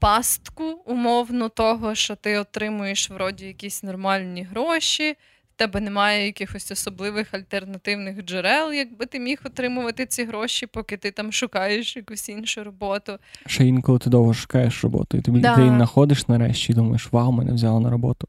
пастку 0.00 0.64
умовно 0.86 1.48
того, 1.48 1.94
що 1.94 2.16
ти 2.16 2.38
отримуєш 2.38 3.10
вроді 3.10 3.46
якісь 3.46 3.82
нормальні 3.82 4.42
гроші, 4.42 5.12
в 5.54 5.56
тебе 5.56 5.80
немає 5.80 6.26
якихось 6.26 6.70
особливих 6.70 7.34
альтернативних 7.34 8.24
джерел, 8.24 8.72
якби 8.72 9.06
ти 9.06 9.20
міг 9.20 9.40
отримувати 9.44 10.06
ці 10.06 10.24
гроші, 10.24 10.66
поки 10.66 10.96
ти 10.96 11.10
там 11.10 11.32
шукаєш 11.32 11.96
якусь 11.96 12.28
іншу 12.28 12.64
роботу. 12.64 13.18
Ще 13.46 13.66
інколи 13.66 13.98
ти 13.98 14.10
довго 14.10 14.34
шукаєш 14.34 14.84
роботу, 14.84 15.16
і 15.16 15.20
тобі 15.20 15.40
да. 15.40 15.54
ти 15.54 15.60
її 15.60 15.72
знаходиш 15.72 16.28
нарешті 16.28 16.72
і 16.72 16.74
думаєш, 16.74 17.12
вау, 17.12 17.32
мене 17.32 17.52
взяли 17.52 17.80
на 17.80 17.90
роботу. 17.90 18.28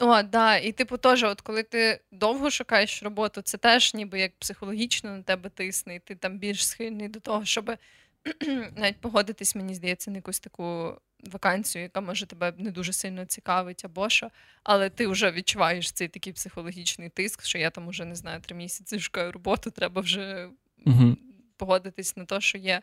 О, 0.00 0.22
да, 0.22 0.56
і 0.56 0.72
типу, 0.72 0.96
теж, 0.96 1.22
от 1.24 1.40
коли 1.40 1.62
ти 1.62 2.00
довго 2.12 2.50
шукаєш 2.50 3.02
роботу, 3.02 3.42
це 3.42 3.58
теж 3.58 3.94
ніби 3.94 4.20
як 4.20 4.32
психологічно 4.38 5.10
на 5.10 5.22
тебе 5.22 5.48
тисне, 5.48 5.94
і 5.94 5.98
ти 5.98 6.14
там 6.14 6.38
більш 6.38 6.66
схильний 6.66 7.08
до 7.08 7.20
того, 7.20 7.44
щоб 7.44 7.72
навіть 8.76 9.00
погодитись, 9.00 9.56
мені 9.56 9.74
здається, 9.74 10.10
на 10.10 10.16
якусь 10.16 10.40
таку 10.40 10.94
вакансію, 11.24 11.82
яка 11.82 12.00
може 12.00 12.26
тебе 12.26 12.52
не 12.58 12.70
дуже 12.70 12.92
сильно 12.92 13.24
цікавить 13.24 13.84
або 13.84 14.08
що, 14.08 14.30
але 14.62 14.90
ти 14.90 15.06
вже 15.06 15.30
відчуваєш 15.30 15.92
цей 15.92 16.08
такий 16.08 16.32
психологічний 16.32 17.08
тиск, 17.08 17.44
що 17.44 17.58
я 17.58 17.70
там 17.70 17.88
уже 17.88 18.04
не 18.04 18.14
знаю, 18.14 18.40
три 18.40 18.56
місяці 18.56 19.00
шукаю 19.00 19.32
роботу, 19.32 19.70
треба 19.70 20.00
вже 20.00 20.48
uh 20.86 21.16
погодитись 21.56 22.16
на 22.16 22.24
те, 22.24 22.40
що 22.40 22.58
є. 22.58 22.82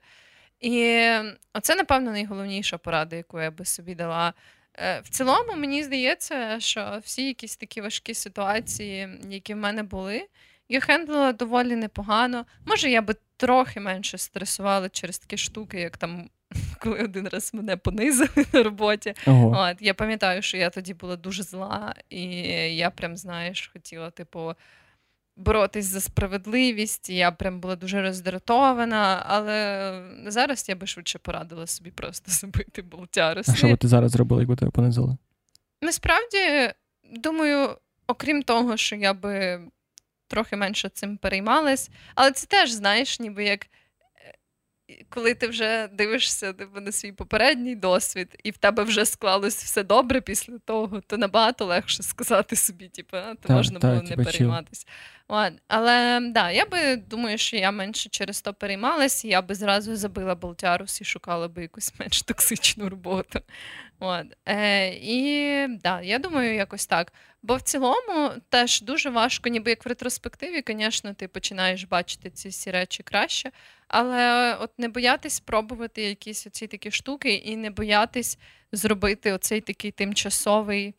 І 0.60 1.08
оце, 1.54 1.76
напевно, 1.76 2.12
найголовніша 2.12 2.78
порада, 2.78 3.16
яку 3.16 3.42
я 3.42 3.52
би 3.52 3.66
собі 3.66 3.96
дала. 3.96 4.34
Е, 4.74 5.00
в 5.00 5.10
цілому, 5.10 5.56
мені 5.56 5.84
здається, 5.84 6.60
що 6.60 7.00
всі 7.04 7.28
якісь 7.28 7.58
такі 7.58 7.82
важкі 7.82 8.14
ситуації, 8.14 9.10
які 9.30 9.54
в 9.54 9.58
мене 9.58 9.84
були, 9.84 10.28
я 10.70 10.80
хендлила 10.80 11.32
доволі 11.32 11.76
непогано. 11.76 12.46
Може, 12.66 12.90
я 12.90 13.02
би 13.02 13.16
трохи 13.38 13.80
менше 13.80 14.18
стресувала 14.18 14.90
через 14.90 15.20
такі 15.20 15.38
штуки, 15.38 15.80
як 15.80 15.98
там. 15.98 16.30
Коли 16.80 17.00
один 17.00 17.28
раз 17.28 17.54
мене 17.54 17.78
понизили 17.78 18.46
на 18.54 18.64
роботі. 18.64 19.14
Ого. 19.26 19.58
От, 19.60 19.78
Я 19.82 19.94
пам'ятаю, 19.94 20.42
що 20.42 20.58
я 20.58 20.70
тоді 20.70 20.94
була 20.94 21.16
дуже 21.16 21.44
зла, 21.44 21.96
і 22.10 22.24
я 22.76 22.90
прям, 22.90 23.18
знаєш, 23.18 23.70
хотіла, 23.74 24.10
типу, 24.10 24.54
боротись 25.38 25.86
за 25.86 26.02
справедливість. 26.02 27.10
І 27.10 27.16
я 27.16 27.32
прям 27.32 27.60
була 27.60 27.76
дуже 27.76 28.02
роздратована, 28.02 29.24
але 29.28 30.02
зараз 30.28 30.70
я 30.70 30.76
би 30.76 30.88
швидше 30.88 31.20
порадила 31.20 31.68
собі 31.68 31.92
просто 31.92 32.32
забити 32.32 32.82
болтяру. 32.82 33.42
А 33.48 33.56
що 33.56 33.68
би 33.68 33.78
ти 33.78 33.88
зараз 33.88 34.12
зробила, 34.12 34.42
якби 34.42 34.56
тебе 34.56 34.72
понизили? 34.72 35.18
Насправді, 35.82 36.74
думаю, 37.14 37.78
окрім 38.08 38.44
того, 38.44 38.78
що 38.78 38.96
я 38.96 39.14
би 39.14 39.62
трохи 40.28 40.56
менше 40.56 40.90
цим 40.90 41.18
переймалась. 41.18 41.90
Але 42.16 42.32
це 42.32 42.48
теж, 42.48 42.72
знаєш, 42.72 43.20
ніби 43.20 43.44
як. 43.44 43.68
Коли 45.10 45.34
ти 45.34 45.48
вже 45.48 45.88
дивишся 45.88 46.54
типу, 46.54 46.80
на 46.80 46.92
свій 46.92 47.12
попередній 47.12 47.76
досвід, 47.76 48.40
і 48.44 48.52
в 48.52 48.58
тебе 48.58 48.84
вже 48.84 49.06
склалось 49.06 49.64
все 49.64 49.84
добре 49.84 50.22
після 50.22 50.58
того, 50.60 51.02
то 51.08 51.18
набагато 51.18 51.66
легше 51.66 52.04
сказати 52.04 52.56
собі, 52.56 52.88
типу, 52.90 53.18
то 53.42 53.48
та, 53.48 53.54
можна 53.54 53.80
та, 53.80 53.90
було 53.90 54.02
не 54.02 54.16
перейматися. 54.16 54.86
Але 55.68 56.20
да, 56.32 56.52
я 56.52 56.66
би 56.66 56.96
думаю, 56.96 57.38
що 57.38 57.58
я 57.58 57.72
менше 57.72 58.10
через 58.10 58.42
то 58.42 58.54
переймалася, 58.54 59.28
я 59.28 59.42
би 59.42 59.56
зразу 59.56 59.96
забила 59.96 60.36
болтярус 60.36 61.02
і 61.02 61.04
шукала 61.04 61.48
би 61.48 61.62
якусь 61.62 61.94
менш 62.00 62.22
токсичну 62.22 62.90
роботу. 62.90 63.40
От. 64.00 64.26
Е, 64.46 64.88
І 64.94 65.68
да, 65.68 66.02
я 66.02 66.20
думаю, 66.20 66.56
якось 66.56 66.86
так. 66.88 67.14
Бо 67.44 67.56
в 67.56 67.62
цілому 67.62 68.32
теж 68.50 68.82
дуже 68.82 69.10
важко, 69.10 69.50
ніби 69.50 69.70
як 69.70 69.86
в 69.86 69.90
ретроспективі, 69.90 70.64
звісно, 70.68 71.14
ти 71.14 71.28
починаєш 71.28 71.84
бачити 71.84 72.30
ці 72.30 72.50
всі 72.50 72.72
речі 72.72 73.04
краще. 73.04 73.52
Але 73.88 74.56
от 74.56 74.80
не 74.80 74.88
боятись 74.90 75.40
пробувати 75.40 76.02
якісь 76.02 76.48
оці 76.48 76.68
такі 76.68 76.92
штуки, 76.92 77.34
і 77.34 77.56
не 77.56 77.70
боятись 77.70 78.38
зробити 78.72 79.34
оцей 79.34 79.62
такий 79.62 79.92
тимчасовий 79.92 80.96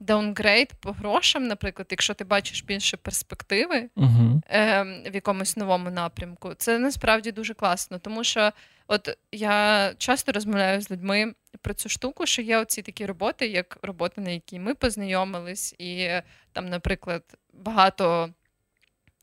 downgrade 0.00 0.72
по 0.80 0.92
грошам, 0.92 1.46
наприклад, 1.46 1.86
якщо 1.90 2.14
ти 2.14 2.24
бачиш 2.24 2.62
більше 2.62 2.96
перспективи 2.96 3.88
uh 3.96 4.40
е, 4.50 4.82
в 5.10 5.14
якомусь 5.14 5.56
новому 5.56 5.90
напрямку, 5.90 6.54
це 6.54 6.78
насправді 6.78 7.32
дуже 7.32 7.54
класно. 7.54 7.98
Тому 7.98 8.24
що 8.24 8.52
от 8.86 9.18
я 9.32 9.92
часто 9.98 10.32
розмовляю 10.32 10.80
з 10.80 10.90
людьми 10.90 11.34
про 11.62 11.74
цю 11.74 11.88
штуку, 11.88 12.26
що 12.26 12.42
є 12.42 12.58
оці 12.58 12.82
такі 12.82 13.06
роботи, 13.06 13.46
як 13.46 13.78
роботи, 13.82 14.20
на 14.20 14.30
якій 14.30 14.58
ми 14.58 14.74
познайомились, 14.74 15.74
і 15.78 16.08
там, 16.52 16.68
наприклад, 16.68 17.22
багато 17.52 18.30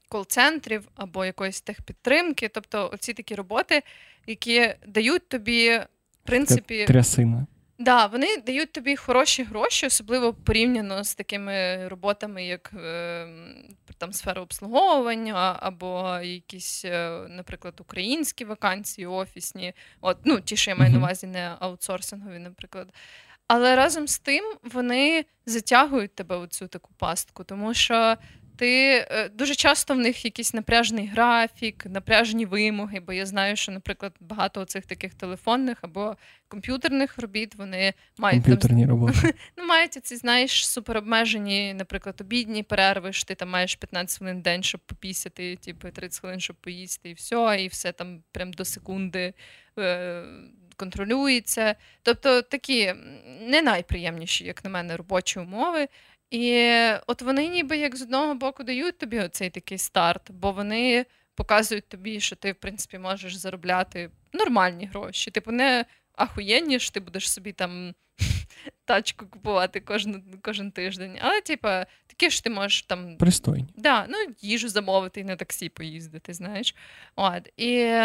кол-центрів 0.10 0.88
або 0.96 1.26
якоїсь 1.26 1.62
техпідтримки, 1.62 2.48
тобто 2.48 2.90
оці 2.94 3.14
такі 3.14 3.36
роботи, 3.36 3.84
які 4.28 4.74
дають 4.88 5.30
тобі 5.30 5.78
в 5.78 6.26
принципі. 6.26 6.86
Трясина. 6.86 7.48
Да, 7.80 8.06
вони 8.06 8.38
дають 8.38 8.72
тобі 8.72 8.96
хороші 8.96 9.44
гроші, 9.44 9.86
особливо 9.86 10.34
порівняно 10.34 11.04
з 11.04 11.16
такими 11.16 11.88
роботами, 11.88 12.46
як 12.46 12.72
е, 12.74 13.28
там 13.98 14.14
сфера 14.14 14.42
обслуговування, 14.42 15.58
або 15.60 16.20
якісь, 16.24 16.86
е, 16.86 17.26
наприклад, 17.30 17.74
українські 17.80 18.46
вакансії, 18.46 19.08
офісні. 19.08 19.74
От, 20.02 20.18
ну, 20.24 20.42
ті, 20.42 20.56
що 20.56 20.72
я 20.72 20.76
маю 20.76 20.92
на 20.92 20.98
увазі, 20.98 21.28
не 21.28 21.56
аутсорсингові, 21.60 22.40
наприклад. 22.40 22.94
Але 23.48 23.76
разом 23.76 24.08
з 24.08 24.20
тим 24.20 24.56
вони 24.64 25.26
затягують 25.46 26.16
тебе 26.16 26.38
у 26.38 26.48
цю 26.48 26.68
таку 26.68 26.92
пастку, 26.98 27.44
тому 27.44 27.74
що 27.74 28.16
ти 28.64 29.06
е, 29.10 29.30
дуже 29.30 29.56
часто 29.56 29.94
в 29.94 29.98
них 29.98 30.26
якийсь 30.26 30.54
напряжний 30.54 31.08
графік, 31.08 31.86
напряжені 31.86 32.46
вимоги, 32.46 33.00
бо 33.00 33.14
я 33.14 33.26
знаю, 33.26 33.56
що, 33.56 33.72
наприклад, 33.72 34.14
багато 34.20 34.66
цих 34.66 34.86
таких 34.86 35.14
телефонних 35.14 35.78
або 35.82 36.16
комп'ютерних 36.48 37.18
робіт 37.18 37.56
вони 37.56 37.94
мають 38.18 38.44
комп'ютерні 38.44 38.82
там, 38.82 38.90
роботи. 38.90 39.34
Ну, 39.58 39.66
мають 39.66 39.94
ці, 39.94 40.16
знаєш, 40.16 40.68
суперобмежені, 40.68 41.74
наприклад, 41.74 42.22
обідні 42.22 42.64
перерви, 42.64 43.14
що 43.14 43.26
ти 43.26 43.36
там 43.36 43.50
маєш 43.50 43.76
15 43.76 44.18
хвилин 44.18 44.42
день, 44.42 44.64
щоб 44.64 44.82
попісяти, 44.82 45.56
типу 45.56 45.90
30 45.90 46.22
хвилин, 46.22 46.40
щоб 46.40 46.56
поїсти, 46.56 47.10
і 47.10 47.14
все, 47.14 47.58
і 47.60 47.68
все 47.68 47.92
там 47.92 48.24
прям 48.32 48.54
до 48.54 48.66
секунди. 48.66 49.34
Е- 49.80 50.24
Контролюється, 50.76 51.76
тобто 52.02 52.42
такі 52.42 52.94
не 53.42 53.62
найприємніші, 53.62 54.46
як 54.46 54.64
на 54.64 54.70
мене, 54.70 54.98
робочі 54.98 55.40
умови. 55.40 55.88
І 56.34 56.72
от 57.08 57.22
вони 57.22 57.48
ніби 57.48 57.78
як 57.78 57.96
з 57.96 58.02
одного 58.02 58.36
боку 58.36 58.64
дають 58.64 58.98
тобі 58.98 59.20
оцей 59.20 59.50
такий 59.50 59.78
старт, 59.78 60.32
бо 60.32 60.52
вони 60.52 61.06
показують 61.36 61.88
тобі, 61.88 62.20
що 62.20 62.36
ти, 62.36 62.52
в 62.52 62.56
принципі, 62.56 62.98
можеш 62.98 63.36
заробляти 63.36 64.10
нормальні 64.34 64.86
гроші. 64.86 65.32
Типу, 65.32 65.52
не 65.52 65.86
ахуєнні 66.16 66.80
ж 66.80 66.94
ти 66.94 67.00
будеш 67.00 67.32
собі 67.32 67.52
там 67.52 67.94
тачку 68.86 69.26
купувати 69.26 69.80
кожен 69.80 70.24
кожен 70.42 70.72
тиждень. 70.72 71.18
Але, 71.22 71.42
типу, 71.42 71.68
такі 72.08 72.30
ж 72.30 72.44
ти 72.44 72.50
можеш 72.50 72.82
там. 72.82 73.18
Пристойні. 73.18 73.68
Да, 73.76 74.06
ну, 74.10 74.18
їжу 74.42 74.70
замовити 74.70 75.22
і 75.22 75.24
на 75.24 75.36
таксі 75.36 75.70
поїздити, 75.70 76.34
знаєш. 76.34 76.76
От. 77.16 77.50
І 77.58 78.00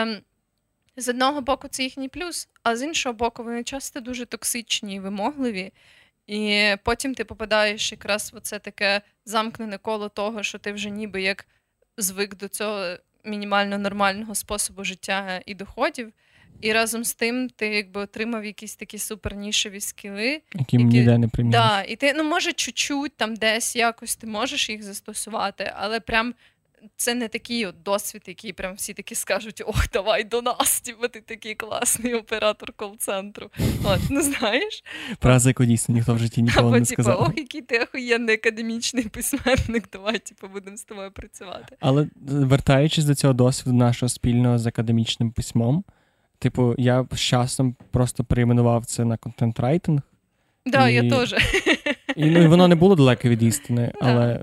з 0.97 1.09
одного 1.09 1.41
боку, 1.41 1.69
це 1.69 1.83
їхній 1.83 2.09
плюс, 2.09 2.49
а 2.63 2.77
з 2.77 2.83
іншого 2.83 3.13
боку, 3.13 3.45
вони 3.45 3.65
часто 3.65 4.01
дуже 4.01 4.27
токсичні 4.27 4.95
і 4.95 5.01
вимогливі. 5.01 5.73
І 6.29 6.75
потім 6.83 7.15
ти 7.15 7.25
попадаєш 7.25 7.93
якраз 7.93 8.33
в 8.35 8.41
це 8.41 8.59
таке 8.59 9.01
замкнене 9.25 9.79
коло 9.79 10.09
того, 10.09 10.43
що 10.43 10.59
ти 10.59 10.73
вже 10.73 10.91
ніби 10.91 11.23
як 11.23 11.47
звик 11.97 12.37
до 12.37 12.49
цього 12.49 12.97
мінімально 13.25 13.79
нормального 13.79 14.35
способу 14.35 14.85
життя 14.85 15.41
і 15.47 15.55
доходів. 15.55 16.13
І 16.61 16.73
разом 16.73 17.05
з 17.05 17.15
тим 17.15 17.49
ти 17.49 17.67
якби 17.69 18.01
отримав 18.01 18.45
якісь 18.45 18.77
такі 18.77 18.99
супернішеві 18.99 19.81
скіли, 19.81 20.27
які, 20.27 20.43
які 20.55 20.77
ніде 20.77 21.19
не 21.19 21.29
приміниш. 21.29 21.61
Да, 21.61 21.83
І 21.83 21.97
ти, 21.97 22.13
ну, 22.15 22.25
може, 22.25 22.53
чуть-чуть 22.53 23.17
там 23.17 23.37
десь 23.37 23.77
якось 23.77 24.17
ти 24.17 24.27
можеш 24.27 24.71
їх 24.71 24.83
застосувати, 24.83 25.73
але 25.77 26.01
прям 26.01 26.35
це 26.97 27.15
не 27.15 27.29
такий 27.29 27.67
от 27.67 27.83
досвід, 27.83 28.23
який 28.27 28.53
прям 28.53 28.75
всі 28.75 28.95
такі 28.95 29.15
скажуть: 29.15 29.63
ох, 29.67 29.91
давай 29.93 30.25
до 30.25 30.43
нас, 30.43 30.83
бо 30.87 30.93
типу, 30.93 31.09
ти 31.09 31.21
такий 31.21 31.55
класний 31.55 32.15
оператор 32.15 32.73
кол-центру. 32.73 33.51
От, 33.85 34.01
ну 34.11 34.23
знаєш. 34.23 34.85
Фраза, 35.23 35.51
яку 35.51 35.65
дійсно 35.65 35.95
ніхто 35.95 36.15
в 36.15 36.19
житті 36.19 36.43
ніколи 36.43 36.69
Або, 36.69 36.79
не 36.79 36.85
сказав. 36.85 37.17
Або, 37.17 37.25
ох, 37.25 37.37
який 37.37 37.63
ти 37.63 37.79
охуєнний 37.79 38.35
академічний 38.35 39.05
письменник, 39.05 39.91
давай 39.93 40.19
типу, 40.19 40.49
будемо 40.49 40.77
з 40.77 40.85
тобою 40.85 41.11
працювати. 41.11 41.77
Але 41.81 42.09
вертаючись 42.27 43.05
до 43.05 43.15
цього 43.15 43.35
досвіду 43.35 43.77
нашого 43.77 44.09
спільного 44.09 44.59
з 44.59 44.67
академічним 44.67 45.31
письмом, 45.31 45.85
типу, 46.39 46.75
я 46.79 47.07
з 47.13 47.21
часом 47.21 47.77
просто 47.91 48.25
перейменував 48.25 48.87
це 48.87 49.05
на 49.05 49.17
контент-райтинг. 49.17 50.01
Так, 50.65 50.73
да, 50.73 50.89
і... 50.89 50.95
я 50.95 51.11
теж. 51.11 51.35
І, 52.17 52.31
ну, 52.31 52.43
і 52.43 52.47
воно 52.47 52.69
не 52.69 52.75
було 52.75 52.95
далеке 52.95 53.29
від 53.29 53.43
істини, 53.43 53.93
але 54.01 54.41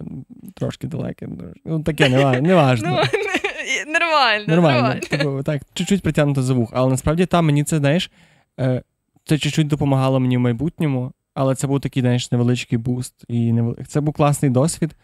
трошки 0.53 0.88
далеке. 0.88 1.28
Ну, 1.66 1.84
таке 1.84 2.09
не, 2.41 2.55
важно. 2.55 2.89
Ну, 2.89 2.97
нормально. 3.93 4.45
Нормально. 4.47 4.99
Типу, 5.09 5.43
так, 5.43 5.61
чуть-чуть 5.74 6.01
притягнуто 6.01 6.43
за 6.43 6.53
вух. 6.53 6.70
Але 6.74 6.91
насправді 6.91 7.26
там 7.26 7.45
мені 7.45 7.63
це, 7.63 7.78
знаєш, 7.78 8.11
е, 8.59 8.82
це 9.26 9.38
чуть-чуть 9.38 9.68
допомагало 9.68 10.20
мені 10.20 10.38
в 10.38 10.39
майбутньому, 10.39 11.11
але 11.34 11.55
це 11.55 11.68
був 11.68 11.82
такий, 11.82 12.01
знаєш, 12.01 12.32
невеличкий 12.32 12.78
буст. 12.78 13.13
І 13.28 13.53
невели... 13.53 13.76
Це 13.88 14.01
був 14.01 14.13
класний 14.13 14.51
досвід. 14.51 14.95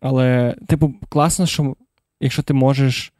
Але, 0.00 0.54
типу, 0.66 0.94
класно, 1.08 1.46
що 1.46 1.76
якщо 2.20 2.42
ти 2.42 2.54
можеш 2.54 3.12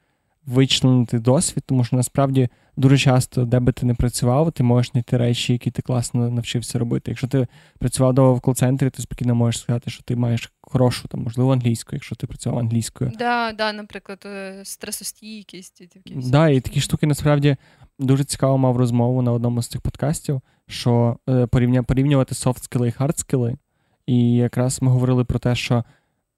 вичленити 0.47 1.19
досвід, 1.19 1.65
тому 1.67 1.85
що 1.85 1.97
насправді 1.97 2.49
дуже 2.77 2.99
часто, 2.99 3.45
де 3.45 3.61
би 3.61 3.73
ти 3.73 3.87
не 3.87 3.95
працював, 3.95 4.53
ти 4.53 4.63
можеш 4.63 4.93
знайти 4.93 5.17
речі, 5.17 5.53
які 5.53 5.71
ти 5.71 5.83
класно 5.83 6.31
навчився 6.31 6.79
робити. 6.79 7.11
Якщо 7.11 7.29
ти 7.29 7.47
працював 7.79 8.15
довго 8.15 8.35
в 8.35 8.41
кол-центрі, 8.41 8.91
ти 8.91 9.03
спокійно 9.03 9.35
можеш 9.35 9.61
сказати, 9.61 9.91
що 9.91 10.03
ти 10.03 10.17
маєш 10.17 10.53
хорошу, 10.61 11.09
там, 11.09 11.23
можливо, 11.23 11.53
англійську, 11.53 11.91
якщо 11.93 12.17
ти 12.17 12.27
працював 12.27 12.59
англійською. 12.59 13.13
Да, 13.19 13.53
да, 13.53 13.73
наприклад, 13.73 14.27
е, 14.27 14.61
стресостійкість 14.65 15.81
і 15.81 15.87
такі. 15.87 16.15
Да, 16.15 16.49
і 16.49 16.61
такі 16.61 16.81
штуки 16.81 17.07
насправді 17.07 17.57
дуже 17.99 18.25
цікаво 18.25 18.59
мав 18.59 18.77
розмову 18.77 19.23
на 19.23 19.33
одному 19.33 19.63
з 19.63 19.69
цих 19.69 19.81
подкастів, 19.81 20.41
що 20.69 21.19
е, 21.29 21.47
порівня, 21.47 21.83
порівнювати 21.83 22.35
софт-скіли 22.35 22.89
і 22.89 22.93
хардскіли. 22.93 23.57
І 24.07 24.33
якраз 24.33 24.83
ми 24.83 24.91
говорили 24.91 25.25
про 25.25 25.39
те, 25.39 25.55
що 25.55 25.85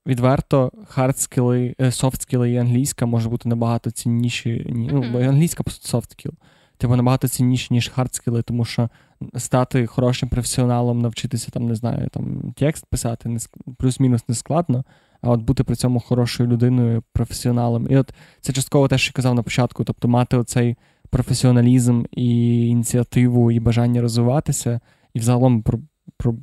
відверто 0.09 0.73
хардскіли, 0.89 1.75
софтскіли 1.91 2.51
і 2.51 2.57
англійська 2.57 3.07
може 3.07 3.29
бути 3.29 3.49
набагато 3.49 3.91
цінніші. 3.91 4.67
Ну, 4.69 5.01
mm-hmm. 5.01 5.29
англійська 5.29 5.65
софтскіл. 5.67 6.33
Типу 6.77 6.97
набагато 6.97 7.29
цінніші, 7.29 7.75
ніж 7.75 7.89
хардскіли, 7.89 8.43
тому 8.43 8.65
що 8.65 8.89
стати 9.37 9.87
хорошим 9.87 10.29
професіоналом, 10.29 10.99
навчитися 10.99 11.51
там, 11.51 11.67
не 11.67 11.75
знаю, 11.75 12.09
там 12.13 12.53
текст 12.57 12.87
писати, 12.87 13.29
не 13.29 13.39
плюс-мінус 13.79 14.29
не 14.29 14.35
складно, 14.35 14.85
а 15.21 15.31
от 15.31 15.43
бути 15.43 15.65
при 15.65 15.77
цьому 15.77 16.01
хорошою 16.01 16.49
людиною, 16.49 17.03
професіоналом. 17.13 17.87
І 17.91 17.97
от 17.97 18.15
це 18.41 18.53
частково 18.53 18.89
те, 18.89 18.99
що 18.99 19.09
я 19.09 19.13
казав 19.13 19.35
на 19.35 19.43
початку, 19.43 19.85
тобто 19.85 20.09
мати 20.09 20.37
оцей 20.37 20.77
професіоналізм 21.11 22.05
і 22.11 22.61
ініціативу, 22.67 23.51
і 23.51 23.61
бажання 23.61 24.01
розвиватися, 24.01 24.81
і 25.15 25.19
загалом 25.19 25.65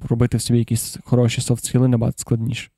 робити 0.09 0.37
в 0.37 0.41
собі 0.41 0.59
якісь 0.59 0.97
хороші 1.05 1.41
soft 1.41 1.60
skill 1.60 1.83
и 1.83 1.87
набагато 1.87 2.17
складніше. 2.17 2.69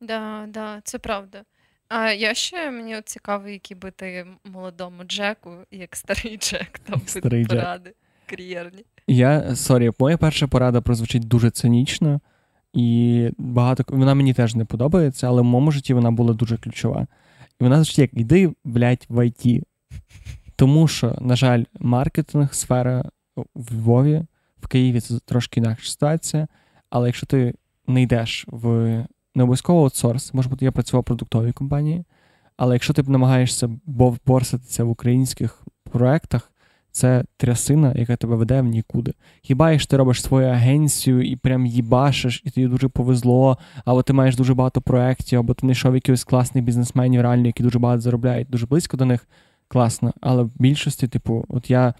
Да, 0.00 0.46
да, 0.48 0.80
це 0.84 0.98
правда. 0.98 1.44
А 1.88 2.12
я 2.12 2.34
ще 2.34 2.70
мені 2.70 2.96
от 2.96 3.08
цікаво, 3.08 3.48
які 3.48 3.74
би 3.74 3.90
ти 3.90 4.26
молодому 4.44 5.04
Джеку, 5.04 5.50
як 5.70 5.96
старий 5.96 6.36
Джек, 6.36 6.78
там 6.78 7.00
старий 7.06 7.46
поради 7.46 7.90
Джек. 7.90 7.96
кар'єрні. 8.26 8.84
Я 9.06 9.56
sorry, 9.56 9.90
моя 9.98 10.16
перша 10.16 10.46
порада 10.46 10.80
прозвучить 10.80 11.28
дуже 11.28 11.50
цинічно, 11.50 12.20
і 12.72 13.30
багато 13.38 13.84
вона 13.88 14.14
мені 14.14 14.34
теж 14.34 14.54
не 14.54 14.64
подобається, 14.64 15.26
але 15.26 15.42
в 15.42 15.44
моєму 15.44 15.72
житті 15.72 15.94
вона 15.94 16.10
була 16.10 16.34
дуже 16.34 16.56
ключова. 16.56 17.06
І 17.60 17.64
вона 17.64 17.76
звучить 17.76 17.98
як 17.98 18.10
іди, 18.14 18.52
блядь, 18.64 19.06
в 19.08 19.26
ІТ. 19.26 19.64
Тому 20.56 20.88
що, 20.88 21.18
на 21.20 21.36
жаль, 21.36 21.64
маркетинг, 21.80 22.54
сфера 22.54 23.04
в 23.54 23.74
Львові, 23.74 24.24
в 24.60 24.68
Києві 24.68 25.00
це 25.00 25.18
трошки 25.24 25.60
інакша 25.60 25.90
ситуація. 25.90 26.48
Але 26.90 27.08
якщо 27.08 27.26
ти 27.26 27.54
не 27.86 28.02
йдеш 28.02 28.44
в 28.48 29.04
не 29.36 29.42
обов'язково 29.42 29.82
аутсорс, 29.82 30.34
може 30.34 30.48
бути, 30.48 30.64
я 30.64 30.72
працював 30.72 31.00
в 31.00 31.04
продуктовій 31.04 31.52
компанії, 31.52 32.04
але 32.56 32.74
якщо 32.74 32.92
ти 32.92 33.02
намагаєшся 33.02 33.70
борсатися 34.26 34.84
в 34.84 34.90
українських 34.90 35.62
проектах, 35.90 36.52
це 36.90 37.24
трясина, 37.36 37.92
яка 37.96 38.16
тебе 38.16 38.36
веде 38.36 38.60
в 38.60 38.64
нікуди. 38.64 39.12
Хіба 39.42 39.72
якщо 39.72 39.90
ти 39.90 39.96
робиш 39.96 40.22
свою 40.22 40.48
агенцію 40.48 41.22
і 41.22 41.36
прям 41.36 41.66
їбашиш, 41.66 42.42
і 42.44 42.50
тобі 42.50 42.66
дуже 42.66 42.88
повезло, 42.88 43.58
або 43.84 44.02
ти 44.02 44.12
маєш 44.12 44.36
дуже 44.36 44.54
багато 44.54 44.80
проєктів, 44.80 45.38
або 45.38 45.54
ти 45.54 45.60
знайшов 45.60 45.94
якихось 45.94 46.24
класних 46.24 46.64
бізнесменів, 46.64 47.20
реально, 47.20 47.46
які 47.46 47.62
дуже 47.62 47.78
багато 47.78 48.00
заробляють, 48.00 48.50
дуже 48.50 48.66
близько 48.66 48.96
до 48.96 49.04
них, 49.04 49.28
класно. 49.68 50.12
Але 50.20 50.42
в 50.42 50.50
більшості, 50.58 51.08
типу, 51.08 51.44
от 51.48 51.70
я 51.70 51.94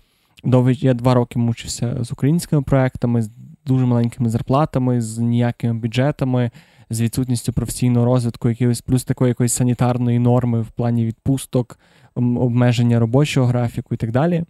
довгий, 0.44 0.78
я 0.82 0.94
два 0.94 1.14
роки 1.14 1.38
мучився 1.38 1.96
з 2.00 2.12
українськими 2.12 2.62
проектами, 2.62 3.22
з 3.22 3.30
дуже 3.66 3.86
маленькими 3.86 4.28
зарплатами, 4.28 5.00
з 5.00 5.18
ніякими 5.18 5.74
бюджетами 5.74 6.50
з 6.90 7.00
відсутністю 7.00 7.52
професійного 7.52 8.06
розвитку, 8.06 8.48
якихось 8.48 8.80
плюс 8.80 9.04
такої 9.04 9.28
якоїсь 9.28 9.52
санітарної 9.52 10.18
норми 10.18 10.60
в 10.60 10.70
плані 10.70 11.06
відпусток, 11.06 11.78
обмеження 12.14 12.98
робочого 12.98 13.46
графіку 13.46 13.94
і 13.94 13.96
так 13.96 14.10
далі. 14.10 14.44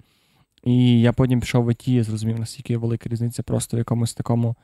І 0.64 1.00
я 1.00 1.12
потім 1.12 1.40
пішов 1.40 1.64
в 1.64 1.72
ІТ 1.72 1.88
і 1.88 2.02
зрозумів, 2.02 2.38
наскільки 2.40 2.72
є 2.72 2.78
велика 2.78 3.08
різниця 3.08 3.42
просто 3.42 3.76
в 3.76 3.78
якомусь 3.78 4.14
такому, 4.14 4.56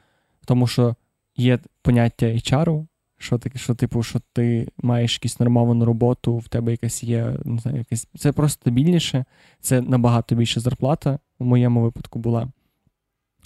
тому 0.45 0.67
що 0.67 0.95
є 1.37 1.59
поняття 1.83 2.27
HR, 2.27 2.87
що 3.19 3.39
таке, 3.39 3.59
що, 3.59 3.75
типу, 3.75 4.03
що 4.03 4.21
ти 4.33 4.69
маєш 4.83 5.15
якусь 5.23 5.41
нормовану 5.41 5.85
роботу, 5.85 6.37
в 6.37 6.49
тебе 6.49 6.71
якась 6.71 7.05
є, 7.05 7.37
не 7.45 7.59
знаю, 7.61 7.79
якась. 7.79 8.09
Це 8.19 8.33
просто 8.33 8.61
стабільніше, 8.63 9.25
це 9.61 9.81
набагато 9.81 10.35
більша 10.35 10.61
зарплата 10.61 11.19
в 11.39 11.45
моєму 11.45 11.83
випадку 11.83 12.19
була. 12.19 12.49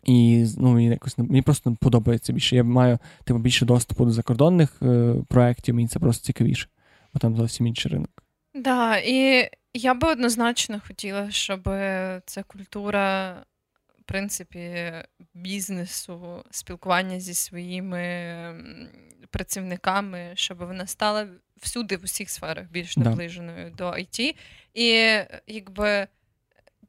І 0.06 0.46
ну, 0.58 0.72
мені 0.72 0.86
якось 0.86 1.18
мені 1.18 1.42
просто 1.42 1.76
подобається 1.80 2.32
більше. 2.32 2.56
Я 2.56 2.64
маю 2.64 2.98
типу, 3.24 3.38
більше 3.38 3.64
доступу 3.64 4.04
до 4.04 4.10
закордонних 4.10 4.76
е, 4.82 5.14
проєктів, 5.28 5.74
мені 5.74 5.88
це 5.88 5.98
просто 5.98 6.26
цікавіше, 6.26 6.68
бо 7.14 7.20
там 7.20 7.36
зовсім 7.36 7.66
інший 7.66 7.92
ринок. 7.92 8.10
Так, 8.52 8.62
да, 8.62 8.96
і 8.96 9.48
я 9.74 9.94
би 9.94 10.08
однозначно 10.08 10.80
хотіла, 10.86 11.30
щоб 11.30 11.62
ця 12.26 12.42
культура, 12.46 13.32
в 14.00 14.02
принципі, 14.04 14.92
бізнесу, 15.34 16.44
спілкування 16.50 17.20
зі 17.20 17.34
своїми 17.34 17.98
працівниками, 19.30 20.32
щоб 20.34 20.58
вона 20.58 20.86
стала 20.86 21.26
всюди 21.56 21.96
в 21.96 22.04
усіх 22.04 22.30
сферах 22.30 22.70
більш 22.70 22.96
наближеною 22.96 23.70
да. 23.70 23.76
до 23.76 23.90
IT. 23.90 24.36
І 24.74 25.18
якби 25.46 26.06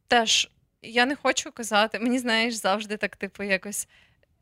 теж 0.07 0.49
я 0.81 1.05
не 1.05 1.15
хочу 1.15 1.51
казати, 1.51 1.99
мені 1.99 2.19
знаєш, 2.19 2.53
завжди 2.53 2.97
так, 2.97 3.15
типу, 3.15 3.43
якось 3.43 3.87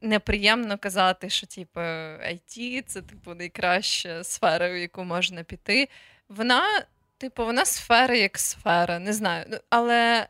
неприємно 0.01 0.77
казати, 0.77 1.29
що 1.29 1.47
типу, 1.47 1.79
IT 1.79 2.83
це 2.87 3.01
типу 3.01 3.35
найкраща 3.35 4.23
сфера, 4.23 4.69
в 4.69 4.77
яку 4.77 5.03
можна 5.03 5.43
піти. 5.43 5.89
Вона, 6.29 6.85
типу, 7.17 7.45
вона 7.45 7.65
сфера 7.65 8.15
як 8.15 8.37
сфера, 8.37 8.99
не 8.99 9.13
знаю. 9.13 9.45
Ну, 9.49 9.57
але 9.69 10.27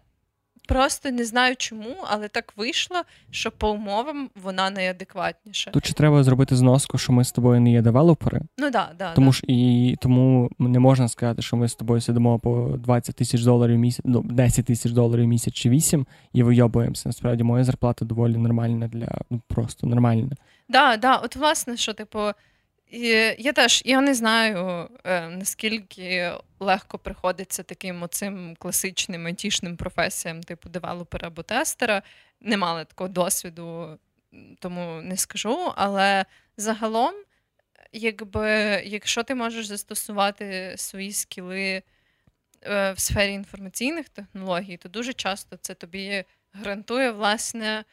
Просто 0.68 1.12
не 1.12 1.26
знаю 1.26 1.56
чому, 1.56 1.96
але 2.04 2.28
так 2.28 2.54
вийшло, 2.58 3.02
що 3.32 3.52
по 3.52 3.72
умовам 3.72 4.30
вона 4.44 4.70
найадекватніша. 4.70 5.72
Тут 5.72 5.86
чи 5.86 5.94
треба 5.94 6.24
зробити 6.24 6.56
зноску, 6.56 6.98
що 6.98 7.14
ми 7.14 7.24
з 7.24 7.32
тобою 7.32 7.62
не 7.62 7.72
є 7.72 7.82
девелопери? 7.82 8.42
Ну 8.58 8.70
да, 8.70 8.92
да. 9.00 9.14
Тому 9.14 9.28
да. 9.28 9.32
ж 9.32 9.42
і 9.48 9.96
тому 10.02 10.50
не 10.60 10.80
можна 10.80 11.08
сказати, 11.08 11.42
що 11.42 11.58
ми 11.58 11.68
з 11.68 11.76
тобою 11.76 12.02
сидимо 12.02 12.40
по 12.40 12.76
20 12.78 13.16
тисяч 13.16 13.44
доларів 13.44 13.78
місяць, 13.78 14.06
ну 14.06 14.22
10 14.22 14.66
тисяч 14.66 14.92
доларів 14.92 15.28
місяць 15.28 15.54
чи 15.54 15.70
8 15.70 16.08
і 16.34 16.44
вийобуємося. 16.44 17.10
Насправді 17.10 17.44
моя 17.44 17.64
зарплата 17.64 18.06
доволі 18.06 18.38
нормальна 18.38 18.88
для 18.88 19.22
ну 19.30 19.42
просто 19.48 19.88
нормальна. 19.88 20.36
Да, 20.70 20.98
да, 20.98 21.16
от 21.16 21.36
власне, 21.36 21.78
що 21.78 21.94
типу. 21.94 22.20
І 22.92 23.00
Я 23.38 23.54
теж 23.54 23.82
я 23.86 24.02
не 24.02 24.14
знаю, 24.14 24.90
е, 25.04 25.30
наскільки 25.30 26.32
легко 26.60 26.98
приходиться 26.98 27.64
таким 27.64 28.04
оцим 28.04 28.56
класичним 28.60 29.26
айтішним 29.26 29.78
професіям, 29.78 30.44
типу 30.44 30.70
девелопера 30.70 31.28
або 31.28 31.44
тестера. 31.44 32.02
Не 32.42 32.58
мали 32.58 32.86
такого 32.86 33.08
досвіду, 33.08 34.00
тому 34.60 35.02
не 35.02 35.18
скажу. 35.18 35.74
Але 35.76 36.26
загалом, 36.58 37.14
якби, 37.94 38.50
якщо 38.86 39.24
ти 39.24 39.36
можеш 39.36 39.66
застосувати 39.66 40.74
свої 40.78 41.12
скіли 41.12 41.84
е, 42.62 42.92
в 42.92 43.00
сфері 43.00 43.34
інформаційних 43.34 44.10
технологій, 44.10 44.78
то 44.78 44.90
дуже 44.90 45.14
часто 45.14 45.58
це 45.58 45.74
тобі 45.74 46.24
гарантує 46.54 47.12
власне 47.12 47.84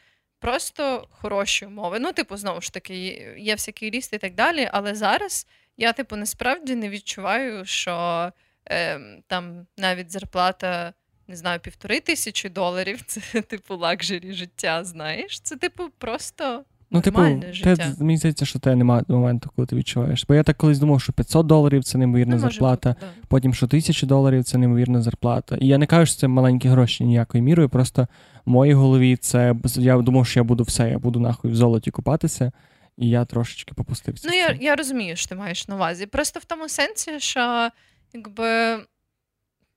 просто 0.42 1.08
хороші 1.10 1.66
умови. 1.66 1.98
Ну, 2.00 2.12
типу, 2.12 2.36
знову 2.36 2.60
ж 2.60 2.72
таки, 2.72 2.96
є 3.38 3.54
всякий 3.54 3.90
ріст 3.90 4.12
і 4.12 4.18
так 4.18 4.34
далі. 4.34 4.68
Але 4.72 4.94
зараз 4.94 5.46
я, 5.76 5.92
типу, 5.92 6.16
насправді 6.16 6.74
не 6.74 6.88
відчуваю, 6.88 7.64
що 7.64 8.28
е, 8.70 9.00
там 9.26 9.66
навіть 9.76 10.10
зарплата. 10.10 10.94
Не 11.28 11.36
знаю, 11.36 11.60
півтори 11.60 12.00
тисячі 12.00 12.48
доларів 12.48 13.02
це, 13.06 13.20
типу, 13.42 13.76
лакжері 13.76 14.32
життя, 14.32 14.84
знаєш? 14.84 15.40
Це, 15.40 15.56
типу, 15.56 15.90
просто 15.90 16.64
Ну, 16.92 17.00
типу, 17.00 17.22
життя. 17.52 17.76
Те, 17.76 17.94
мені 17.98 18.16
здається, 18.16 18.44
що 18.44 18.58
тебе 18.58 18.76
немає 18.76 19.04
моменту, 19.08 19.50
коли 19.56 19.66
ти 19.66 19.76
відчуваєш. 19.76 20.24
Бо 20.28 20.34
я 20.34 20.42
так 20.42 20.56
колись 20.56 20.78
думав, 20.78 21.00
що 21.00 21.12
500 21.12 21.46
доларів 21.46 21.84
це 21.84 21.98
неймовірна 21.98 22.34
ну, 22.34 22.40
зарплата, 22.40 22.88
бути, 22.88 23.00
да. 23.00 23.26
потім 23.28 23.54
що 23.54 23.66
1000 23.66 24.06
доларів 24.06 24.44
це 24.44 24.58
неймовірна 24.58 25.02
зарплата. 25.02 25.56
І 25.60 25.66
я 25.66 25.78
не 25.78 25.86
кажу, 25.86 26.06
що 26.06 26.20
це 26.20 26.28
маленькі 26.28 26.68
гроші 26.68 27.04
ніякою 27.04 27.44
мірою. 27.44 27.68
Просто 27.68 28.06
в 28.44 28.50
моїй 28.50 28.72
голові 28.72 29.16
це 29.16 29.54
я 29.76 29.98
думав, 29.98 30.26
що 30.26 30.40
я 30.40 30.44
буду 30.44 30.64
все, 30.64 30.90
я 30.90 30.98
буду 30.98 31.20
нахуй 31.20 31.50
в 31.50 31.56
золоті 31.56 31.90
купатися, 31.90 32.52
і 32.98 33.08
я 33.08 33.24
трошечки 33.24 33.74
попустився. 33.74 34.28
Ну, 34.30 34.36
я 34.36 34.56
я 34.60 34.76
розумію, 34.76 35.16
що 35.16 35.28
ти 35.28 35.34
маєш 35.34 35.68
на 35.68 35.74
увазі. 35.74 36.06
Просто 36.06 36.40
в 36.40 36.44
тому 36.44 36.68
сенсі, 36.68 37.20
що 37.20 37.68
якби 38.12 38.78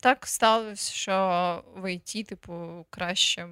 так 0.01 0.28
сталося, 0.28 0.93
що 0.93 1.63
в 1.82 1.93
ІТ, 1.93 2.28
типу, 2.28 2.53
краще 2.89 3.47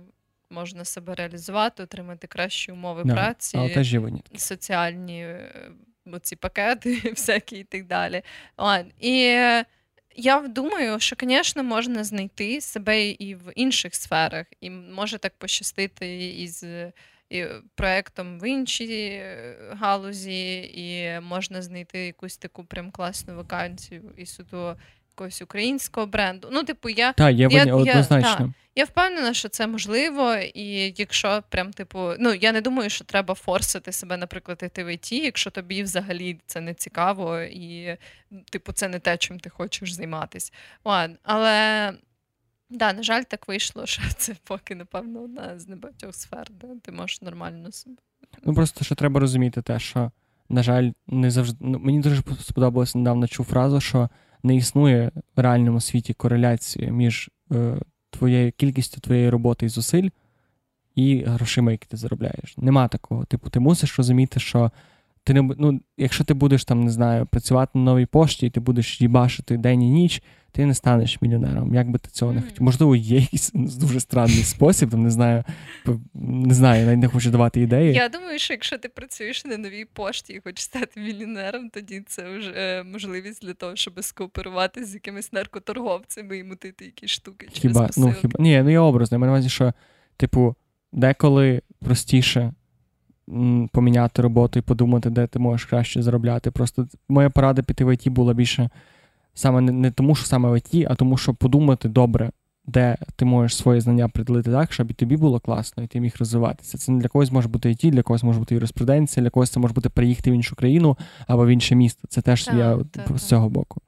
можна 0.54 0.86
себе 0.86 1.16
реалізувати, 1.16 1.84
отримати 1.84 2.28
кращі 2.28 2.72
умови 2.72 3.02
да, 3.06 3.14
праці, 3.14 3.58
але 3.58 3.70
теж 3.70 3.98
соціальні 4.36 5.24
е, 5.24 5.72
оці 6.06 6.36
пакети, 6.36 7.02
всякі 7.12 7.58
і 7.58 7.64
так 7.64 7.88
далі. 7.88 8.22
І 9.00 9.38
я 10.16 10.48
думаю, 10.48 11.00
що, 11.00 11.16
звісно, 11.20 11.64
можна 11.64 12.04
знайти 12.04 12.62
себе 12.62 13.08
і 13.08 13.36
в 13.36 13.52
інших 13.56 13.96
сферах, 13.96 14.46
і 14.62 14.70
може 14.70 15.18
так 15.18 15.34
пощастити 15.38 16.28
із. 16.28 16.66
І 17.30 17.46
проєктом 17.76 18.40
в 18.40 18.50
іншій 18.50 19.02
е, 19.02 19.58
галузі, 19.80 20.62
і 20.74 21.20
можна 21.22 21.62
знайти 21.62 22.00
якусь 22.00 22.38
таку 22.38 22.64
прям 22.64 22.92
класну 22.92 23.36
вакансію 23.36 24.14
і 24.18 24.26
суто 24.26 24.78
якогось 25.14 25.42
українського 25.42 26.08
бренду. 26.08 26.50
Ну, 26.52 26.64
типу, 26.64 26.90
я 26.90 27.14
Так, 27.14 27.36
є 27.36 27.48
я, 27.52 27.76
однозначно. 27.76 28.30
Я, 28.30 28.36
та, 28.36 28.54
я 28.76 28.86
впевнена, 28.86 29.34
що 29.34 29.50
це 29.50 29.68
можливо, 29.68 30.36
і 30.36 30.94
якщо 30.98 31.44
прям, 31.50 31.74
типу, 31.74 32.12
ну 32.20 32.34
я 32.34 32.52
не 32.52 32.62
думаю, 32.62 32.90
що 32.90 33.06
треба 33.06 33.34
форсити 33.34 33.92
себе, 33.92 34.18
наприклад, 34.18 34.60
йти 34.64 34.84
в 34.84 34.94
ІТ, 34.94 35.12
якщо 35.12 35.50
тобі 35.50 35.84
взагалі 35.84 36.40
це 36.46 36.62
не 36.62 36.74
цікаво, 36.74 37.40
і, 37.40 37.98
типу, 38.50 38.74
це 38.74 38.88
не 38.88 39.00
те, 39.00 39.18
чим 39.18 39.40
ти 39.40 39.50
хочеш 39.50 39.92
займатися. 39.92 40.52
Ладно, 40.86 41.18
але. 41.24 41.94
Да, 42.70 42.94
на 42.94 43.04
жаль, 43.04 43.24
так 43.24 43.48
вийшло, 43.48 43.86
що 43.86 44.02
це 44.18 44.36
поки, 44.44 44.76
напевно, 44.76 45.24
одна 45.24 45.60
з 45.60 45.68
небагатьох 45.68 46.16
сфер, 46.16 46.48
де 46.50 46.68
ти 46.82 46.92
можеш 46.92 47.22
нормально 47.22 47.72
себе. 47.72 47.96
Ну 48.44 48.54
просто 48.54 48.86
що 48.86 48.96
треба 48.96 49.20
розуміти 49.20 49.62
те, 49.62 49.80
що, 49.80 50.12
на 50.50 50.64
жаль, 50.64 50.92
не 51.08 51.32
завжди. 51.32 51.58
Ну, 51.62 51.80
мені 51.80 52.00
дуже 52.00 52.22
сподобалося 52.42 52.98
недавно 52.98 53.28
чув 53.28 53.46
фразу, 53.46 53.82
що 53.82 54.10
не 54.44 54.56
існує 54.56 55.12
в 55.36 55.40
реальному 55.40 55.82
світі 55.82 56.14
кореляції 56.14 56.92
між 56.92 57.30
е, 57.52 57.76
твоєю 58.10 58.52
кількістю 58.52 59.02
твоєї 59.02 59.30
роботи 59.30 59.66
і 59.66 59.70
зусиль 59.70 60.10
і 60.96 61.24
грошима, 61.24 61.72
які 61.72 61.88
ти 61.88 61.98
заробляєш. 61.98 62.58
Нема 62.58 62.88
такого. 62.88 63.26
Типу, 63.26 63.50
ти 63.50 63.60
мусиш 63.60 63.98
розуміти, 63.98 64.40
що 64.40 64.72
ти 65.24 65.34
не 65.34 65.42
ну, 65.58 65.82
якщо 65.98 66.24
ти 66.24 66.34
будеш 66.34 66.66
там, 66.66 66.84
не 66.84 66.92
знаю, 66.92 67.26
працювати 67.26 67.72
на 67.76 67.84
новій 67.84 68.06
пошті, 68.06 68.48
і 68.48 68.50
ти 68.50 68.60
будеш 68.60 69.02
їбашити 69.02 69.58
день 69.58 69.82
і 69.82 69.90
ніч, 69.90 70.24
ти 70.52 70.66
не 70.66 70.74
станеш 70.74 71.22
мільйонером. 71.22 71.76
Як 71.76 71.90
би 71.90 72.00
ти 72.00 72.10
цього 72.10 72.34
не 72.34 72.42
хотів? 72.42 72.64
Можливо, 72.64 72.96
є 72.96 73.20
якийсь 73.20 73.52
дуже 73.54 74.00
странний 74.00 74.44
спосіб, 74.44 74.90
там 74.90 75.04
не 75.04 75.10
знаю, 75.10 75.44
не 76.14 76.54
знаю, 76.54 76.86
навіть 76.86 77.00
не 77.00 77.08
хочу 77.08 77.32
давати 77.32 77.62
ідеї. 77.62 77.94
Я 77.94 78.10
думаю, 78.10 78.40
що 78.40 78.54
якщо 78.54 78.78
ти 78.78 78.90
працюєш 78.90 79.46
на 79.46 79.58
новій 79.58 79.86
пошті 79.86 80.34
і 80.34 80.40
хочеш 80.40 80.64
стати 80.64 81.00
мільйонером, 81.00 81.70
тоді 81.70 82.04
це 82.08 82.38
вже 82.38 82.54
е, 82.56 82.84
можливість 82.84 83.46
для 83.46 83.54
того, 83.54 83.76
щоб 83.76 84.04
скооперуватися 84.04 84.86
з 84.86 84.94
якимись 84.94 85.34
наркоторговцями 85.34 86.38
і 86.38 86.44
мутити 86.44 86.86
якісь 86.86 87.12
штуки. 87.12 87.48
Хіба 87.52 87.80
через 87.82 87.98
ну 87.98 88.14
хіба 88.14 88.36
ні, 88.40 88.62
ну 88.64 88.70
я 88.70 88.82
образно. 88.82 89.16
Я 89.16 89.20
маю 89.20 89.32
на 89.32 89.38
увазі, 89.38 89.50
що, 89.50 89.74
типу, 90.18 90.56
деколи 90.92 91.62
простіше 91.80 92.54
поміняти 93.72 94.22
роботу 94.22 94.60
і 94.60 94.62
подумати, 94.62 95.10
де 95.10 95.28
ти 95.28 95.40
можеш 95.40 95.66
краще 95.66 96.02
заробляти. 96.02 96.52
Просто 96.52 96.88
моя 97.10 97.30
порада 97.30 97.62
піти 97.62 97.86
в 97.86 97.94
ІТ 97.94 98.10
була 98.10 98.34
більше 98.34 98.70
саме 99.34 99.62
не, 99.62 99.92
тому, 99.92 100.16
що 100.16 100.26
саме 100.26 100.52
в 100.52 100.58
ІТ, 100.58 100.88
а 100.90 100.96
тому, 100.96 101.18
щоб 101.18 101.36
подумати 101.36 101.90
добре, 101.90 102.32
де 102.66 102.98
ти 103.16 103.26
можеш 103.26 103.56
свої 103.58 103.82
знання 103.82 104.10
приділити 104.10 104.52
так, 104.52 104.74
щоб 104.74 104.92
і 104.92 104.94
тобі 104.94 105.18
було 105.18 105.40
класно, 105.40 105.84
і 105.84 105.88
ти 105.88 106.00
міг 106.00 106.16
розвиватися. 106.20 106.78
Це 106.78 106.92
не 106.92 107.00
для 107.00 107.08
когось 107.08 107.32
може 107.32 107.48
бути 107.48 107.72
ІТ, 107.72 107.90
для 107.90 108.02
когось 108.02 108.24
може 108.24 108.40
бути 108.40 108.56
юриспруденція, 108.56 109.24
для 109.24 109.30
когось 109.30 109.50
це 109.50 109.60
може 109.60 109.74
бути 109.74 109.90
приїхати 109.90 110.32
в 110.32 110.34
іншу 110.34 110.56
країну 110.56 110.98
або 111.28 111.46
в 111.46 111.50
інше 111.50 111.76
місто. 111.76 112.08
Це 112.08 112.22
теж 112.22 112.46
так, 112.46 112.56
я 112.56 112.78
так, 112.92 113.18
з 113.18 113.24
цього 113.24 113.50
боку. 113.50 113.82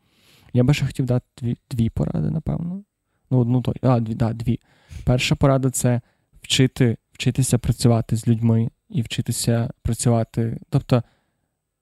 Я 0.53 0.63
би 0.63 0.73
ще 0.73 0.85
хотів 0.85 1.05
дати 1.05 1.25
дві 1.41 1.57
дві 1.71 1.89
поради, 1.89 2.29
напевно. 2.29 2.83
Ну, 3.31 3.39
одну 3.39 3.61
то. 3.61 3.73
А, 3.81 3.99
дві, 3.99 4.15
да, 4.15 4.33
дві. 4.33 4.59
Перша 5.05 5.35
порада 5.35 5.69
це 5.69 6.01
вчити, 6.41 6.97
вчитися 7.11 7.57
працювати 7.57 8.15
з 8.15 8.27
людьми 8.27 8.69
і 8.89 9.01
вчитися 9.01 9.69
працювати. 9.81 10.59
Тобто 10.69 11.03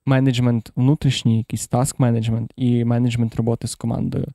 менеджмент 0.06 0.72
внутрішній, 0.76 1.38
якийсь 1.38 1.66
таск 1.66 1.98
менеджмент 1.98 2.52
і 2.56 2.84
менеджмент 2.84 3.36
роботи 3.36 3.68
з 3.68 3.74
командою. 3.74 4.26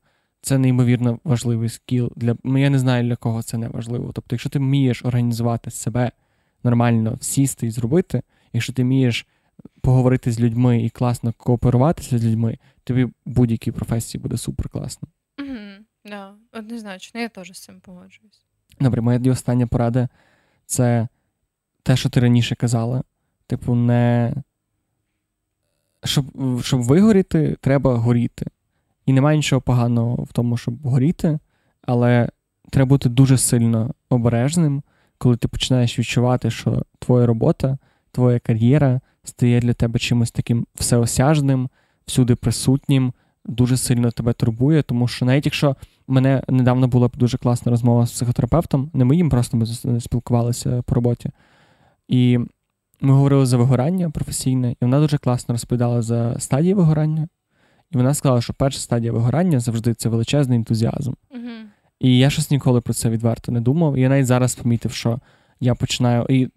Це 0.42 0.58
неймовірно 0.58 1.18
важливий 1.24 1.68
скіл. 1.68 2.12
Для 2.16 2.36
ну, 2.44 2.58
я 2.58 2.70
не 2.70 2.78
знаю, 2.78 3.04
для 3.04 3.16
кого 3.16 3.42
це 3.42 3.58
не 3.58 3.68
важливо. 3.68 4.12
Тобто, 4.12 4.34
якщо 4.34 4.50
ти 4.50 4.58
вмієш 4.58 5.04
організувати 5.04 5.70
себе 5.70 6.12
нормально, 6.64 7.18
сісти 7.20 7.66
і 7.66 7.70
зробити, 7.70 8.22
якщо 8.52 8.72
ти 8.72 8.82
вмієш 8.82 9.26
поговорити 9.80 10.32
з 10.32 10.40
людьми 10.40 10.82
і 10.82 10.90
класно 10.90 11.32
кооперуватися 11.36 12.18
з 12.18 12.24
людьми, 12.24 12.58
тобі 12.84 13.04
в 13.04 13.12
будь-якій 13.26 13.72
професії 13.72 14.22
буде 14.22 14.36
супер 14.36 14.68
класно. 14.68 15.08
Угу, 15.38 15.84
да, 16.04 16.34
Однозначно, 16.52 17.20
я 17.20 17.28
теж 17.28 17.52
з 17.52 17.60
цим 17.60 17.80
погоджуюсь. 17.80 18.44
Добре, 18.80 19.00
моя 19.00 19.32
остання 19.32 19.66
порада 19.66 20.08
це 20.66 21.08
те, 21.82 21.96
що 21.96 22.08
ти 22.08 22.20
раніше 22.20 22.54
казала. 22.54 23.02
Типу, 23.46 23.74
не. 23.74 24.34
Щоб 26.04 26.24
щоб 26.62 26.82
вигоріти, 26.82 27.56
треба 27.60 27.94
горіти. 27.94 28.46
І 29.06 29.12
немає 29.12 29.36
нічого 29.36 29.62
поганого 29.62 30.22
в 30.22 30.32
тому, 30.32 30.56
щоб 30.56 30.82
горіти, 30.82 31.38
але 31.82 32.28
треба 32.70 32.88
бути 32.88 33.08
дуже 33.08 33.38
сильно 33.38 33.94
обережним, 34.08 34.82
коли 35.18 35.36
ти 35.36 35.48
починаєш 35.48 35.98
відчувати, 35.98 36.50
що 36.50 36.82
твоя 36.98 37.26
робота, 37.26 37.78
твоя 38.12 38.38
кар'єра 38.38 39.00
стає 39.24 39.60
для 39.60 39.72
тебе 39.72 39.98
чимось 39.98 40.30
таким 40.30 40.66
всеосяжним, 40.74 41.68
всюди 42.06 42.34
присутнім, 42.34 43.12
дуже 43.44 43.76
сильно 43.76 44.10
тебе 44.10 44.32
турбує, 44.32 44.82
тому 44.82 45.08
що 45.08 45.24
навіть 45.24 45.46
якщо 45.46 45.76
мене 46.08 46.42
недавно 46.48 46.88
була 46.88 47.10
дуже 47.14 47.38
класна 47.38 47.70
розмова 47.70 48.06
з 48.06 48.12
психотерапевтом, 48.12 48.90
не 48.94 49.04
моїм, 49.04 49.30
просто 49.30 49.56
ми 49.56 49.66
спілкувалися 50.00 50.82
по 50.82 50.94
роботі. 50.94 51.30
І 52.10 52.38
ми 53.00 53.14
говорили 53.14 53.46
за 53.46 53.56
вигорання 53.56 54.10
професійне, 54.10 54.72
і 54.72 54.76
вона 54.80 55.00
дуже 55.00 55.18
класно 55.18 55.52
розповідала 55.54 56.02
за 56.02 56.38
стадії 56.38 56.74
вигорання. 56.74 57.28
І 57.90 57.96
вона 57.96 58.14
сказала, 58.14 58.40
що 58.40 58.52
перша 58.52 58.80
стадія 58.80 59.12
вигорання 59.12 59.60
завжди 59.60 59.94
це 59.94 60.08
величезний 60.08 60.58
ентузіазм. 60.58 61.10
Uh-huh. 61.10 61.62
І 62.00 62.18
я 62.18 62.30
щось 62.30 62.50
ніколи 62.50 62.80
про 62.80 62.94
це 62.94 63.10
відверто 63.10 63.52
не 63.52 63.60
думав. 63.60 63.96
І 63.96 64.00
я 64.00 64.08
навіть 64.08 64.26
зараз 64.26 64.54
помітив, 64.54 64.92
що 64.92 65.20
я 65.60 65.74
починаю. 65.74 66.26
І 66.28 66.48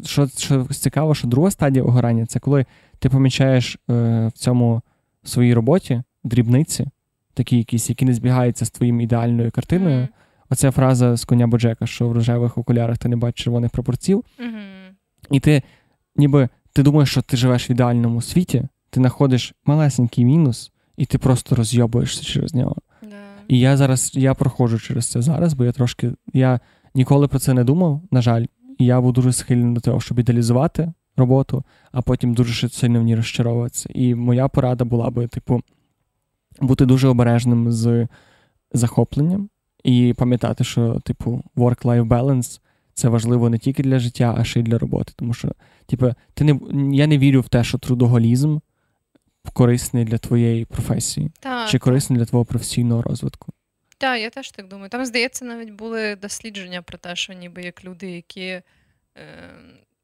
що 0.00 0.28
що 0.28 0.64
цікаво, 0.64 1.14
що 1.14 1.28
друга 1.28 1.50
стадія 1.50 1.84
вигорання 1.84 2.26
це 2.26 2.40
коли 2.40 2.66
ти 2.98 3.08
помічаєш 3.08 3.74
е, 3.74 4.26
в 4.26 4.32
цьому 4.32 4.82
в 5.22 5.28
своїй 5.28 5.54
роботі 5.54 6.02
дрібниці, 6.24 6.86
такі 7.34 7.56
якісь, 7.56 7.88
які 7.88 8.04
не 8.04 8.14
збігаються 8.14 8.64
з 8.64 8.70
твоїм 8.70 9.00
ідеальною 9.00 9.50
картиною. 9.50 10.00
Uh-huh. 10.00 10.08
Оця 10.50 10.70
фраза 10.70 11.16
з 11.16 11.24
коня 11.24 11.46
Боджека, 11.46 11.86
що 11.86 12.08
в 12.08 12.12
рожевих 12.12 12.58
окулярах 12.58 12.98
ти 12.98 13.08
не 13.08 13.16
бачиш 13.16 13.44
червоних 13.44 13.70
пропорцій. 13.70 14.14
Uh-huh. 14.14 14.79
І 15.30 15.40
ти 15.40 15.62
ніби 16.16 16.48
ти 16.72 16.82
думаєш, 16.82 17.10
що 17.10 17.22
ти 17.22 17.36
живеш 17.36 17.70
в 17.70 17.72
ідеальному 17.72 18.22
світі, 18.22 18.68
ти 18.90 19.00
знаходиш 19.00 19.54
малесенький 19.64 20.24
мінус, 20.24 20.72
і 20.96 21.06
ти 21.06 21.18
просто 21.18 21.56
розйобуєшся 21.56 22.22
через 22.24 22.54
нього. 22.54 22.76
Yeah. 23.02 23.08
І 23.48 23.58
я 23.58 23.76
зараз 23.76 24.12
я 24.14 24.34
проходжу 24.34 24.78
через 24.78 25.10
це 25.10 25.22
зараз, 25.22 25.54
бо 25.54 25.64
я 25.64 25.72
трошки. 25.72 26.12
Я 26.32 26.60
ніколи 26.94 27.28
про 27.28 27.38
це 27.38 27.54
не 27.54 27.64
думав, 27.64 28.02
на 28.10 28.22
жаль, 28.22 28.44
і 28.78 28.84
я 28.84 29.00
був 29.00 29.12
дуже 29.12 29.32
схильний 29.32 29.74
до 29.74 29.80
того, 29.80 30.00
щоб 30.00 30.18
ідеалізувати 30.18 30.92
роботу, 31.16 31.64
а 31.92 32.02
потім 32.02 32.34
дуже 32.34 32.68
сильно 32.68 33.00
в 33.00 33.02
ній 33.02 33.16
розчаровуватися. 33.16 33.88
І 33.94 34.14
моя 34.14 34.48
порада 34.48 34.84
була 34.84 35.10
би, 35.10 35.26
типу, 35.26 35.62
бути 36.60 36.86
дуже 36.86 37.08
обережним 37.08 37.72
з 37.72 38.08
захопленням 38.72 39.48
і 39.84 40.14
пам'ятати, 40.16 40.64
що, 40.64 41.00
типу, 41.00 41.42
work-life 41.56 42.08
balance 42.08 42.60
це 43.00 43.08
важливо 43.08 43.50
не 43.50 43.58
тільки 43.58 43.82
для 43.82 43.98
життя, 43.98 44.34
а 44.38 44.44
ще 44.44 44.60
й 44.60 44.62
для 44.62 44.78
роботи. 44.78 45.12
Тому 45.16 45.34
що, 45.34 45.52
типу, 45.86 46.14
ти 46.34 46.44
не 46.44 46.58
я 46.96 47.06
не 47.06 47.18
вірю 47.18 47.40
в 47.40 47.48
те, 47.48 47.64
що 47.64 47.78
трудоголізм 47.78 48.58
корисний 49.52 50.04
для 50.04 50.18
твоєї 50.18 50.64
професії 50.64 51.30
так, 51.40 51.68
чи 51.68 51.78
корисний 51.78 52.18
для 52.18 52.26
твого 52.26 52.44
професійного 52.44 53.02
розвитку. 53.02 53.52
Так, 53.98 54.20
я 54.20 54.30
теж 54.30 54.50
так 54.50 54.68
думаю. 54.68 54.88
Там, 54.88 55.06
здається, 55.06 55.44
навіть 55.44 55.70
були 55.70 56.16
дослідження 56.16 56.82
про 56.82 56.98
те, 56.98 57.16
що 57.16 57.32
ніби 57.32 57.62
як 57.62 57.84
люди, 57.84 58.10
які. 58.10 58.40
Е... 58.40 58.62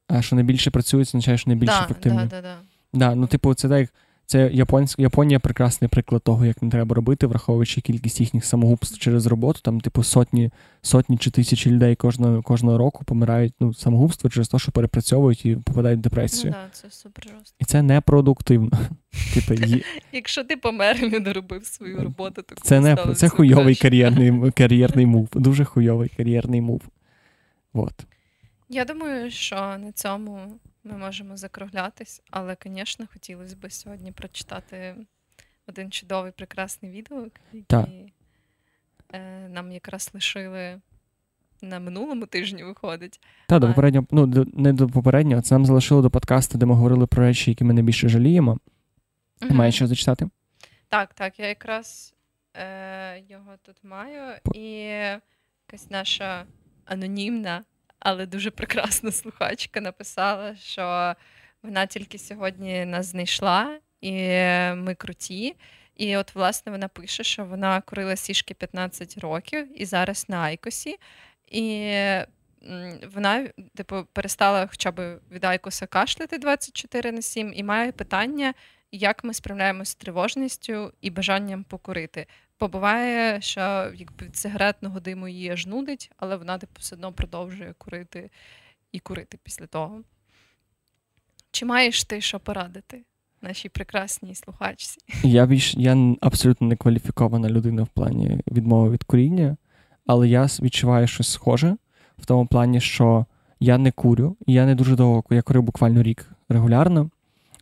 А 0.08 0.22
що 0.22 0.36
найбільше 0.36 0.70
працюють, 0.70 1.08
означає, 1.08 1.38
що 1.38 1.54
да, 1.54 1.84
ефективні. 1.84 2.18
Да, 2.18 2.26
да, 2.26 2.40
да. 2.42 2.56
Да, 2.92 3.14
ну, 3.14 3.26
типу, 3.26 3.54
це 3.54 3.68
так. 3.68 3.90
Це 4.26 4.50
Японська 4.52 5.02
Японія 5.02 5.38
прекрасний 5.38 5.88
приклад 5.88 6.22
того, 6.22 6.46
як 6.46 6.62
не 6.62 6.70
треба 6.70 6.94
робити, 6.94 7.26
враховуючи 7.26 7.80
кількість 7.80 8.20
їхніх 8.20 8.44
самогубств 8.44 8.98
через 8.98 9.26
роботу. 9.26 9.60
Там, 9.62 9.80
типу, 9.80 10.02
сотні 10.02 10.50
сотні 10.82 11.18
чи 11.18 11.30
тисячі 11.30 11.70
людей 11.70 11.96
кожного 11.96 12.42
кожного 12.42 12.78
року 12.78 13.04
помирають 13.04 13.54
ну, 13.60 13.74
самогубство 13.74 14.30
через 14.30 14.48
те, 14.48 14.58
що 14.58 14.72
перепрацьовують 14.72 15.46
і 15.46 15.56
попадають 15.56 15.98
в 15.98 16.02
депресію. 16.02 16.54
Ну, 16.56 16.62
да, 16.64 16.70
це 16.72 16.90
супер. 16.90 17.26
І 17.58 17.64
це 17.64 17.82
непродуктивно. 17.82 18.70
Типу, 19.34 19.54
є... 19.54 19.80
Якщо 20.12 20.44
ти 20.44 20.56
помер 20.56 20.96
і 21.02 21.08
не 21.08 21.20
доробив 21.20 21.66
свою 21.66 22.00
роботу, 22.00 22.42
то 22.42 22.54
це 22.54 22.80
не 22.80 23.14
це 23.14 23.28
хуйовий 23.28 23.74
кар'єрний 23.74 24.50
кар'єрний 24.56 25.06
мув. 25.06 25.28
Дуже 25.32 25.64
хуйовий 25.64 26.08
кар'єрний 26.16 26.60
мув. 26.60 26.82
Вот. 27.72 27.94
Я 28.68 28.84
думаю, 28.84 29.30
що 29.30 29.56
на 29.56 29.92
цьому 29.94 30.38
ми 30.86 30.98
можемо 30.98 31.36
закруглятись, 31.36 32.22
але, 32.30 32.56
звісно, 32.64 33.06
хотілося 33.12 33.56
б 33.56 33.72
сьогодні 33.72 34.12
прочитати 34.12 34.96
один 35.66 35.90
чудовий 35.90 36.32
прекрасний 36.32 36.92
відгук, 36.92 37.32
який 37.52 38.12
е, 39.12 39.48
нам 39.48 39.72
якраз 39.72 40.10
лишили 40.14 40.80
на 41.62 41.80
минулому 41.80 42.26
тижні 42.26 42.64
виходить. 42.64 43.20
Так, 43.48 43.60
до 43.60 43.68
попереднього, 43.68 44.06
ну, 44.10 44.26
до, 44.26 44.44
не 44.52 44.72
до 44.72 44.88
попереднього, 44.88 45.42
це 45.42 45.54
нам 45.54 45.66
залишило 45.66 46.02
до 46.02 46.10
подкасту, 46.10 46.58
де 46.58 46.66
ми 46.66 46.74
говорили 46.74 47.06
про 47.06 47.22
речі, 47.22 47.50
які 47.50 47.64
ми 47.64 47.74
найбільше 47.74 48.08
жаліємо. 48.08 48.58
Ти 49.38 49.54
маєш 49.54 49.74
що 49.74 49.86
зачитати? 49.86 50.28
Так, 50.88 51.14
так, 51.14 51.38
я 51.38 51.48
якраз 51.48 52.14
е, 52.54 53.22
його 53.28 53.52
тут 53.62 53.76
маю, 53.84 54.34
і 54.54 54.70
якась 55.66 55.90
наша 55.90 56.44
анонімна 56.84 57.64
але 58.06 58.26
дуже 58.26 58.50
прекрасна 58.50 59.12
слухачка 59.12 59.80
написала, 59.80 60.56
що 60.56 61.14
вона 61.62 61.86
тільки 61.86 62.18
сьогодні 62.18 62.84
нас 62.84 63.06
знайшла, 63.06 63.78
і 64.00 64.12
ми 64.74 64.94
круті. 64.98 65.56
І 65.96 66.16
от, 66.16 66.34
власне, 66.34 66.72
вона 66.72 66.88
пише, 66.88 67.24
що 67.24 67.44
вона 67.44 67.80
курила 67.80 68.16
сішки 68.16 68.54
15 68.54 69.18
років 69.18 69.82
і 69.82 69.84
зараз 69.84 70.24
на 70.28 70.36
Айкосі. 70.36 70.96
І 71.46 71.92
вона, 73.14 73.48
типу, 73.74 74.04
перестала 74.12 74.66
хоча 74.66 74.90
б 74.90 75.20
від 75.30 75.44
Айкоса 75.44 75.86
кашляти 75.86 76.38
24 76.38 77.12
на 77.12 77.22
7 77.22 77.52
і 77.56 77.62
має 77.62 77.92
питання, 77.92 78.54
як 78.92 79.24
ми 79.24 79.34
справляємося 79.34 79.92
з 79.92 79.94
тривожністю 79.94 80.92
і 81.00 81.10
бажанням 81.10 81.64
покурити. 81.64 82.26
Бо 82.60 82.68
буває, 82.68 83.40
що 83.40 83.60
якби 83.94 84.28
сигаретного 84.32 85.00
диму 85.00 85.28
її 85.28 85.50
аж 85.50 85.66
нудить, 85.66 86.10
але 86.16 86.36
вона 86.36 86.58
типу, 86.58 86.72
все 86.78 86.94
одно 86.94 87.12
продовжує 87.12 87.74
курити 87.78 88.30
і 88.92 88.98
курити 88.98 89.38
після 89.42 89.66
того. 89.66 90.02
Чи 91.50 91.64
маєш 91.64 92.04
ти 92.04 92.20
що 92.20 92.40
порадити 92.40 93.04
нашій 93.42 93.68
прекрасній 93.68 94.34
слухачці? 94.34 94.98
Я 95.22 95.46
більш 95.46 95.74
я 95.74 96.16
абсолютно 96.20 96.66
не 96.66 96.76
кваліфікована 96.76 97.50
людина 97.50 97.82
в 97.82 97.88
плані 97.88 98.40
відмови 98.52 98.90
від 98.90 99.04
куріння, 99.04 99.56
але 100.06 100.28
я 100.28 100.44
відчуваю 100.44 101.06
щось 101.06 101.32
схоже 101.32 101.76
в 102.18 102.26
тому 102.26 102.46
плані, 102.46 102.80
що 102.80 103.26
я 103.60 103.78
не 103.78 103.90
курю, 103.90 104.36
і 104.46 104.52
я 104.52 104.66
не 104.66 104.74
дуже 104.74 104.96
довго 104.96 105.24
я 105.30 105.42
курив 105.42 105.62
буквально 105.62 106.02
рік 106.02 106.30
регулярно, 106.48 107.10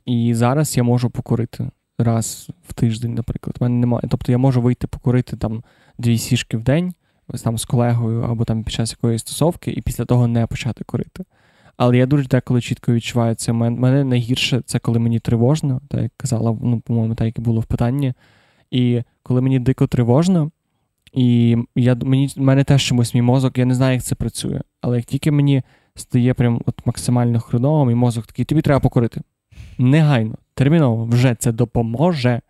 і 0.06 0.34
зараз 0.34 0.76
я 0.76 0.82
можу 0.82 1.10
покурити 1.10 1.70
раз 1.98 2.48
в 2.68 2.74
тиждень, 2.74 3.14
наприклад. 3.14 3.56
У 3.60 3.64
мене 3.64 3.76
немає. 3.76 4.04
Тобто 4.10 4.32
я 4.32 4.38
можу 4.38 4.62
вийти 4.62 4.86
покурити 4.86 5.36
там 5.36 5.62
дві 5.98 6.18
сішки 6.18 6.56
в 6.56 6.62
день 6.62 6.94
там 7.44 7.58
з 7.58 7.64
колегою 7.64 8.22
або 8.22 8.44
там 8.44 8.64
під 8.64 8.72
час 8.72 8.90
якоїсь 8.90 9.20
стосовки, 9.20 9.70
і 9.70 9.80
після 9.80 10.04
того 10.04 10.26
не 10.26 10.46
почати 10.46 10.84
курити. 10.84 11.24
Але 11.76 11.96
я 11.96 12.06
дуже 12.06 12.28
деколи 12.28 12.60
чітко 12.60 12.92
відчуваю 12.92 13.34
це. 13.34 13.52
Мене 13.52 14.04
найгірше 14.04 14.62
це 14.66 14.78
коли 14.78 14.98
мені 14.98 15.18
тривожно, 15.18 15.80
так 15.88 16.02
як 16.02 16.12
казала, 16.16 16.58
ну, 16.62 16.80
по-моєму, 16.80 17.14
так 17.14 17.26
як 17.26 17.38
і 17.38 17.40
було 17.40 17.60
в 17.60 17.64
питанні. 17.64 18.12
І 18.70 19.02
коли 19.22 19.40
мені 19.40 19.58
дико 19.58 19.86
тривожно, 19.86 20.50
і 21.12 21.56
я, 21.76 21.94
мені, 21.94 22.28
мене 22.36 22.64
теж 22.64 22.82
чомусь 22.82 23.14
мій 23.14 23.22
мозок, 23.22 23.58
я 23.58 23.64
не 23.64 23.74
знаю, 23.74 23.94
як 23.94 24.02
це 24.02 24.14
працює. 24.14 24.60
Але 24.80 24.96
як 24.96 25.04
тільки 25.04 25.30
мені 25.30 25.62
стає 25.94 26.34
прям 26.34 26.60
от 26.66 26.86
максимально 26.86 27.40
хреново, 27.40 27.84
мій 27.84 27.94
мозок 27.94 28.26
такий, 28.26 28.44
тобі 28.44 28.62
треба 28.62 28.80
покурити. 28.80 29.20
Негайно, 29.78 30.34
терміново, 30.54 31.04
вже 31.04 31.34
це 31.34 31.52
допоможе. 31.52 32.40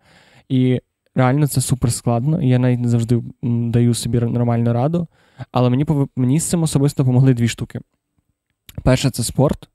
І 0.49 0.81
реально 1.15 1.47
це 1.47 1.61
супер 1.61 1.93
складно. 1.93 2.41
Я 2.41 2.59
навіть 2.59 2.79
не 2.79 2.89
завжди 2.89 3.23
даю 3.43 3.93
собі 3.93 4.19
нормальну 4.19 4.73
раду. 4.73 5.07
Але 5.51 5.69
мені 5.69 5.85
мені 6.15 6.39
з 6.39 6.43
цим 6.43 6.63
особисто 6.63 7.03
допомогли 7.03 7.33
дві 7.33 7.47
штуки. 7.47 7.79
Перше, 8.83 9.09
це 9.09 9.23
спорт. 9.23 9.69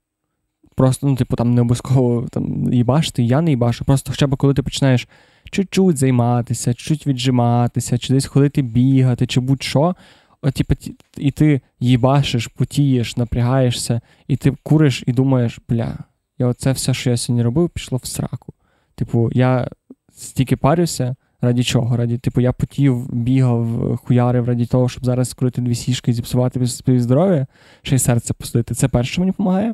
Просто, 0.75 1.07
ну, 1.07 1.15
типу, 1.15 1.35
там 1.35 1.53
не 1.53 1.61
обов'язково 1.61 2.27
там, 2.31 2.73
їбашити, 2.73 3.23
я 3.23 3.41
не 3.41 3.49
їбашу. 3.49 3.85
Просто 3.85 4.11
хоча 4.11 4.27
б 4.27 4.35
коли 4.35 4.53
ти 4.53 4.63
починаєш 4.63 5.07
чуть-чуть 5.51 5.97
займатися, 5.97 6.73
чуть-чуть 6.73 7.07
віджиматися, 7.07 7.97
чи 7.97 8.13
десь 8.13 8.25
ходити 8.25 8.61
бігати, 8.61 9.27
чи 9.27 9.39
будь-що. 9.39 9.95
От, 10.41 10.53
типу, 10.53 10.73
і 11.17 11.31
ти 11.31 11.61
їбашиш, 11.79 12.47
потієш, 12.47 13.17
напрягаєшся, 13.17 14.01
і 14.27 14.35
ти 14.35 14.53
куриш 14.63 15.03
і 15.07 15.13
думаєш, 15.13 15.59
бля, 15.69 15.97
я 16.41 16.47
оце 16.47 16.71
все, 16.71 16.93
що 16.93 17.09
я 17.09 17.17
сьогодні 17.17 17.43
робив, 17.43 17.69
пішло 17.69 17.99
в 18.03 18.05
сраку. 18.05 18.53
Типу, 18.95 19.29
я 19.33 19.69
стільки 20.13 20.57
парюся, 20.57 21.15
раді 21.41 21.63
чого? 21.63 21.97
Раді, 21.97 22.17
типу, 22.17 22.41
я 22.41 22.51
потів, 22.51 23.13
бігав, 23.13 23.97
хуярив 24.03 24.47
раді 24.47 24.65
того, 24.65 24.89
щоб 24.89 25.05
зараз 25.05 25.29
скрити 25.29 25.61
дві 25.61 25.75
сішки 25.75 26.11
і 26.11 26.13
зіпсувати 26.13 26.65
здоров'я, 26.99 27.47
ще 27.81 27.95
й 27.95 27.99
серце 27.99 28.33
посадити. 28.33 28.75
Це 28.75 28.87
перше, 28.87 29.11
що 29.11 29.21
мені 29.21 29.31
допомагає. 29.31 29.73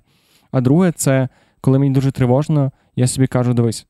А 0.52 0.62
друге, 0.62 0.92
це 0.92 1.30
коли 1.62 1.80
мені 1.80 1.94
дуже 1.94 2.12
тривожно, 2.12 2.72
я 2.96 3.08
собі 3.08 3.28
кажу: 3.28 3.54
дивись, 3.54 3.88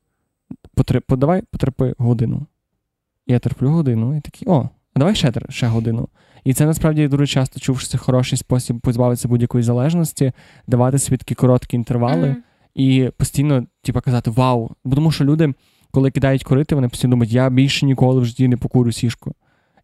потри, 0.75 0.99
подавай, 0.99 1.41
потерпи 1.51 1.93
годину. 1.97 2.45
Я 3.27 3.39
терплю 3.39 3.69
годину 3.69 4.17
і 4.17 4.21
такий, 4.21 4.47
о, 4.47 4.69
а 4.93 4.99
давай 4.99 5.15
ще 5.15 5.31
ще 5.49 5.67
годину. 5.67 6.09
І 6.43 6.53
це 6.53 6.65
насправді 6.65 7.07
дуже 7.07 7.27
часто 7.27 7.59
чув, 7.59 7.79
що 7.79 7.89
це 7.89 7.97
хороший 7.97 8.37
спосіб 8.37 8.79
позбавитися 8.79 9.27
будь-якої 9.27 9.63
залежності, 9.63 10.31
давати 10.67 10.99
собі 10.99 11.17
такі 11.17 11.35
короткі 11.35 11.75
інтервали 11.75 12.27
mm-hmm. 12.27 12.46
І 12.77 13.11
постійно, 13.17 13.65
типу, 13.81 14.01
казати 14.01 14.31
Вау! 14.31 14.71
Бо 14.83 14.95
тому 14.95 15.11
що 15.11 15.25
люди, 15.25 15.53
коли 15.91 16.11
кидають 16.11 16.43
курити, 16.43 16.75
вони 16.75 16.89
постійно 16.89 17.11
думають, 17.11 17.33
я 17.33 17.49
більше 17.49 17.85
ніколи 17.85 18.21
в 18.21 18.25
житті 18.25 18.47
не 18.47 18.57
покурю 18.57 18.91
сішку. 18.91 19.33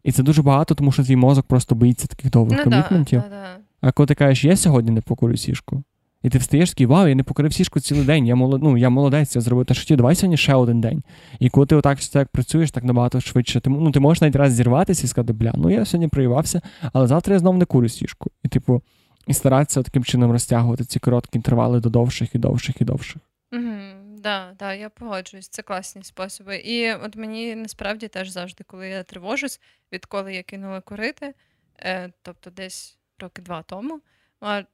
І 0.04 0.12
це 0.12 0.22
дуже 0.22 0.42
багато, 0.42 0.74
тому 0.74 0.92
що 0.92 1.04
твій 1.04 1.16
мозок 1.16 1.46
просто 1.46 1.74
боїться 1.74 2.06
таких 2.06 2.30
довгих 2.30 2.58
ну, 2.58 2.64
комітментів. 2.64 3.20
Да, 3.20 3.28
да, 3.28 3.34
да. 3.34 3.58
А 3.80 3.92
коли 3.92 4.06
ти 4.06 4.14
кажеш, 4.14 4.44
я 4.44 4.56
сьогодні 4.56 4.90
не 4.90 5.00
покурю 5.00 5.36
сішку, 5.36 5.82
і 6.22 6.30
ти 6.30 6.38
встаєш 6.38 6.70
такий, 6.70 6.86
вау, 6.86 7.08
я 7.08 7.14
не 7.14 7.22
покорив 7.22 7.52
сішку 7.52 7.80
цілий 7.80 8.04
день. 8.04 8.26
Я 8.26 8.34
молод... 8.34 8.62
ну, 8.62 8.76
я 8.76 8.90
молодець, 8.90 9.36
я 9.36 9.42
зробив 9.42 9.66
те, 9.66 9.74
що 9.74 9.82
хотів, 9.82 9.96
давай 9.96 10.14
сьогодні 10.14 10.36
ще 10.36 10.54
один 10.54 10.80
день. 10.80 11.02
І 11.38 11.50
коли 11.50 11.66
ти 11.66 11.76
отак 11.76 11.98
так 12.00 12.28
працюєш, 12.28 12.70
так 12.70 12.84
набагато 12.84 13.20
швидше, 13.20 13.60
ти 13.60 13.70
ну, 13.70 13.90
ти 13.90 14.00
можеш 14.00 14.20
навіть 14.20 14.36
раз 14.36 14.52
зірватися 14.52 15.04
і 15.04 15.08
сказати, 15.08 15.32
бля, 15.32 15.52
ну 15.56 15.70
я 15.70 15.84
сьогодні 15.84 16.08
проївався, 16.08 16.60
але 16.92 17.06
завтра 17.06 17.34
я 17.34 17.38
знову 17.38 17.58
не 17.58 17.64
курю 17.64 17.88
сішку. 17.88 18.30
І, 18.42 18.48
типу, 18.48 18.82
і 19.26 19.34
старатися 19.34 19.82
таким 19.82 20.04
чином 20.04 20.32
розтягувати 20.32 20.84
ці 20.84 20.98
короткі 20.98 21.38
інтервали 21.38 21.80
до 21.80 21.90
довших 21.90 22.34
і 22.34 22.38
довших 22.38 22.80
і 22.80 22.84
довших. 22.84 23.22
Угу, 23.52 23.72
да, 24.18 24.52
да, 24.58 24.74
я 24.74 24.88
погоджуюсь, 24.88 25.48
це 25.48 25.62
класні 25.62 26.04
способи. 26.04 26.56
І 26.56 26.92
от 26.92 27.16
мені 27.16 27.54
насправді 27.54 28.08
теж 28.08 28.28
завжди, 28.28 28.64
коли 28.64 28.88
я 28.88 29.02
тривожусь, 29.02 29.60
відколи 29.92 30.34
я 30.34 30.42
кинула 30.42 30.80
курити, 30.80 31.34
е, 31.78 32.12
тобто 32.22 32.50
десь 32.50 32.98
роки 33.18 33.42
два 33.42 33.62
тому, 33.62 34.00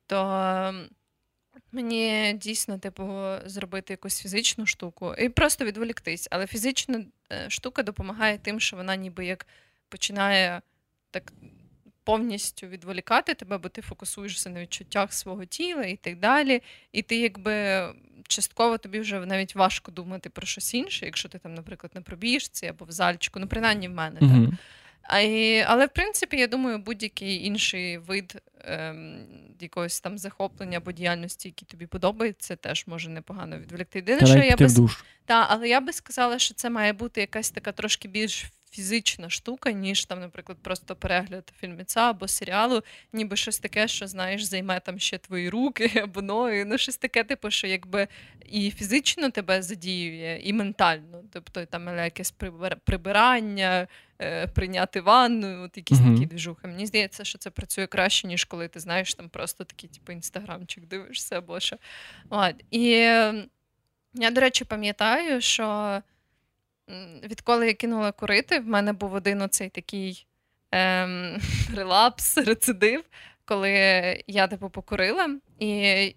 то 0.07 0.75
Мені 1.73 2.33
дійсно, 2.33 2.79
типу, 2.79 3.35
зробити 3.45 3.93
якусь 3.93 4.21
фізичну 4.21 4.67
штуку 4.67 5.15
і 5.15 5.29
просто 5.29 5.65
відволіктись. 5.65 6.29
Але 6.31 6.47
фізична 6.47 7.05
е, 7.33 7.51
штука 7.51 7.83
допомагає 7.83 8.39
тим, 8.39 8.61
що 8.61 8.77
вона 8.77 8.97
ніби 8.97 9.27
як 9.27 9.47
починає 9.89 10.63
так 11.11 11.33
повністю 12.11 12.67
відволікати 12.67 13.35
тебе, 13.35 13.59
бо 13.59 13.69
ти 13.69 13.83
фокусуєшся 13.83 14.51
на 14.51 14.61
відчуттях 14.61 15.13
свого 15.13 15.45
тіла 15.45 15.83
і 15.83 15.97
так 15.97 16.19
далі. 16.19 16.63
І 16.93 17.03
ти, 17.03 17.17
якби 17.17 17.85
частково 18.29 18.79
тобі 18.79 19.01
вже 19.01 19.21
навіть 19.27 19.55
важко 19.55 19.91
думати 19.93 20.31
про 20.31 20.47
щось 20.47 20.75
інше, 20.75 21.07
якщо 21.07 21.29
ти 21.29 21.39
там, 21.39 21.55
наприклад, 21.55 21.91
на 21.95 22.01
пробіжці 22.01 22.67
або 22.67 22.85
в 22.85 22.93
зальчику, 22.93 23.41
ну 23.41 23.47
принаймні 23.47 23.89
в 23.89 23.91
мене 23.91 24.21
mm-hmm. 24.21 24.51
так. 24.51 24.59
А, 25.03 25.21
і, 25.21 25.61
Але 25.61 25.87
в 25.87 25.89
принципі, 25.89 26.37
я 26.37 26.47
думаю, 26.47 26.79
будь-який 26.79 27.47
інший 27.47 27.99
вид 27.99 28.43
ем, 28.65 29.27
якогось 29.61 30.01
там 30.01 30.19
захоплення 30.19 30.79
або 30.79 30.93
діяльності, 30.93 31.49
які 31.49 31.65
тобі 31.65 31.87
подобаються, 31.87 32.57
теж 32.57 32.87
може 32.87 33.11
непогано 33.11 33.59
відволікти. 33.59 33.99
Єдине, 33.99 34.27
що 34.27 34.39
я 34.39 34.57
би... 34.57 34.69
Та, 35.25 35.47
але 35.51 35.69
я 35.69 35.81
би 35.81 35.93
сказала, 35.93 36.39
що 36.39 36.55
це 36.55 36.71
має 36.71 36.93
бути 36.93 37.21
якась 37.21 37.51
така 37.51 37.73
трошки 37.73 38.09
більш 38.09 38.45
фізична 38.71 39.31
штука, 39.31 39.73
ніж 39.73 40.05
там, 40.05 40.21
наприклад, 40.21 40.59
просто 40.63 40.97
перегляд 40.97 41.53
фільміця 41.61 42.01
або 42.01 42.29
серіалу, 42.29 42.83
ніби 43.13 43.37
щось 43.37 43.59
таке, 43.59 43.89
що 43.89 44.07
знаєш, 44.07 44.45
займе 44.45 44.81
там 44.81 44.99
ще 44.99 45.19
твої 45.19 45.49
руки 45.49 45.91
або 46.03 46.23
ноги. 46.23 46.65
Ну, 46.65 46.79
щось 46.79 46.97
таке, 46.97 47.25
типу, 47.25 47.51
що 47.51 47.67
якби 47.67 48.09
і 48.47 48.71
фізично 48.71 49.31
тебе 49.31 49.63
задіює, 49.63 50.41
і 50.45 50.53
ментально. 50.53 51.23
Тобто 51.33 51.67
там 51.67 51.99
якесь 51.99 52.35
прибирання, 52.85 53.87
е, 54.21 54.47
прийняти 54.47 55.01
ванну, 55.01 55.63
от 55.63 55.77
якісь 55.77 55.99
mm-hmm. 55.99 56.15
такі 56.15 56.27
двіжухи. 56.27 56.69
Мені 56.69 56.87
здається, 56.87 57.25
що 57.25 57.39
це 57.39 57.51
працює 57.51 57.87
краще, 57.87 58.27
ніж 58.27 58.45
коли 58.45 58.69
ти 58.69 58.81
знаєш 58.81 59.15
там 59.15 59.29
просто 59.29 59.65
такий, 59.65 59.89
типу, 59.89 60.13
інстаграмчик 60.13 60.87
дивишся 60.87 61.39
або 61.39 61.61
що. 61.61 61.77
От. 62.31 62.55
І 62.71 62.87
я, 64.15 64.31
до 64.31 64.41
речі, 64.41 64.65
пам'ятаю, 64.65 65.41
що 65.41 66.03
відколи 67.25 67.67
я 67.67 67.75
кинула 67.75 68.13
курити, 68.13 68.61
в 68.61 68.67
мене 68.67 68.93
був 68.93 69.15
один 69.15 69.43
оцей 69.43 69.69
такий 69.69 70.27
ем, 70.73 71.39
релапс, 71.77 72.39
рецидив, 72.39 73.05
коли 73.45 73.71
я 74.27 74.47
типу 74.47 74.71
покурила, 74.71 75.39
і 75.59 75.69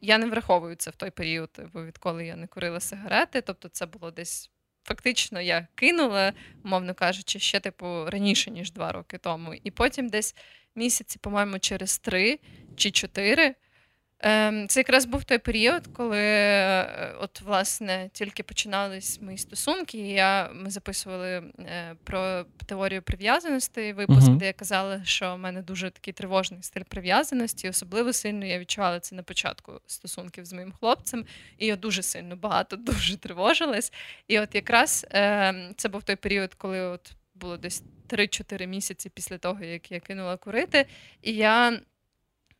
я 0.01 0.17
не 0.17 0.25
враховую 0.25 0.75
це 0.75 0.91
в 0.91 0.95
той 0.95 1.09
період, 1.09 1.49
бо 1.73 1.85
відколи 1.85 2.25
я 2.25 2.35
не 2.35 2.47
курила 2.47 2.79
сигарети. 2.79 3.41
Тобто, 3.41 3.69
це 3.69 3.85
було 3.85 4.11
десь. 4.11 4.49
Фактично, 4.85 5.41
я 5.41 5.67
кинула, 5.75 6.33
мовно 6.63 6.93
кажучи, 6.93 7.39
ще 7.39 7.59
типу 7.59 8.05
раніше, 8.05 8.51
ніж 8.51 8.71
два 8.71 8.91
роки 8.91 9.17
тому. 9.17 9.53
І 9.53 9.71
потім 9.71 10.09
десь 10.09 10.35
місяці, 10.75 11.19
по-моєму, 11.21 11.59
через 11.59 11.97
три 11.97 12.39
чи 12.75 12.91
чотири 12.91 13.55
це 14.67 14.79
якраз 14.79 15.05
був 15.05 15.23
той 15.23 15.37
період, 15.37 15.87
коли 15.87 16.19
е, 16.19 17.15
от 17.19 17.41
власне 17.41 18.09
тільки 18.13 18.43
починались 18.43 19.21
мої 19.21 19.37
стосунки. 19.37 19.97
і 19.97 20.09
я, 20.09 20.49
Ми 20.53 20.69
записували 20.69 21.29
е, 21.29 21.95
про 22.03 22.45
теорію 22.65 23.01
прив'язаності. 23.01 23.93
Випуск, 23.93 24.21
uh-huh. 24.21 24.37
де 24.37 24.45
я 24.45 24.53
казала, 24.53 25.03
що 25.03 25.35
в 25.35 25.37
мене 25.37 25.61
дуже 25.61 25.89
такий 25.89 26.13
тривожний 26.13 26.63
стиль 26.63 26.83
прив'язаності. 26.83 27.69
Особливо 27.69 28.13
сильно 28.13 28.45
я 28.45 28.59
відчувала 28.59 28.99
це 28.99 29.15
на 29.15 29.23
початку 29.23 29.73
стосунків 29.87 30.45
з 30.45 30.53
моїм 30.53 30.71
хлопцем, 30.71 31.25
і 31.57 31.65
я 31.65 31.75
дуже 31.75 32.03
сильно 32.03 32.35
багато 32.35 32.75
дуже 32.77 33.17
тривожилась. 33.17 33.93
І 34.27 34.39
от 34.39 34.55
якраз 34.55 35.05
ем, 35.09 35.73
це 35.77 35.89
був 35.89 36.03
той 36.03 36.15
період, 36.15 36.53
коли 36.53 36.81
от 36.81 37.11
було 37.35 37.57
десь 37.57 37.83
3-4 38.09 38.67
місяці 38.67 39.09
після 39.09 39.37
того, 39.37 39.63
як 39.63 39.91
я 39.91 39.99
кинула 39.99 40.37
курити, 40.37 40.85
і 41.21 41.33
я. 41.33 41.79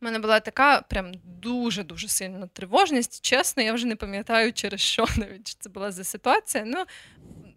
У 0.04 0.06
мене 0.06 0.20
була 0.20 0.40
така 0.40 0.82
прям 0.82 1.12
дуже-дуже 1.24 2.08
сильна 2.08 2.48
тривожність. 2.54 3.26
Чесно, 3.26 3.64
я 3.64 3.74
вже 3.74 3.88
не 3.88 3.96
пам'ятаю, 3.96 4.54
через 4.54 4.80
що 4.82 5.06
навіть 5.18 5.58
це 5.60 5.70
була 5.70 5.92
за 5.92 6.04
ситуація. 6.04 6.64
Ну, 6.68 6.84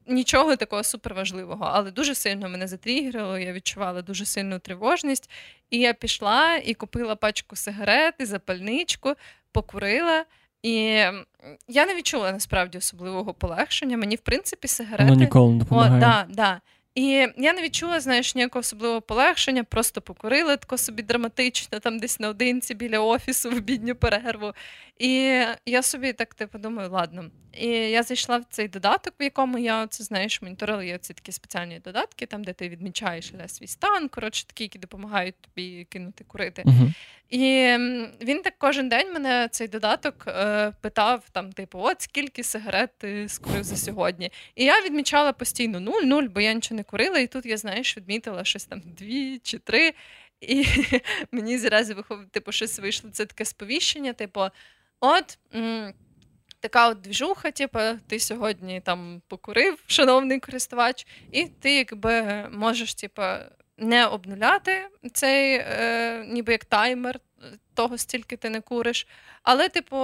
нічого 0.07 0.57
такого 0.57 0.85
суперважливого, 0.85 1.71
але 1.73 1.91
дуже 1.91 2.15
сильно 2.15 2.49
мене 2.49 2.67
затрігерило, 2.67 3.39
я 3.39 3.53
відчувала 3.53 4.03
дуже 4.03 4.27
сильну 4.27 4.59
тривожність. 4.59 5.31
І 5.71 5.79
я 5.79 5.93
пішла 5.93 6.57
і 6.57 6.75
купила 6.75 7.17
пачку 7.17 7.57
сигарет 7.57 8.15
і 8.19 8.25
запальничку, 8.25 9.15
покурила. 9.53 10.25
І 10.63 10.73
я 11.69 11.87
не 11.87 11.95
відчула 11.95 12.33
насправді 12.33 12.79
особливого 12.79 13.35
полегшення. 13.35 13.97
Мені, 13.97 14.17
в 14.17 14.21
принципі, 14.21 14.69
сигарети. 14.69 15.05
Воно 15.05 15.21
ніколи 15.21 15.53
не 15.53 15.59
допомагає. 15.59 15.97
О, 15.97 16.01
да, 16.01 16.27
да. 16.29 16.61
І 16.97 17.29
я 17.37 17.53
не 17.53 17.63
відчула, 17.63 18.01
знаєш, 18.01 18.35
ніякого 18.35 18.61
особливого 18.61 19.01
полегшення, 19.01 19.65
просто 19.65 20.01
покурила 20.01 20.57
тако 20.57 20.79
собі 20.79 21.03
драматично, 21.03 21.81
там 21.81 21.99
десь 21.99 22.21
наодинці 22.21 22.75
біля 22.75 23.01
офісу 23.01 23.51
в 23.51 23.61
бідню 23.61 23.95
перерву. 23.95 24.53
І 24.99 25.43
я 25.67 25.83
собі 25.83 26.13
так 26.13 26.35
типу 26.35 26.59
думаю, 26.59 26.91
ладно. 26.91 27.31
І 27.53 27.67
я 27.69 28.03
зайшла 28.03 28.39
в 28.39 28.45
цей 28.51 28.69
додаток, 28.69 29.15
в 29.21 29.23
якому 29.23 29.59
я 29.59 29.87
це 29.87 30.05
знаєш, 30.05 30.43
моніторила 30.43 30.85
є 30.85 30.99
ці 30.99 31.15
такі 31.15 31.33
спеціальні 31.33 31.79
додатки, 31.85 32.27
там 32.27 32.45
де 32.45 32.53
ти 32.53 32.69
відмічаєш 32.69 33.33
свій 33.47 33.67
стан, 33.67 34.09
коротше, 34.09 34.47
такі, 34.47 34.65
які 34.65 34.79
допомагають 34.79 35.35
тобі 35.41 35.87
кинути 35.91 36.25
курити. 36.25 36.63
Uh-huh. 36.63 36.93
І 37.31 37.41
він 38.23 38.43
так 38.45 38.55
кожен 38.59 38.89
день 38.89 39.13
мене 39.13 39.49
цей 39.51 39.69
додаток 39.69 40.25
е, 40.29 40.73
питав: 40.81 41.25
там, 41.33 41.53
типу, 41.53 41.79
от 41.83 42.01
скільки 42.01 42.43
сигарет 42.43 42.91
ти 42.99 43.29
скурив 43.29 43.65
за 43.65 43.77
сьогодні. 43.77 44.31
І 44.55 44.65
я 44.65 44.81
відмічала 44.81 45.33
постійно 45.33 45.81
нуль-нуль, 45.81 46.29
бо 46.29 46.41
я 46.41 46.53
нічого 46.53 46.77
не 46.77 46.83
курила, 46.87 47.19
і 47.19 47.27
тут 47.27 47.47
я, 47.47 47.57
знаєш, 47.57 47.97
відмітила 47.97 48.45
щось 48.45 48.65
там 48.65 48.83
дві 48.85 49.39
чи 49.39 49.59
три. 49.59 49.95
І 50.41 50.67
мені 51.33 51.59
зразу 51.59 51.95
виходить, 51.95 52.31
типу, 52.31 52.53
щось 52.53 52.79
вийшло. 52.79 53.11
Це 53.13 53.27
таке 53.27 53.45
сповіщення, 53.45 54.13
типу, 54.13 54.41
от. 55.01 55.39
М- 55.55 55.95
Така 56.61 56.89
от 56.89 57.01
двіжуха, 57.01 57.51
типу, 57.51 57.79
ти 58.07 58.19
сьогодні 58.19 58.81
там 58.81 59.23
покурив, 59.29 59.79
шановний 59.87 60.41
користувач, 60.41 61.07
і 61.33 61.45
ти 61.47 61.75
якби 61.75 62.23
можеш, 62.53 62.95
типу, 62.95 63.23
не 63.79 64.07
обнуляти 64.07 64.87
цей, 65.13 65.55
е, 65.55 66.25
ніби 66.29 66.53
як 66.53 66.65
таймер 66.65 67.21
того, 67.77 67.99
стільки 67.99 68.37
ти 68.37 68.51
не 68.51 68.61
куриш. 68.61 69.07
Але, 69.43 69.69
типу, 69.69 69.97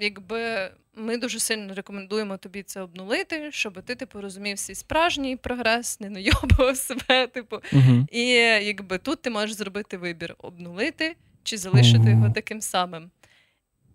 якби 0.00 0.70
ми 0.96 1.16
дуже 1.18 1.38
сильно 1.38 1.74
рекомендуємо 1.74 2.36
тобі 2.36 2.62
це 2.62 2.80
обнулити, 2.80 3.48
щоб 3.52 3.82
ти 3.82 3.94
типу 3.94 4.20
розумів 4.20 4.58
свій 4.58 4.74
справжній 4.74 5.36
прогрес, 5.36 6.00
не 6.00 6.10
найобував 6.10 6.76
себе. 6.76 7.26
Типу, 7.32 7.56
uh 7.56 8.06
і 8.10 8.28
якби 8.66 8.98
тут 8.98 9.22
ти 9.22 9.30
можеш 9.30 9.56
зробити 9.56 9.96
вибір: 9.96 10.34
обнулити 10.38 11.16
чи 11.42 11.56
залишити 11.56 12.04
uh 12.04 12.10
його 12.10 12.30
таким 12.30 12.60
самим. 12.60 13.10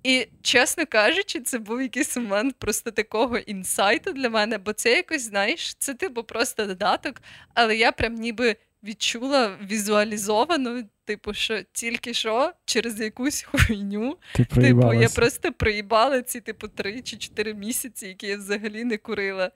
І, 0.03 0.28
чесно 0.41 0.86
кажучи, 0.86 1.39
це 1.39 1.59
був 1.59 1.82
якийсь 1.82 2.18
момент 2.18 2.55
просто 2.59 2.91
такого 2.91 3.38
інсайту 3.38 4.14
для 4.14 4.30
мене, 4.30 4.57
бо 4.57 4.74
це 4.74 4.95
якось, 4.95 5.22
знаєш, 5.22 5.76
це 5.76 5.93
типу 5.93 6.24
просто 6.24 6.66
додаток, 6.66 7.22
але 7.53 7.78
я 7.78 7.91
прям 7.91 8.14
ніби 8.14 8.55
відчула 8.84 9.57
візуалізовано, 9.71 10.84
типу, 11.05 11.34
що 11.34 11.61
тільки 11.71 12.13
що 12.13 12.51
через 12.65 12.99
якусь 12.99 13.41
хуйню. 13.41 14.17
Ти 14.36 14.45
типу, 14.45 14.93
я 14.93 15.09
просто 15.09 15.51
приїбала 15.51 16.21
ці, 16.21 16.41
типу, 16.41 16.67
три 16.67 17.01
чи 17.01 17.17
чотири 17.17 17.53
місяці, 17.53 18.07
які 18.07 18.27
я 18.27 18.38
взагалі 18.38 18.84
не 18.84 18.97
курила. 18.97 19.51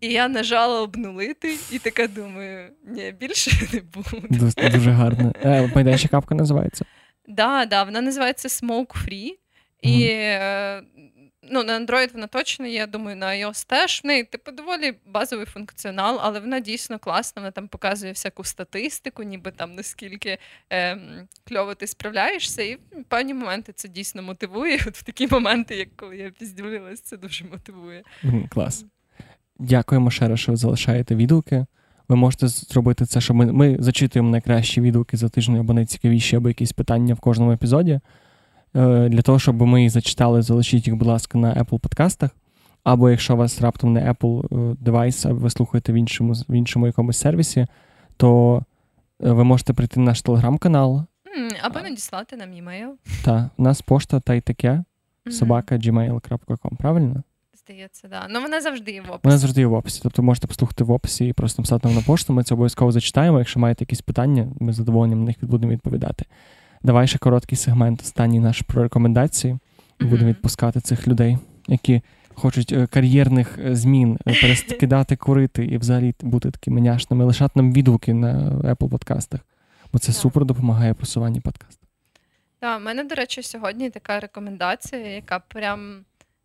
І 0.00 0.08
я 0.08 0.28
нажала 0.28 0.80
обнулити, 0.80 1.56
і 1.72 1.78
така 1.78 2.06
думаю, 2.06 2.70
ні, 2.86 3.14
більше 3.20 3.50
не 3.72 3.80
буду. 3.80 4.26
Дуже, 4.30 4.70
дуже 4.70 4.90
гарно. 4.90 5.32
Е, 5.44 5.70
Майданчик 5.74 6.10
капка 6.10 6.34
називається? 6.34 6.84
Так, 7.26 7.36
да, 7.36 7.66
да, 7.66 7.82
вона 7.84 8.00
називається 8.00 8.48
Smoke 8.48 9.06
Free. 9.06 9.30
І 9.82 10.06
е, 10.10 10.82
ну, 11.50 11.64
на 11.64 11.80
Android 11.80 12.12
вона 12.12 12.26
точно 12.26 12.66
є, 12.66 12.74
я 12.74 12.86
думаю, 12.86 13.16
на 13.16 13.26
iOS 13.26 13.66
теж. 13.68 14.00
В 14.04 14.06
неї 14.06 14.24
типу 14.24 14.52
доволі 14.52 14.94
базовий 15.06 15.46
функціонал, 15.46 16.18
але 16.22 16.40
вона 16.40 16.60
дійсно 16.60 16.98
класна. 16.98 17.42
Вона 17.42 17.50
там 17.50 17.68
показує 17.68 18.12
всяку 18.12 18.44
статистику, 18.44 19.22
ніби 19.22 19.50
там 19.50 19.74
наскільки 19.74 20.38
е, 20.72 20.98
кльово 21.48 21.74
ти 21.74 21.86
справляєшся. 21.86 22.62
І 22.62 22.74
в 22.74 23.04
певні 23.08 23.34
моменти 23.34 23.72
це 23.72 23.88
дійсно 23.88 24.22
мотивує. 24.22 24.78
От 24.86 24.96
в 24.96 25.02
такі 25.02 25.28
моменти, 25.30 25.76
як 25.76 25.88
коли 25.96 26.16
я 26.16 26.30
піздюлилась, 26.30 27.00
це 27.00 27.16
дуже 27.16 27.44
мотивує. 27.44 28.02
Клас. 28.48 28.84
Дякуємо 29.58 30.10
ще 30.10 30.28
раз, 30.28 30.40
що 30.40 30.52
ви 30.52 30.56
залишаєте 30.56 31.14
відгуки. 31.14 31.66
Ви 32.08 32.16
можете 32.16 32.48
зробити 32.48 33.06
це, 33.06 33.20
що 33.20 33.34
ми 33.34 33.52
ми 33.52 33.76
зачитуємо 33.78 34.30
найкращі 34.30 34.80
відгуки 34.80 35.16
за 35.16 35.28
тиждень 35.28 35.56
або 35.56 35.72
найцікавіші, 35.72 36.36
або 36.36 36.48
якісь 36.48 36.72
питання 36.72 37.14
в 37.14 37.20
кожному 37.20 37.52
епізоді. 37.52 38.00
Е, 38.76 39.08
для 39.08 39.22
того, 39.22 39.38
щоб 39.38 39.62
ми 39.62 39.82
їх 39.82 39.90
зачитали, 39.90 40.42
залишіть 40.42 40.86
їх, 40.86 40.96
будь 40.96 41.08
ласка, 41.08 41.38
на 41.38 41.54
Apple 41.54 41.78
подкастах. 41.78 42.30
Або 42.84 43.10
якщо 43.10 43.34
у 43.34 43.36
вас 43.36 43.60
раптом 43.60 43.92
не 43.92 44.12
Apple 44.12 44.70
е, 44.72 44.76
девайс, 44.80 45.26
а 45.26 45.32
ви 45.32 45.50
слухаєте 45.50 45.92
в 45.92 45.94
іншому 45.94 46.32
в 46.48 46.54
іншому 46.54 46.86
якомусь 46.86 47.18
сервісі, 47.18 47.66
то 48.16 48.56
е, 49.22 49.32
ви 49.32 49.44
можете 49.44 49.72
прийти 49.72 50.00
на 50.00 50.06
наш 50.06 50.22
телеграм-канал. 50.22 51.04
Або 51.62 51.80
надіслати 51.80 52.36
нам 52.36 52.52
емейл. 52.52 52.94
Так, 53.24 53.50
у 53.56 53.62
нас 53.62 53.82
пошта 53.82 54.20
та 54.20 54.34
й 54.34 54.40
таке 54.40 54.84
собака 55.30 55.76
gmail.com, 55.76 56.76
правильно? 56.78 57.22
Здається, 57.64 58.08
да. 58.08 58.26
Ну 58.30 58.40
вона 58.40 58.60
завжди 58.60 58.92
є 58.92 59.00
в 59.00 59.04
описі. 59.04 59.20
Вона 59.22 59.38
завжди 59.38 59.60
є 59.60 59.66
в 59.66 59.72
описі. 59.72 60.00
Тобто 60.02 60.22
можете 60.22 60.46
послухати 60.46 60.84
в 60.84 60.90
описі 60.90 61.26
і 61.26 61.32
просто 61.32 61.62
написати 61.62 61.88
нам 61.88 61.96
на 61.96 62.02
пошту. 62.02 62.32
Ми 62.32 62.44
це 62.44 62.54
обов'язково 62.54 62.92
зачитаємо. 62.92 63.38
Якщо 63.38 63.60
маєте 63.60 63.82
якісь 63.84 64.00
питання, 64.00 64.48
ми 64.60 64.72
з 64.72 64.76
задоволенням 64.76 65.18
на 65.18 65.24
них 65.24 65.36
будемо 65.40 65.72
відповідати. 65.72 66.24
Давай 66.84 67.06
ще 67.06 67.18
короткий 67.18 67.58
сегмент, 67.58 68.00
останній 68.00 68.40
наш 68.40 68.62
про 68.62 68.82
рекомендації. 68.82 69.58
І 70.00 70.04
будемо 70.04 70.30
відпускати 70.30 70.80
цих 70.80 71.08
людей, 71.08 71.38
які 71.68 72.02
хочуть 72.34 72.72
е, 72.72 72.86
кар'єрних 72.86 73.58
е, 73.58 73.76
змін, 73.76 74.18
е, 74.26 74.34
перескидати 74.40 75.16
курити 75.16 75.64
і 75.64 75.78
взагалі 75.78 76.14
бути 76.20 76.50
такими 76.50 76.80
няшними, 76.80 77.24
лишати 77.24 77.52
нам 77.56 77.72
відгуки 77.72 78.14
на 78.14 78.50
Apple 78.50 78.88
подкастах, 78.88 79.40
бо 79.92 79.98
це 79.98 80.12
супер 80.12 80.44
допомагає 80.44 80.94
просуванні 80.94 81.40
подкасту. 81.40 81.86
Так, 82.58 82.80
в 82.80 82.84
мене, 82.84 83.04
до 83.04 83.14
речі, 83.14 83.42
сьогодні 83.42 83.90
така 83.90 84.20
рекомендація, 84.20 85.06
яка 85.06 85.38
прям 85.38 86.04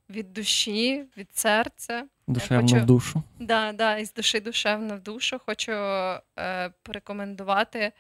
від 0.10 0.34
душі, 0.34 1.04
від 1.18 1.38
серця. 1.38 2.04
Душевно 2.28 2.62
хочу... 2.62 2.76
в 2.76 2.86
душу. 2.86 3.24
Да, 3.40 3.72
да, 3.72 3.98
із 3.98 4.14
душі 4.14 4.40
душевно 4.40 4.96
в 4.96 5.00
душу. 5.00 5.38
Хочу 5.46 5.72
е, 5.72 6.70
порекомендувати 6.84 7.92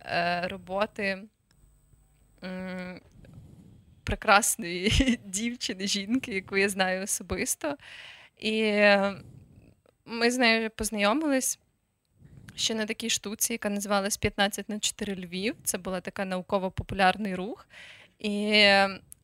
е, 0.00 0.48
роботи 0.48 1.22
прекрасної 4.04 5.18
дівчини, 5.24 5.86
жінки, 5.86 6.34
яку 6.34 6.56
я 6.56 6.68
знаю 6.68 7.02
особисто. 7.02 7.76
І 8.38 8.62
ми 10.04 10.30
з 10.30 10.38
нею 10.38 10.70
познайомились 10.70 11.58
ще 12.56 12.74
на 12.74 12.86
такій 12.86 13.10
штуці, 13.10 13.52
яка 13.52 13.70
називалась 13.70 14.16
15 14.16 14.68
на 14.68 14.78
4 14.78 15.14
Львів. 15.14 15.54
Це 15.64 15.78
була 15.78 16.00
така 16.00 16.24
науково-популярний 16.24 17.34
рух. 17.34 17.68
І 18.18 18.64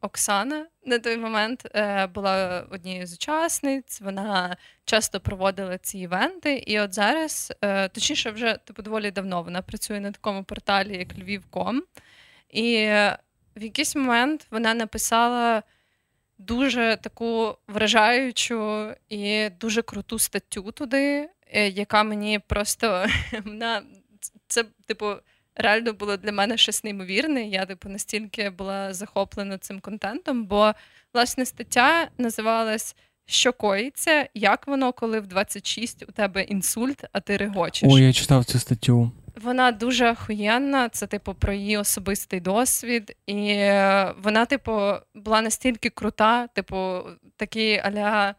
Оксана 0.01 0.67
на 0.85 0.99
той 0.99 1.17
момент 1.17 1.69
е, 1.75 2.07
була 2.07 2.65
однією 2.71 3.07
з 3.07 3.15
учасниць. 3.15 4.01
Вона 4.01 4.57
часто 4.85 5.21
проводила 5.21 5.79
ці 5.79 5.99
івенти. 5.99 6.55
І 6.55 6.81
от 6.81 6.95
зараз, 6.95 7.53
е, 7.61 7.89
точніше, 7.89 8.31
вже 8.31 8.59
типу 8.65 8.83
доволі 8.83 9.11
давно 9.11 9.43
вона 9.43 9.63
працює 9.63 10.01
на 10.01 10.13
такому 10.13 10.45
порталі, 10.45 10.99
як 10.99 11.19
Львів.ком. 11.19 11.83
І 12.53 12.87
в 13.57 13.63
якийсь 13.63 13.97
момент 13.97 14.47
вона 14.51 14.75
написала 14.75 15.63
дуже 16.39 16.99
таку 17.03 17.57
вражаючу 17.69 18.89
і 19.09 19.49
дуже 19.61 19.83
круту 19.83 20.19
статтю 20.19 20.73
туди, 20.73 21.29
е, 21.47 21.69
яка 21.69 22.03
мені 22.03 22.39
просто 22.39 23.07
вона 23.45 23.83
це, 24.47 24.65
типу, 24.87 25.15
реально 25.55 25.93
було 25.93 26.17
для 26.17 26.33
мене 26.33 26.57
щось 26.57 26.85
неймовірне. 26.85 27.49
Я, 27.49 27.67
типу, 27.67 27.89
настільки 27.89 28.51
була 28.51 28.95
захоплена 28.95 29.59
цим 29.59 29.81
контентом, 29.81 30.47
бо 30.47 30.73
власне 31.15 31.47
стаття 31.47 32.09
називалась. 32.19 32.97
Що 33.27 33.53
коїться, 33.53 34.29
як 34.35 34.67
воно, 34.67 34.93
коли 34.93 35.21
в 35.21 35.27
26 35.27 36.05
у 36.09 36.13
тебе 36.13 36.43
інсульт, 36.43 37.05
а 37.13 37.21
ти 37.21 37.37
регочеш? 37.37 37.89
Ой, 37.93 38.03
я 38.03 38.13
читав 38.13 38.45
цю 38.45 38.59
статтю. 38.59 39.11
Вона 39.43 39.73
дуже 39.73 40.11
охуєнна, 40.11 40.89
це, 40.89 41.07
типу, 41.07 41.35
про 41.35 41.53
її 41.53 41.77
особистий 41.77 42.41
досвід. 42.41 43.17
І 43.27 43.55
вона, 44.23 44.47
типу, 44.49 44.93
була 45.15 45.43
настільки 45.43 45.91
крута, 45.91 46.47
типу, 46.47 47.01
такі 47.37 47.81
аля 47.85 48.35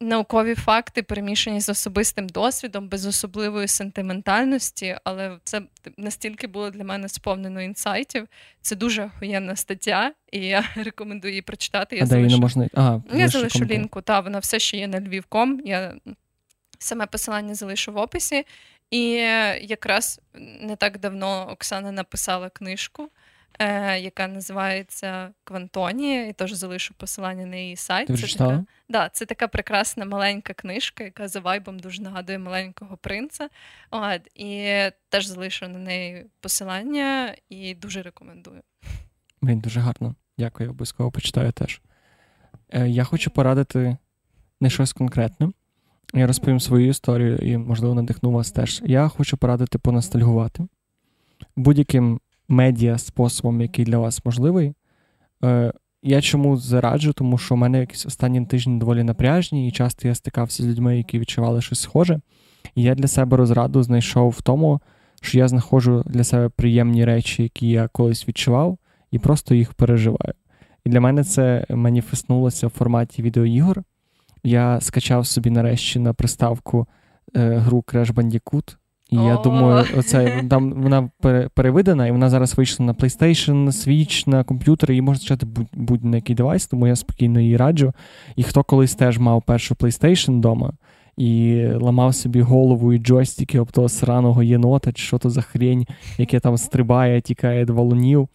наукові 0.00 0.54
факти, 0.54 1.02
перемішані 1.02 1.60
з 1.60 1.68
особистим 1.68 2.28
досвідом, 2.28 2.88
без 2.88 3.06
особливої 3.06 3.68
сентиментальності, 3.68 4.96
але 5.04 5.38
це 5.44 5.62
настільки 5.96 6.46
було 6.46 6.70
для 6.70 6.84
мене 6.84 7.08
сповнено 7.08 7.62
інсайтів. 7.62 8.28
Це 8.60 8.76
дуже 8.76 9.04
охуєнна 9.04 9.56
стаття, 9.56 10.12
і 10.32 10.38
я 10.38 10.64
рекомендую 10.76 11.32
її 11.32 11.42
прочитати. 11.42 11.96
Я 11.96 12.02
а 12.02 12.06
залишу... 12.06 12.36
не 12.36 12.40
можна... 12.40 12.68
Ага, 12.74 13.02
я 13.14 13.28
залишу 13.28 13.64
лінку, 13.64 14.02
та 14.02 14.20
вона 14.20 14.38
все 14.38 14.58
ще 14.58 14.76
є 14.76 14.88
на 14.88 15.00
Львів.ком. 15.00 15.60
Я 15.64 15.94
саме 16.78 17.06
посилання 17.06 17.54
залишу 17.54 17.92
в 17.92 17.96
описі. 17.96 18.44
І 18.90 19.10
якраз 19.62 20.20
не 20.60 20.76
так 20.76 20.98
давно 20.98 21.50
Оксана 21.50 21.92
написала 21.92 22.50
книжку. 22.50 23.08
е, 23.58 23.98
яка 24.00 24.28
називається 24.28 25.30
Квантонія, 25.44 26.26
і 26.26 26.32
теж 26.32 26.52
залишу 26.52 26.94
посилання 26.94 27.46
на 27.46 27.56
її 27.56 27.76
сайт. 27.76 28.06
Ти 28.06 28.16
це 28.16 28.38
така, 28.38 28.64
да, 28.88 29.08
це 29.08 29.26
така 29.26 29.48
прекрасна 29.48 30.04
маленька 30.04 30.54
книжка, 30.54 31.04
яка 31.04 31.28
за 31.28 31.40
вайбом 31.40 31.78
дуже 31.78 32.02
нагадує 32.02 32.38
маленького 32.38 32.96
принца. 32.96 33.48
От, 33.90 34.20
і 34.34 34.80
теж 35.08 35.26
залишу 35.26 35.68
на 35.68 35.78
неї 35.78 36.26
посилання 36.40 37.34
і 37.48 37.74
дуже 37.74 38.02
рекомендую. 38.02 38.60
Блін, 39.42 39.60
дуже 39.60 39.80
гарно. 39.80 40.14
Дякую, 40.38 40.70
обов'язково 40.70 41.10
почитаю 41.10 41.52
теж. 41.52 41.80
Е, 42.70 42.88
Я 42.88 43.04
хочу 43.04 43.30
порадити 43.30 43.96
не 44.60 44.70
щось 44.70 44.92
конкретне. 44.92 45.50
Я 46.14 46.26
розповім 46.26 46.60
свою 46.60 46.88
історію 46.88 47.36
і, 47.36 47.56
можливо, 47.56 47.94
надихну 47.94 48.30
вас 48.30 48.52
теж. 48.52 48.82
Я 48.86 49.08
хочу 49.08 49.36
порадити 49.36 49.78
поностальгувати 49.78 50.66
будь-яким 51.56 52.20
медіа 52.48 52.98
способом, 52.98 53.60
який 53.60 53.84
для 53.84 53.98
вас 53.98 54.24
можливий. 54.24 54.74
Е, 55.44 55.72
Я 56.02 56.20
чому 56.20 56.56
зараджу, 56.56 57.12
тому 57.12 57.38
що 57.38 57.54
в 57.54 57.58
мене 57.58 57.80
якісь 57.80 58.06
останні 58.06 58.46
тижні 58.46 58.78
доволі 58.78 59.02
напряжні, 59.02 59.68
і 59.68 59.72
часто 59.72 60.08
я 60.08 60.14
стикався 60.14 60.62
з 60.62 60.66
людьми, 60.66 60.96
які 60.96 61.18
відчували 61.18 61.60
щось 61.60 61.80
схоже. 61.80 62.20
І 62.74 62.82
я 62.82 62.94
для 62.94 63.08
себе 63.08 63.36
розраду 63.36 63.82
знайшов 63.82 64.30
в 64.30 64.42
тому, 64.42 64.80
що 65.22 65.38
я 65.38 65.48
знаходжу 65.48 66.02
для 66.06 66.24
себе 66.24 66.48
приємні 66.48 67.04
речі, 67.04 67.42
які 67.42 67.68
я 67.68 67.88
колись 67.88 68.28
відчував, 68.28 68.78
і 69.10 69.18
просто 69.18 69.54
їх 69.54 69.74
переживаю. 69.74 70.34
І 70.84 70.90
для 70.90 71.00
мене 71.00 71.24
це 71.24 71.66
маніфестнулося 71.70 72.66
в 72.66 72.70
форматі 72.70 73.22
відеоігор. 73.22 73.82
Я 74.44 74.80
скачав 74.80 75.26
собі 75.26 75.50
нарешті 75.50 75.98
на 75.98 76.12
приставку 76.12 76.86
е, 77.36 77.54
гру 77.56 77.84
Crash 77.86 78.12
Bandicoot. 78.14 78.76
І 79.10 79.16
я 79.16 79.36
думаю, 79.36 79.84
оце 79.98 80.44
там 80.50 80.72
вона 80.72 81.10
пере- 81.20 81.48
перевидана, 81.54 82.06
і 82.06 82.10
вона 82.12 82.30
зараз 82.30 82.56
вийшла 82.56 82.86
на 82.86 82.92
PlayStation, 82.94 83.66
Switch, 83.66 84.28
на 84.28 84.44
комп'ютер, 84.44 84.92
і 84.92 85.00
можна 85.00 85.22
читати 85.22 85.46
будь- 85.46 85.66
будь-на 85.72 86.16
який 86.16 86.36
девайс, 86.36 86.66
тому 86.66 86.86
я 86.86 86.96
спокійно 86.96 87.40
її 87.40 87.56
раджу. 87.56 87.92
І 88.36 88.42
хто 88.42 88.62
колись 88.62 88.94
теж 88.94 89.18
мав 89.18 89.42
першу 89.42 89.74
PlayStation 89.74 90.36
вдома 90.38 90.72
і 91.16 91.64
ламав 91.80 92.14
собі 92.14 92.40
голову 92.40 92.92
і 92.92 92.98
джойстики 92.98 93.60
об 93.60 93.72
того 93.72 93.88
сраного 93.88 94.42
єнота, 94.42 94.92
чи 94.92 95.02
що 95.02 95.18
то 95.18 95.30
за 95.30 95.40
хрень, 95.42 95.86
яке 96.18 96.40
там 96.40 96.56
стрибає, 96.56 97.20
тікає 97.20 97.64
до 97.64 97.74
валунів. 97.74 98.28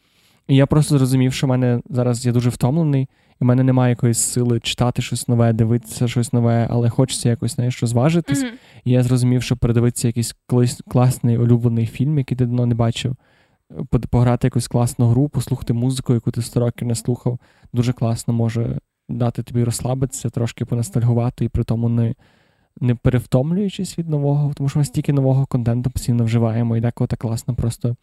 І 0.47 0.55
я 0.55 0.65
просто 0.65 0.97
зрозумів, 0.97 1.33
що 1.33 1.47
в 1.47 1.49
мене 1.49 1.81
зараз 1.89 2.25
я 2.25 2.31
дуже 2.31 2.49
втомлений, 2.49 3.07
і 3.41 3.43
в 3.43 3.47
мене 3.47 3.63
немає 3.63 3.89
якоїсь 3.89 4.19
сили 4.19 4.59
читати 4.59 5.01
щось 5.01 5.27
нове, 5.27 5.53
дивитися 5.53 6.07
щось 6.07 6.33
нове, 6.33 6.67
але 6.69 6.89
хочеться 6.89 7.29
якось 7.29 7.55
знаєш, 7.55 7.81
розважитись. 7.81 8.43
Мгм. 8.43 8.51
І 8.85 8.91
я 8.91 9.03
зрозумів, 9.03 9.43
що 9.43 9.57
передивитися 9.57 10.07
якийсь 10.07 10.35
класний 10.87 11.37
улюблений 11.37 11.85
фільм, 11.85 12.17
який 12.17 12.37
ти 12.37 12.45
давно 12.45 12.65
не 12.65 12.75
бачив, 12.75 13.15
пограти 14.09 14.47
якусь 14.47 14.67
класну 14.67 15.07
гру, 15.07 15.29
послухати 15.29 15.73
музику, 15.73 16.13
яку 16.13 16.31
ти 16.31 16.41
100 16.41 16.59
років 16.59 16.87
не 16.87 16.95
слухав, 16.95 17.39
дуже 17.73 17.93
класно 17.93 18.33
може 18.33 18.79
дати 19.09 19.43
тобі 19.43 19.63
розслабитися, 19.63 20.29
трошки 20.29 20.65
поностальгувати 20.65 21.45
і 21.45 21.49
при 21.49 21.63
тому 21.63 21.89
не, 21.89 22.15
не 22.81 22.95
перевтомлюючись 22.95 23.99
від 23.99 24.09
нового, 24.09 24.53
тому 24.53 24.69
що 24.69 24.79
ми 24.79 24.85
стільки 24.85 25.13
нового 25.13 25.45
контенту 25.45 25.89
постійно 25.89 26.23
вживаємо, 26.23 26.77
і 26.77 26.81
деколи 26.81 27.07
так 27.07 27.19
класно 27.19 27.55
просто 27.55 27.95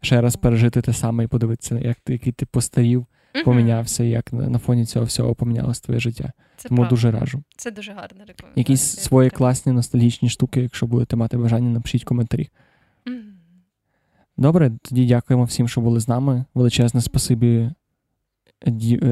ще 0.00 0.20
раз 0.20 0.36
пережити 0.36 0.80
те 0.80 0.92
саме 0.92 1.24
і 1.24 1.26
подивитися, 1.26 1.78
як 1.78 1.96
ти, 2.04 2.12
який 2.12 2.32
ти 2.32 2.46
постарів, 2.46 3.06
Мгм. 3.34 3.44
помінявся, 3.44 4.04
як 4.04 4.32
на, 4.32 4.58
фоні 4.58 4.86
цього 4.86 5.04
всього 5.04 5.34
помінялось 5.34 5.80
твоє 5.80 6.00
життя. 6.00 6.32
Це, 6.56 6.68
Тому 6.68 6.76
правда. 6.76 6.90
дуже 6.90 7.10
раджу. 7.10 7.42
Це 7.56 7.70
дуже 7.70 7.92
гарна 7.92 8.08
рекомендація. 8.08 8.52
Якісь 8.56 8.82
свої 8.82 9.30
класні 9.30 9.72
ностальгічні 9.72 10.28
штуки, 10.28 10.60
якщо 10.60 10.86
будете 10.86 11.16
мати 11.16 11.36
бажання, 11.36 11.70
напишіть 11.70 12.04
коментарі. 12.04 12.48
Мгм. 13.06 13.22
Добре, 14.36 14.72
тоді 14.82 15.06
дякуємо 15.06 15.44
всім, 15.44 15.68
що 15.68 15.80
були 15.80 16.00
з 16.00 16.08
нами. 16.08 16.44
Величезне 16.54 17.00
спасибі 17.00 17.70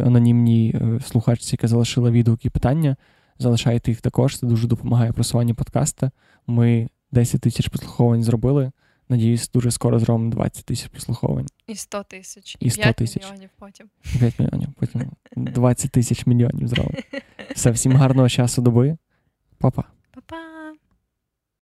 анонімній 0.05 0.75
е, 0.75 1.01
слухачці, 1.01 1.55
яка 1.55 1.69
залишила 1.69 2.11
відгук 2.11 2.45
і 2.45 2.51
питання. 2.51 2.97
Залишайте 3.39 3.91
їх 3.91 4.01
також. 4.01 4.39
Це 4.39 4.47
дуже 4.47 4.69
допомагає 4.69 5.12
просуванню 5.12 5.55
подкаста. 5.55 6.11
Ми 6.47 6.89
10 7.12 7.41
тисяч 7.41 7.69
прослуховувань 7.69 8.23
зробили. 8.23 8.73
Надіюсь, 9.09 9.51
дуже 9.51 9.71
скоро 9.71 9.99
зробимо 9.99 10.31
20 10.31 10.65
тисяч 10.65 10.89
прослуховувань. 10.89 11.47
І 11.67 11.75
100 11.75 12.03
тисяч, 12.03 12.57
І 12.61 12.71
100 12.71 12.83
5 12.83 12.97
тисяч. 12.97 13.23
мільйонів 13.25 13.51
потім. 13.59 13.87
5 14.19 14.39
мільйонів, 14.39 14.69
потім 14.81 15.03
20 15.37 15.91
тисяч 15.91 16.27
мільйонів 16.27 16.69
зробимо. 16.69 16.99
Все, 17.55 17.71
всім 17.71 17.93
гарного 17.93 18.29
часу 18.29 18.63
доби. 18.63 18.97
Па-па. 19.59 19.83
Па-па! 19.83 19.95